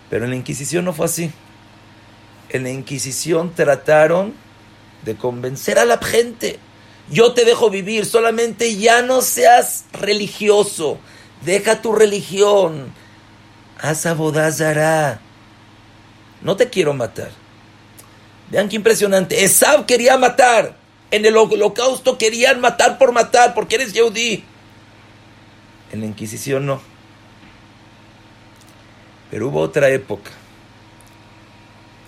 Pero 0.10 0.26
en 0.26 0.32
la 0.32 0.38
Inquisición 0.38 0.86
no 0.86 0.93
fue 0.93 1.05
así 1.05 1.32
en 2.49 2.64
la 2.64 2.70
Inquisición 2.70 3.53
trataron 3.53 4.34
de 5.03 5.16
convencer 5.16 5.80
a 5.80 5.86
la 5.86 5.97
gente. 5.97 6.60
Yo 7.10 7.34
te 7.34 7.45
dejo 7.45 7.70
vivir, 7.70 8.05
solamente 8.05 8.76
ya 8.76 9.01
no 9.01 9.22
seas 9.22 9.86
religioso. 9.93 10.99
Deja 11.45 11.82
tu 11.82 11.93
religión. 11.93 12.93
Haz 13.80 14.05
abodazará. 14.05 15.22
No 16.41 16.58
te 16.58 16.70
quiero 16.70 16.93
matar. 16.93 17.32
Vean 18.49 18.70
qué 18.70 18.76
impresionante. 18.76 19.43
Esab 19.43 19.86
quería 19.86 20.18
matar. 20.18 20.76
En 21.12 21.26
el 21.26 21.38
holocausto 21.38 22.18
querían 22.18 22.60
matar 22.60 22.97
por 22.97 23.14
matar, 23.14 23.53
porque 23.53 23.76
eres 23.76 23.93
Yehudi. 23.93 24.43
En 25.91 26.01
la 26.01 26.05
Inquisición 26.05 26.65
no. 26.65 26.81
Pero 29.31 29.47
hubo 29.47 29.59
otra 29.59 29.89
época 29.89 30.31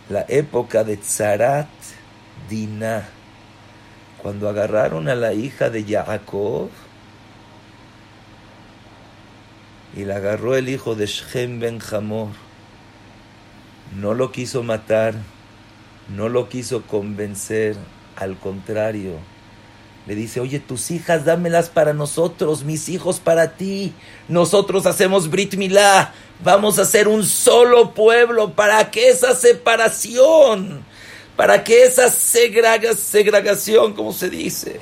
la 0.10 0.26
época 0.28 0.84
de 0.84 0.98
Tzarat 0.98 1.70
Dinah, 2.50 3.08
cuando 4.18 4.50
agarraron 4.50 5.08
a 5.08 5.14
la 5.14 5.34
hija 5.34 5.70
de 5.70 5.84
Jacob 5.84 6.70
y 9.96 10.06
la 10.06 10.16
agarró 10.16 10.56
el 10.56 10.68
hijo 10.68 10.96
de 10.96 11.06
Shem 11.06 11.60
Ben 11.60 11.80
Hamor. 11.92 12.30
No 13.96 14.16
lo 14.16 14.32
quiso 14.32 14.64
matar, 14.64 15.14
no 16.10 16.28
lo 16.28 16.50
quiso 16.50 16.82
convencer, 16.82 17.76
al 18.16 18.36
contrario. 18.38 19.20
Le 20.10 20.16
dice, 20.16 20.42
oye, 20.42 20.60
tus 20.60 20.92
hijas 20.92 21.24
dámelas 21.24 21.70
para 21.70 21.94
nosotros, 21.94 22.64
mis 22.64 22.90
hijos 22.90 23.22
para 23.22 23.56
ti. 23.56 23.94
Nosotros 24.28 24.86
hacemos 24.86 25.30
Brit 25.30 25.54
Milá, 25.54 26.14
Vamos 26.44 26.80
a 26.80 26.86
ser 26.86 27.08
un 27.08 27.24
solo 27.24 27.94
pueblo. 27.94 28.54
¿Para 28.54 28.90
qué 28.92 29.10
esa 29.10 29.36
separación? 29.36 30.84
¿Para 31.36 31.64
qué 31.64 31.84
esa 31.84 32.10
segregación, 32.10 33.94
como 33.94 34.14
se 34.14 34.30
dice? 34.30 34.80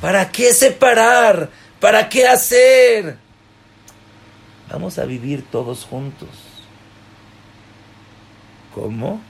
¿Para 0.00 0.30
qué 0.30 0.52
separar? 0.54 1.50
¿Para 1.80 2.08
qué 2.08 2.26
hacer? 2.26 3.18
Vamos 4.70 4.98
a 4.98 5.04
vivir 5.04 5.44
todos 5.50 5.84
juntos. 5.84 6.28
¿Cómo? 8.74 9.20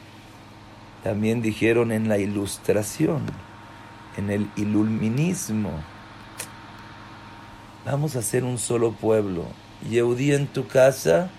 También 1.03 1.41
dijeron 1.41 1.93
en 1.93 2.09
la 2.11 2.19
ilustración, 2.19 3.23
en 4.17 4.31
el 4.31 4.51
iluminismo. 4.57 5.73
Vamos 7.85 8.17
a 8.17 8.23
ser 8.23 8.45
un 8.45 8.59
solo 8.59 8.93
pueblo. 8.93 9.47
Yehudí 9.89 10.33
en 10.33 10.47
tu 10.47 10.67
casa, 10.67 11.31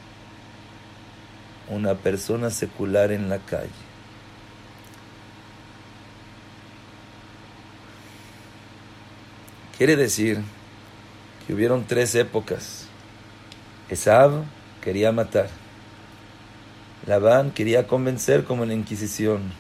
una 1.70 1.96
persona 1.96 2.50
secular 2.50 3.12
en 3.12 3.30
la 3.30 3.40
calle. 3.40 3.70
Quiere 9.78 9.96
decir 9.96 10.42
que 11.46 11.54
hubieron 11.54 11.86
tres 11.86 12.14
épocas. 12.16 12.88
Esab 13.90 14.44
quería 14.82 15.12
matar. 15.12 15.50
Labán 17.08 17.52
quería 17.52 17.88
convencer 17.88 18.44
como 18.44 18.64
en 18.64 18.70
la 18.70 18.76
Inquisición. 18.76 19.52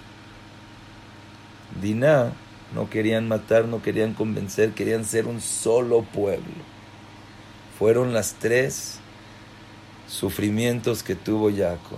Diná 1.81 2.33
no 2.73 2.89
querían 2.89 3.27
matar, 3.27 3.65
no 3.65 3.81
querían 3.81 4.13
convencer, 4.13 4.71
querían 4.73 5.05
ser 5.05 5.27
un 5.27 5.41
solo 5.41 6.03
pueblo 6.03 6.71
fueron 7.81 8.13
las 8.13 8.35
tres 8.35 8.99
sufrimientos 10.07 11.01
que 11.01 11.15
tuvo 11.15 11.49
Jacob. 11.49 11.97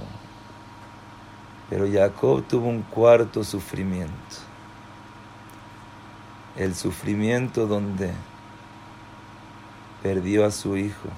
Pero 1.69 1.91
Jacob 1.91 2.41
tuvo 2.47 2.69
un 2.69 2.84
cuarto 2.84 3.43
sufrimiento. 3.43 4.13
El 6.55 6.74
sufrimiento 6.74 7.67
donde 7.67 8.13
perdió 10.01 10.45
a 10.45 10.51
su 10.51 10.78
hijo. 10.78 11.09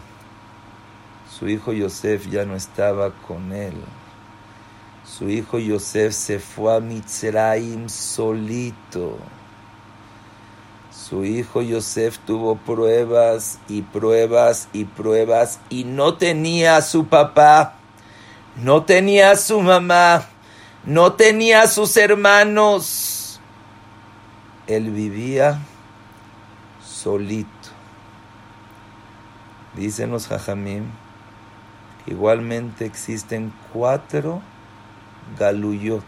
Su 1.30 1.48
hijo 1.48 1.72
Yosef 1.72 2.28
ya 2.28 2.44
no 2.44 2.56
estaba 2.56 3.12
con 3.12 3.54
él. 3.54 3.76
Su 5.06 5.30
hijo 5.30 5.60
Yosef 5.60 6.12
se 6.12 6.40
fue 6.40 6.76
a 6.76 6.80
Mitzrayim 6.80 7.88
solito. 7.88 9.20
Su 10.96 11.26
hijo 11.26 11.62
Yosef 11.62 12.18
tuvo 12.20 12.56
pruebas 12.56 13.60
y 13.68 13.82
pruebas 13.82 14.70
y 14.72 14.86
pruebas 14.86 15.60
y 15.70 15.84
no 15.84 16.16
tenía 16.16 16.78
a 16.78 16.82
su 16.82 17.08
papá, 17.08 17.76
no 18.56 18.84
tenía 18.84 19.32
a 19.32 19.36
su 19.36 19.60
mamá, 19.62 20.26
no 20.86 21.14
tenía 21.14 21.64
a 21.64 21.68
sus 21.68 21.98
hermanos. 21.98 23.42
Él 24.68 24.90
vivía 24.90 25.60
solito. 26.82 27.50
Dicen 29.76 30.12
los 30.12 30.28
Jajamim, 30.28 30.86
igualmente 32.08 32.86
existen 32.86 33.54
cuatro 33.74 34.42
Galuyot. 35.38 36.04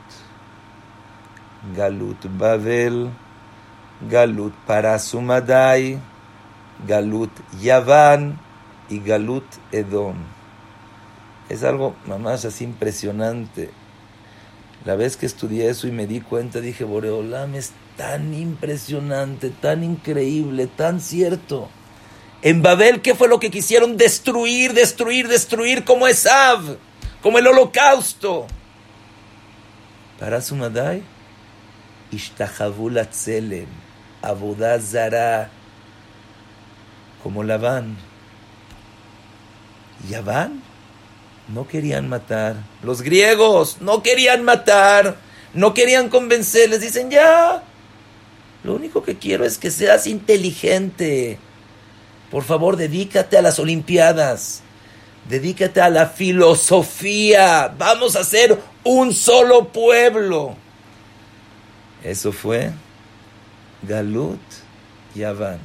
Galut 1.75 2.25
Babel, 2.37 3.11
Galut 4.01 4.53
Parasumadai, 4.65 5.99
Galut 6.87 7.31
Yaván 7.61 8.39
y 8.89 8.99
Galut 8.99 9.45
Edom. 9.71 10.15
Es 11.49 11.63
algo 11.63 11.95
mamás 12.05 12.45
así 12.45 12.63
impresionante. 12.63 13.71
La 14.85 14.95
vez 14.95 15.17
que 15.17 15.25
estudié 15.25 15.69
eso 15.69 15.87
y 15.87 15.91
me 15.91 16.07
di 16.07 16.21
cuenta, 16.21 16.61
dije, 16.61 16.83
Boreolam 16.83 17.55
es 17.55 17.71
tan 17.97 18.33
impresionante, 18.33 19.49
tan 19.49 19.83
increíble, 19.83 20.67
tan 20.67 21.01
cierto. 21.01 21.69
En 22.41 22.61
Babel, 22.61 23.01
¿qué 23.01 23.15
fue 23.15 23.27
lo 23.27 23.39
que 23.39 23.49
quisieron 23.49 23.97
destruir, 23.97 24.73
destruir, 24.73 25.27
destruir 25.27 25.83
como 25.83 26.07
Esav, 26.07 26.77
como 27.21 27.39
el 27.39 27.47
holocausto? 27.47 28.45
Para 30.19 30.41
Sumadai, 30.41 31.03
Ishtahavula 32.11 33.09
Tzelem, 33.09 33.67
Abodazara, 34.21 35.49
como 37.23 37.43
Labán. 37.43 37.97
Yaván 40.09 40.61
no 41.47 41.67
querían 41.67 42.07
matar. 42.09 42.57
Los 42.83 43.01
griegos 43.01 43.77
no 43.81 44.03
querían 44.03 44.43
matar, 44.43 45.17
no 45.53 45.73
querían 45.73 46.09
convencerles. 46.09 46.81
Dicen, 46.81 47.09
ya, 47.09 47.63
lo 48.63 48.75
único 48.75 49.03
que 49.03 49.17
quiero 49.17 49.45
es 49.45 49.57
que 49.57 49.71
seas 49.71 50.07
inteligente. 50.07 51.39
Por 52.31 52.43
favor, 52.43 52.75
dedícate 52.75 53.37
a 53.37 53.41
las 53.41 53.59
Olimpiadas. 53.59 54.61
Dedícate 55.29 55.81
a 55.81 55.89
la 55.89 56.07
filosofía. 56.07 57.73
Vamos 57.77 58.15
a 58.15 58.23
ser 58.23 58.57
un 58.83 59.13
solo 59.13 59.69
pueblo. 59.69 60.55
Eso 62.03 62.31
fue 62.31 62.71
Galut 63.83 64.39
y 65.15 65.23
Aván. 65.23 65.59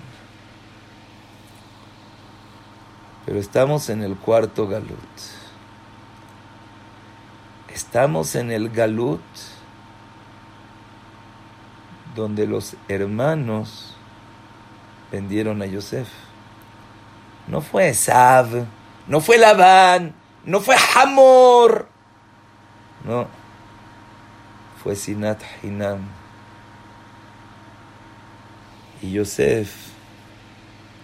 Pero 3.24 3.38
estamos 3.38 3.88
en 3.88 4.02
el 4.02 4.16
cuarto 4.16 4.66
Galut. 4.66 4.98
Estamos 7.68 8.34
en 8.34 8.50
el 8.50 8.68
Galut 8.68 9.20
donde 12.14 12.46
los 12.46 12.76
hermanos 12.88 13.94
vendieron 15.10 15.62
a 15.62 15.66
Yosef. 15.66 16.08
No 17.46 17.60
fue 17.60 17.88
Esav, 17.88 18.66
no 19.06 19.20
fue 19.20 19.38
Labán, 19.38 20.14
no 20.44 20.60
fue 20.60 20.76
Hamor. 20.96 21.88
No, 23.04 23.26
fue 24.82 24.94
Sinat 24.94 25.42
Hinam. 25.62 26.21
Y 29.02 29.12
Yosef 29.12 29.68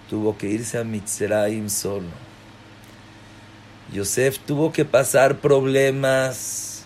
tuvo 0.08 0.36
que 0.38 0.46
irse 0.46 0.78
a 0.78 0.84
Mitzrayim 0.84 1.68
solo. 1.68 2.06
Yosef 3.92 4.38
tuvo 4.38 4.70
que 4.72 4.84
pasar 4.84 5.38
problemas, 5.38 6.84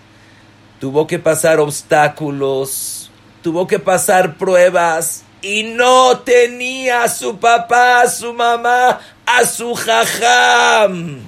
tuvo 0.80 1.06
que 1.06 1.18
pasar 1.18 1.60
obstáculos, 1.60 3.10
tuvo 3.42 3.66
que 3.66 3.78
pasar 3.78 4.36
pruebas 4.36 5.24
y 5.42 5.64
no 5.64 6.20
tenía 6.20 7.02
a 7.02 7.08
su 7.08 7.36
papá, 7.38 8.02
a 8.02 8.08
su 8.08 8.32
mamá, 8.32 9.00
a 9.26 9.44
su 9.44 9.74
jajam. 9.74 11.20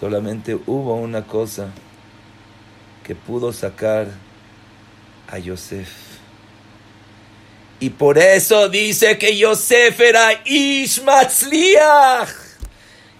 Solamente 0.00 0.58
hubo 0.66 0.96
una 0.96 1.22
cosa 1.22 1.68
que 3.04 3.14
pudo 3.14 3.52
sacar 3.52 4.08
a 5.30 5.38
Yosef. 5.38 5.88
Y 7.80 7.90
por 7.90 8.18
eso 8.18 8.68
dice 8.68 9.18
que 9.18 9.36
Yosef 9.36 10.00
era 10.00 10.40
Ishmatzliach. 10.44 12.28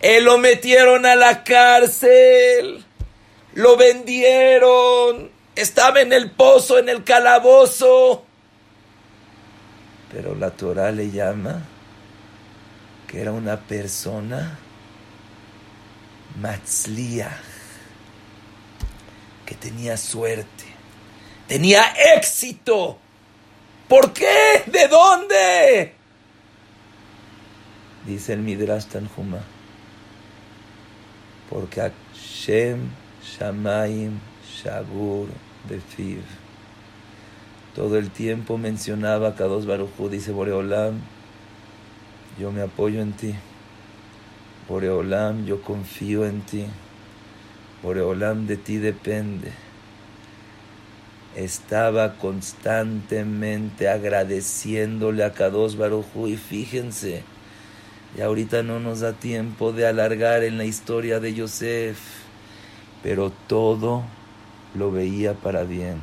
Él 0.01 0.25
lo 0.25 0.39
metieron 0.39 1.07
a 1.07 1.15
la 1.15 1.45
cárcel, 1.45 2.85
lo 3.55 3.77
vendieron, 3.77 5.31
estaba 5.55 6.01
en 6.01 6.13
el 6.13 6.31
pozo, 6.31 6.79
en 6.79 6.89
el 6.89 7.05
calabozo. 7.05 8.25
Pero 10.13 10.35
la 10.35 10.51
Torah 10.51 10.93
le 10.93 11.11
llama 11.11 11.63
que 13.09 13.21
era 13.21 13.33
una 13.33 13.59
persona 13.59 14.59
Matzliach, 16.41 17.54
tenía 19.65 19.97
suerte, 19.97 20.65
tenía 21.49 21.83
éxito. 22.19 22.99
¿Por 23.89 24.13
qué? 24.13 24.63
¿De 24.67 24.89
dónde? 24.89 25.95
Dice 28.07 28.35
el 28.35 28.41
Midrash 28.41 28.85
Tanjuma. 28.85 29.43
Porque 31.49 31.81
Hashem 31.81 32.91
Shamaim 33.23 34.21
Shagur 34.47 35.29
Befiv. 35.67 36.23
Todo 37.75 37.97
el 37.97 38.11
tiempo 38.11 38.59
mencionaba 38.59 39.29
a 39.29 39.35
Kadosh 39.35 39.67
dice 40.11 40.31
Boreolam, 40.33 41.01
yo 42.39 42.53
me 42.53 42.61
apoyo 42.61 43.01
en 43.01 43.15
ti. 43.15 43.35
Boreolam, 44.69 45.47
yo 45.47 45.63
confío 45.63 46.27
en 46.27 46.43
ti. 46.43 46.67
Boreolam, 47.85 48.47
de 48.47 48.57
ti 48.57 48.79
depende. 48.79 49.53
Estaba 51.37 52.15
constantemente 52.15 53.91
agradeciéndole 53.91 55.23
a 55.23 55.35
Kadosh 55.35 55.77
Baruchu 55.77 56.29
y 56.29 56.39
fíjense, 56.39 57.23
y 58.17 58.23
ahorita 58.23 58.63
no 58.63 58.81
nos 58.81 59.01
da 59.01 59.13
tiempo 59.13 59.73
de 59.73 59.87
alargar 59.87 60.45
en 60.45 60.57
la 60.57 60.65
historia 60.65 61.21
de 61.21 61.35
Yosef, 61.35 61.99
pero 63.03 63.31
todo 63.49 64.05
lo 64.75 64.91
veía 64.91 65.35
para 65.35 65.65
bien. 65.65 66.01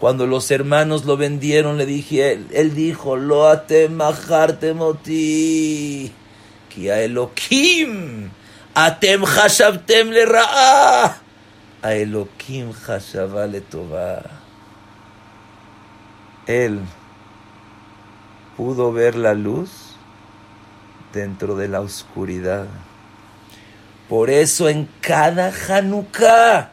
Cuando 0.00 0.26
los 0.26 0.50
hermanos 0.50 1.06
lo 1.06 1.16
vendieron, 1.16 1.78
le 1.78 1.86
dije, 1.86 2.32
él, 2.52 2.74
dijo, 2.74 3.16
lo 3.16 3.48
atem 3.48 3.96
moti, 4.74 6.12
ki 6.68 6.90
a 6.90 6.98
Ra'a, 10.26 11.16
a 11.82 11.94
Elohim 11.94 12.72
hashava 12.72 13.46
le 13.46 13.60
tova. 13.60 14.22
Él 16.46 16.80
pudo 18.56 18.92
ver 18.92 19.14
la 19.14 19.34
luz 19.34 19.70
dentro 21.12 21.56
de 21.56 21.68
la 21.68 21.80
oscuridad. 21.80 22.66
Por 24.08 24.30
eso 24.30 24.68
en 24.68 24.88
cada 25.00 25.52
Hanukkah, 25.68 26.72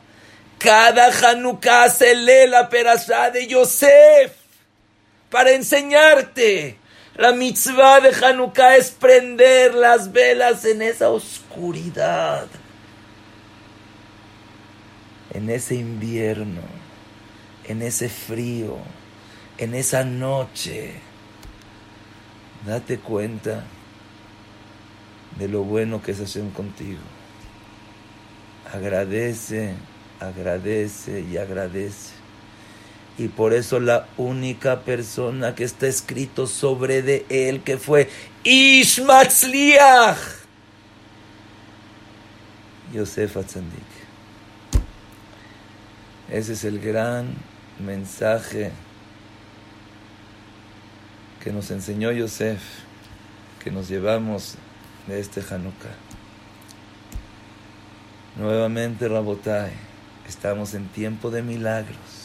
cada 0.58 1.12
Hanukkah 1.12 1.90
se 1.90 2.16
lee 2.16 2.48
la 2.48 2.68
perashá 2.70 3.30
de 3.32 3.48
Yosef 3.48 4.34
para 5.30 5.52
enseñarte. 5.52 6.78
La 7.18 7.32
mitzvah 7.32 8.00
de 8.00 8.14
Hanukkah 8.14 8.78
es 8.78 8.92
prender 8.92 9.74
las 9.74 10.12
velas 10.12 10.66
en 10.66 10.82
esa 10.82 11.10
oscuridad, 11.10 12.48
en 15.34 15.50
ese 15.50 15.76
invierno, 15.76 16.62
en 17.66 17.82
ese 17.82 18.08
frío, 18.08 18.78
en 19.58 19.74
esa 19.74 20.04
noche. 20.04 20.94
Date 22.66 23.00
cuenta 23.00 23.64
de 25.40 25.48
lo 25.48 25.64
bueno 25.64 26.02
que 26.02 26.12
es 26.12 26.20
Hashem 26.20 26.52
contigo. 26.52 27.02
Agradece 28.72 29.74
agradece 30.20 31.22
y 31.22 31.38
agradece. 31.38 32.17
Y 33.18 33.30
por 33.30 33.54
eso 33.54 33.80
la 33.80 34.08
única 34.18 34.82
persona 34.82 35.56
que 35.56 35.64
está 35.64 35.88
escrito 35.88 36.46
sobre 36.46 37.02
de 37.02 37.26
él, 37.30 37.62
que 37.62 37.78
fue 37.78 38.10
Ishmatzliach, 38.44 40.18
Yosef 42.94 43.38
Atzadik. 43.38 43.98
Ese 46.30 46.54
es 46.54 46.64
el 46.64 46.80
gran 46.80 47.34
mensaje 47.80 48.72
que 51.44 51.52
nos 51.52 51.72
enseñó 51.72 52.12
Yosef, 52.12 52.62
que 53.64 53.72
nos 53.72 53.88
llevamos 53.90 54.56
de 55.08 55.20
este 55.20 55.42
Hanukkah. 55.42 55.96
Nuevamente, 58.38 59.08
Rabotai 59.08 59.88
Estamos 60.28 60.74
en 60.74 60.88
tiempo 60.90 61.32
de 61.32 61.42
milagros. 61.42 62.17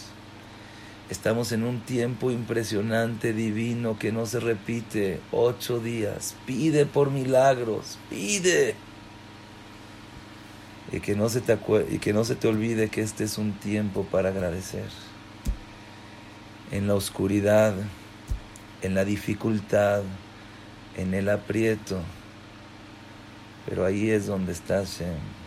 Estamos 1.13 1.53
en 1.53 1.65
un 1.65 1.81
tiempo 1.81 2.31
impresionante, 2.31 3.35
divino, 3.35 3.99
que 3.99 4.13
no 4.13 4.25
se 4.25 4.41
repite. 4.41 5.21
Ocho 5.31 5.79
días. 5.79 6.35
Pide 6.47 6.87
por 6.87 7.11
milagros. 7.11 7.99
Pide. 8.09 8.77
Y 10.91 11.01
que, 11.01 11.15
no 11.15 11.29
se 11.29 11.43
te 11.43 11.59
y 11.91 11.99
que 11.99 12.15
no 12.15 12.25
se 12.25 12.35
te 12.35 12.49
olvide 12.49 12.89
que 12.89 13.03
este 13.03 13.25
es 13.25 13.37
un 13.37 13.53
tiempo 13.53 14.05
para 14.05 14.31
agradecer. 14.31 14.89
En 16.71 16.87
la 16.87 16.95
oscuridad, 16.95 17.75
en 18.81 18.95
la 18.95 19.05
dificultad, 19.05 20.05
en 20.97 21.13
el 21.13 21.29
aprieto. 21.29 22.01
Pero 23.69 23.85
ahí 23.85 24.09
es 24.09 24.25
donde 24.25 24.53
está 24.53 24.85
Shem. 24.85 25.42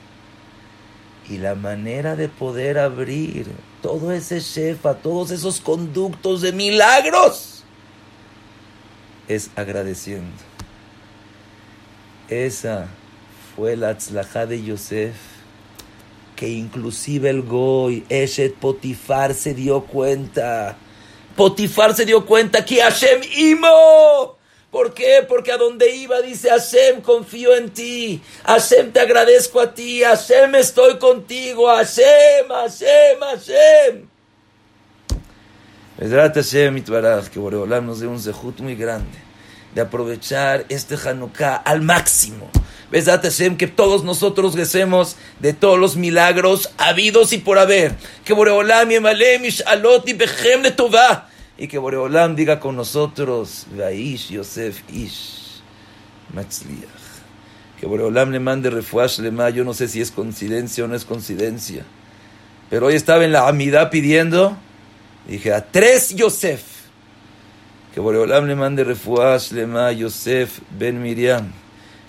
Y 1.30 1.38
la 1.38 1.56
manera 1.56 2.16
de 2.16 2.30
poder 2.30 2.78
abrir 2.78 3.48
todo 3.82 4.12
ese 4.12 4.40
shefa, 4.40 4.96
todos 4.96 5.32
esos 5.32 5.60
conductos 5.60 6.42
de 6.42 6.52
milagros, 6.52 7.64
es 9.28 9.50
agradeciendo. 9.56 10.32
Esa 12.30 12.88
fue 13.56 13.76
la 13.76 13.98
tzlajá 13.98 14.46
de 14.46 14.64
Yosef, 14.64 15.16
que 16.36 16.50
inclusive 16.50 17.30
el 17.30 17.42
Goy, 17.42 18.06
Eshet 18.10 18.56
Potifar, 18.56 19.34
se 19.34 19.54
dio 19.54 19.82
cuenta. 19.82 20.78
Potifar 21.36 21.96
se 21.96 22.06
dio 22.06 22.26
cuenta 22.26 22.66
que 22.66 22.82
Hashem 22.82 23.22
imo. 23.38 24.38
¿Por 24.76 24.94
qué? 24.94 25.26
Porque 25.26 25.54
a 25.54 25.58
donde 25.58 25.96
iba 25.96 26.22
dice 26.22 26.50
Hashem, 26.50 27.00
confío 27.00 27.56
en 27.56 27.70
ti. 27.70 28.22
Hashem, 28.44 28.92
te 28.92 29.00
agradezco 29.00 29.62
a 29.62 29.74
ti. 29.74 30.04
Hashem, 30.04 30.54
estoy 30.56 30.98
contigo. 30.98 31.70
Hashem, 31.70 32.50
Hashem, 32.50 33.22
Hashem. 33.22 34.10
Besrat 35.98 36.36
Hashem, 36.36 36.84
que 36.84 37.40
Boreolam 37.40 37.86
nos 37.86 38.02
dé 38.02 38.08
un 38.08 38.20
zehut 38.20 38.60
muy 38.60 38.76
grande 38.76 39.18
de 39.74 39.80
aprovechar 39.80 40.66
este 40.68 40.96
Hanukkah 40.96 41.56
al 41.56 41.82
máximo. 41.82 42.50
Besat 42.92 43.24
Hashem, 43.24 43.56
que 43.56 43.68
todos 43.68 44.04
nosotros 44.04 44.56
recemos 44.56 45.16
de 45.40 45.54
todos 45.54 45.80
los 45.80 45.96
milagros 45.96 46.70
habidos 46.78 47.32
y 47.32 47.38
por 47.38 47.60
haber. 47.60 47.96
Que 48.26 48.34
Boreolam 48.34 48.90
Yemalem 48.90 49.44
Alot 49.68 50.10
y 50.10 50.12
Bechem 50.12 50.64
Letová. 50.64 51.30
Y 51.58 51.68
que 51.68 51.78
Boreolam 51.78 52.36
diga 52.36 52.60
con 52.60 52.76
nosotros, 52.76 53.66
Vaish 53.76 54.30
Yosef 54.30 54.84
Ish 54.92 55.62
Matzliach. 56.34 57.06
Que 57.80 57.88
Boreolam 57.88 58.32
le 58.32 58.40
mande 58.40 58.70
refuash 58.70 59.20
lema. 59.20 59.50
Yo 59.50 59.64
no 59.64 59.74
sé 59.74 59.88
si 59.88 60.02
es 60.02 60.12
coincidencia 60.12 60.84
o 60.84 60.88
no 60.88 60.96
es 60.96 61.06
coincidencia. 61.06 61.86
Pero 62.70 62.88
hoy 62.88 62.96
estaba 62.96 63.24
en 63.24 63.32
la 63.32 63.48
Amidad 63.48 63.90
pidiendo. 63.90 64.58
Dije, 65.28 65.54
a 65.54 65.66
tres 65.66 66.14
Yosef. 66.16 66.62
Que 67.94 68.02
Boreolam 68.02 68.48
le 68.48 68.56
mande 68.56 68.84
refuash 68.84 69.52
lema 69.52 69.94
Yosef 69.94 70.60
ben 70.78 71.02
Miriam. 71.02 71.52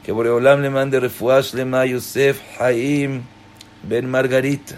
Que 0.05 0.11
Boreolam 0.11 0.61
le 0.61 0.70
mande 0.70 0.99
refuash 0.99 1.55
lema 1.55 1.86
Yosef 1.86 2.40
Haim 2.59 3.22
ben 3.84 4.09
Margarita. 4.09 4.74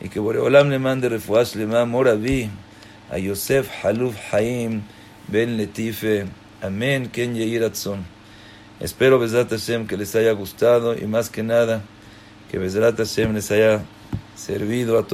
Y 0.00 0.08
que 0.08 0.18
Boreolam 0.18 0.68
le 0.68 0.80
mande 0.80 1.08
refuash 1.08 1.54
lema 1.54 1.84
Moravi 1.84 2.50
a 3.10 3.18
Yosef 3.18 3.68
Haluf 3.82 4.16
Haim 4.32 4.82
ben 5.28 5.56
Letife. 5.56 6.26
Amén. 6.62 7.10
Ken 7.10 7.34
Yeiratzon. 7.34 8.04
Espero, 8.80 9.18
Besrat 9.18 9.50
Hashem, 9.50 9.86
que 9.86 9.96
les 9.96 10.14
haya 10.16 10.32
gustado 10.32 10.96
y 10.96 11.06
más 11.06 11.30
que 11.30 11.42
nada, 11.42 11.82
que 12.50 12.58
Besrat 12.58 12.96
Hashem 12.96 13.34
les 13.34 13.50
haya 13.50 13.82
servido 14.36 14.98
a 14.98 15.06
todos. 15.06 15.12